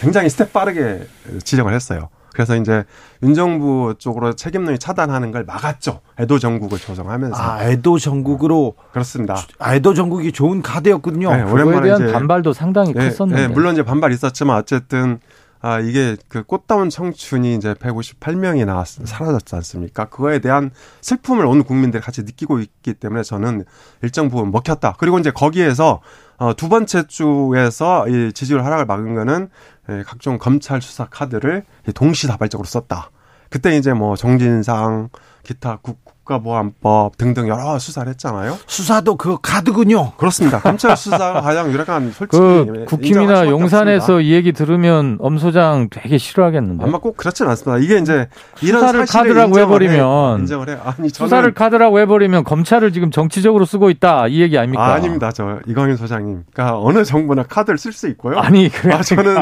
굉장히 0.00 0.28
스텝 0.28 0.52
빠르게 0.52 1.06
지정을 1.42 1.72
했어요. 1.72 2.08
그래서 2.34 2.56
이제 2.56 2.84
윤 3.22 3.32
정부 3.32 3.94
쪽으로 3.96 4.34
책임론이 4.34 4.78
차단하는 4.78 5.30
걸 5.30 5.44
막았죠. 5.44 6.00
애도 6.18 6.40
정국을 6.40 6.78
조성하면서. 6.78 7.40
아, 7.40 7.62
애도 7.62 7.98
정국으로 7.98 8.74
그렇습니다. 8.90 9.36
아, 9.58 9.76
애도 9.76 9.94
정국이 9.94 10.32
좋은 10.32 10.60
카드였군요. 10.60 11.32
네, 11.32 11.42
오랜만에 11.42 11.82
대한 11.82 12.02
이제 12.02 12.12
반발도 12.12 12.52
상당히 12.52 12.92
네, 12.92 13.08
컸었는데. 13.08 13.42
네, 13.42 13.48
물론 13.48 13.74
이제 13.74 13.84
반발 13.84 14.10
있었지만 14.10 14.58
어쨌든 14.58 15.20
아, 15.66 15.80
이게 15.80 16.18
그 16.28 16.42
꽃다운 16.42 16.90
청춘이 16.90 17.54
이제 17.54 17.72
158명이 17.72 18.66
나왔, 18.66 18.86
사라졌지 18.86 19.54
않습니까? 19.56 20.04
그거에 20.10 20.38
대한 20.38 20.70
슬픔을 21.00 21.46
온 21.46 21.64
국민들이 21.64 22.02
같이 22.02 22.22
느끼고 22.22 22.58
있기 22.58 22.92
때문에 22.92 23.22
저는 23.22 23.64
일정 24.02 24.28
부분 24.28 24.50
먹혔다. 24.50 24.96
그리고 24.98 25.18
이제 25.18 25.30
거기에서 25.30 26.02
어, 26.36 26.54
두 26.54 26.68
번째 26.68 27.06
주에서 27.06 28.06
이 28.08 28.34
지지율 28.34 28.62
하락을 28.62 28.84
막은 28.84 29.14
거는 29.14 29.48
예, 29.88 30.02
각종 30.06 30.36
검찰 30.36 30.82
수사 30.82 31.06
카드를 31.06 31.64
동시다발적으로 31.94 32.66
썼다. 32.66 33.10
그때 33.48 33.74
이제 33.78 33.94
뭐 33.94 34.16
정진상 34.16 35.08
기타 35.44 35.78
국, 35.80 35.98
국가보안법 36.34 37.16
등등 37.18 37.48
여러 37.48 37.78
수사를 37.78 38.08
했잖아요. 38.10 38.58
수사도 38.66 39.16
그 39.16 39.36
카드군요. 39.40 40.12
그렇습니다. 40.12 40.60
검찰 40.60 40.96
수사가 40.96 41.40
가장 41.42 41.70
유력한 41.70 42.10
솔직히 42.10 42.38
그 42.38 42.84
국힘이나 42.88 43.46
용산에서 43.46 44.20
이 44.20 44.32
얘기 44.32 44.52
들으면 44.52 45.18
엄 45.20 45.38
소장 45.38 45.88
되게 45.90 46.18
싫어하겠는데. 46.18 46.84
아마 46.84 46.98
꼭 46.98 47.16
그렇지는 47.16 47.50
않습니다. 47.50 47.78
이게 47.78 47.98
이제 47.98 48.28
수사를 48.56 49.06
카드라고 49.06 49.58
해버리면 49.60 50.40
인정을 50.40 50.70
해. 50.70 50.78
아니 50.82 51.08
수사를 51.10 51.52
카드라고 51.52 52.00
해버리면 52.00 52.44
검찰을 52.44 52.92
지금 52.92 53.10
정치적으로 53.10 53.64
쓰고 53.64 53.90
있다 53.90 54.26
이 54.28 54.40
얘기 54.40 54.58
아닙니까? 54.58 54.94
아, 54.94 54.98
닙니다 54.98 55.30
저 55.32 55.58
이광윤 55.66 55.96
소장님. 55.96 56.44
그러니까 56.52 56.78
어느 56.80 57.04
정부나 57.04 57.44
카드를 57.44 57.78
쓸 57.78 57.92
수 57.92 58.08
있고요. 58.08 58.38
아니 58.38 58.68
그래. 58.68 58.94
아, 58.94 59.02
저는 59.02 59.36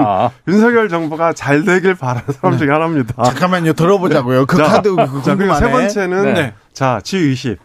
윤석열 0.49 0.89
정부가 0.89 1.33
잘 1.33 1.64
되길 1.64 1.95
바라는 1.95 2.22
사람 2.33 2.53
네. 2.53 2.59
중에 2.59 2.70
하나입니다. 2.70 3.22
잠깐만요 3.22 3.72
들어보자고요. 3.74 4.47
그 4.47 4.57
자, 4.57 4.64
카드 4.64 4.95
그 4.95 5.22
자, 5.22 5.37
그리고 5.37 5.55
세 5.55 5.70
번째는 5.70 6.35
네. 6.35 6.55
자, 6.72 7.00
G20. 7.02 7.58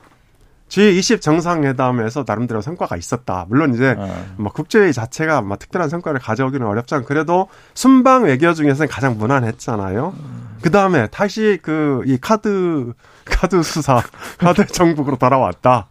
G20 0.70 1.22
정상회담에서 1.22 2.26
나름대로 2.28 2.60
성과가 2.62 2.98
있었다. 2.98 3.46
물론 3.48 3.74
이제 3.74 3.96
어. 3.98 4.26
뭐 4.36 4.52
국제회의 4.52 4.92
자체가 4.92 5.42
뭐 5.42 5.56
특별한 5.58 5.88
성과를 5.88 6.20
가져오기는 6.20 6.66
어렵지만 6.68 7.06
그래도 7.06 7.48
순방 7.74 8.26
외교 8.26 8.54
중에서는 8.54 8.90
가장 8.90 9.18
무난했잖아요. 9.18 10.14
음. 10.18 10.58
그 10.62 10.70
다음에 10.70 11.08
다시 11.08 11.58
그 11.62 12.04
이 12.06 12.18
카드 12.20 12.92
카드 13.24 13.64
수사 13.64 14.02
카드 14.40 14.66
정국으로 14.68 15.18
돌아왔다. 15.18 15.88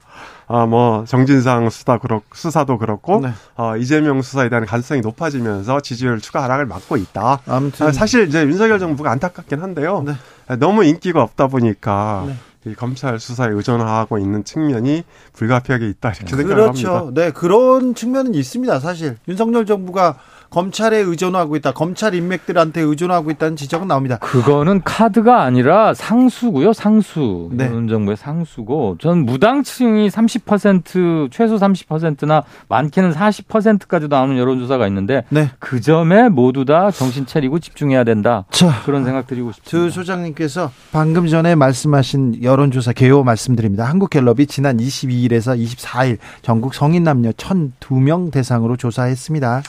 아, 0.49 0.65
뭐, 0.65 1.05
정진상 1.09 1.71
수사 1.71 1.99
그렇, 1.99 2.23
수사도 2.33 2.79
그렇고, 2.79 3.19
네. 3.21 3.33
어, 3.57 3.77
이재명 3.77 4.23
수사에 4.23 4.49
대한 4.49 4.65
가능성이 4.65 5.01
높아지면서 5.01 5.81
지지율 5.81 6.21
추가 6.21 6.45
하락을 6.45 6.67
막고 6.67 6.97
있다. 6.97 7.41
아무튼. 7.49 7.89
아, 7.89 7.91
사실 7.91 8.29
이제 8.29 8.45
윤석열 8.45 8.79
정부가 8.79 9.11
안타깝긴 9.11 9.61
한데요. 9.61 10.05
네. 10.07 10.15
너무 10.59 10.85
인기가 10.85 11.21
없다 11.23 11.49
보니까 11.49 12.25
네. 12.29 12.37
이 12.67 12.75
검찰 12.75 13.19
수사에 13.21 13.51
의존하고 13.51 14.19
있는 14.19 14.45
측면이 14.45 15.05
불가피하게 15.33 15.89
있다 15.89 16.11
이렇게 16.11 16.27
생각을 16.27 16.55
그렇죠. 16.55 16.95
합니다. 16.95 17.21
네, 17.21 17.31
그런 17.31 17.95
측면은 17.95 18.35
있습니다. 18.35 18.81
사실 18.81 19.17
윤석열 19.29 19.67
정부가 19.67 20.19
검찰에 20.51 20.99
의존하고 20.99 21.57
있다. 21.57 21.73
검찰 21.73 22.15
인맥들한테 22.15 22.81
의존하고 22.81 23.31
있다는 23.31 23.57
지적은 23.57 23.89
나옵니다. 23.89 24.17
그거는 24.19 24.83
카드가 24.85 25.43
아니라 25.43 25.95
상수고요. 25.95 26.73
상수. 26.73 27.51
네. 27.53 27.67
현 27.69 27.89
정부의 27.89 28.17
상수고 28.17 28.97
전 29.01 29.25
무당층이 29.27 30.09
30% 30.09 31.31
최소 31.31 31.57
30%나 31.57 32.45
많게는 32.69 33.13
40%까지 33.13 34.09
나오는 34.09 34.37
여론조사가 34.39 34.87
있는데 34.89 35.25
네. 35.31 35.51
그 35.59 35.81
점에 35.81 36.29
모두 36.29 36.65
다 36.65 36.91
정신 36.91 37.27
차리고 37.27 37.59
집중해야 37.59 38.05
된다. 38.05 38.45
자, 38.51 38.83
그런 38.85 39.05
생각 39.05 39.27
드리고 39.27 39.53
싶습니다. 39.53 39.71
주 39.71 39.91
소장님께서 39.95 40.71
방금 40.93 41.27
전에 41.27 41.55
말씀하신 41.55 42.43
여론조사 42.43 42.93
개요 42.93 43.23
말씀드립니다. 43.25 43.85
한국갤럽이 43.85 44.47
지난 44.47 44.79
22일에서 44.79 45.59
24일 45.59 46.19
전국 46.43 46.75
성인 46.75 47.05
남녀 47.05 47.31
1,002명 47.31 48.31
대상으로 48.31 48.77
조사했습니다. 48.77 49.63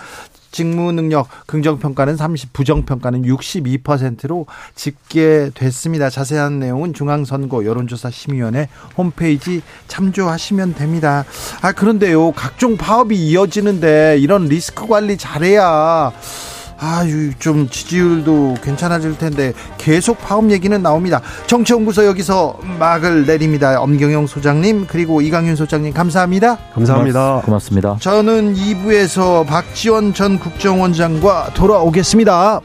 직무 0.52 0.92
능력 0.92 1.28
긍정 1.46 1.80
평가는 1.80 2.16
30, 2.16 2.54
부정 2.54 2.86
평가는 2.86 3.24
62%로 3.24 4.46
집계됐습니다. 4.76 6.10
자세한 6.10 6.60
내용은 6.60 6.94
중앙선거 6.94 7.66
여론조사 7.66 8.10
심의위원회 8.10 8.70
홈페이지 8.98 9.62
참조하시면 9.88 10.76
됩니다. 10.76 11.26
아 11.62 11.72
그런데요 11.72 12.32
각종 12.32 12.78
파업이 12.78 13.16
이어지는데 13.16 14.18
이런 14.20 14.46
리스크 14.46 14.88
관리 14.88 15.18
잘해야 15.18 16.12
아유 16.80 17.34
좀 17.40 17.68
지지율도 17.70 18.56
괜찮아질 18.64 19.18
텐데 19.18 19.54
계속 19.78 20.20
파업 20.20 20.52
얘기는 20.52 20.82
나옵니다. 20.82 21.22
정치연구소 21.48 22.06
여기서 22.06 22.60
막을 22.80 23.26
내립니다. 23.26 23.80
엄경영 23.82 24.28
소장님 24.28 24.88
그리고 24.88 25.22
이강윤 25.22 25.56
소장님 25.56 25.94
감사합니다. 25.94 26.58
감사합니다. 26.74 27.42
고맙습니다. 27.44 27.98
저는 28.00 28.56
2부에서 28.56 29.46
박지원 29.46 30.14
전 30.14 30.40
국정원장과 30.40 31.52
돌아오겠습니다. 31.54 32.62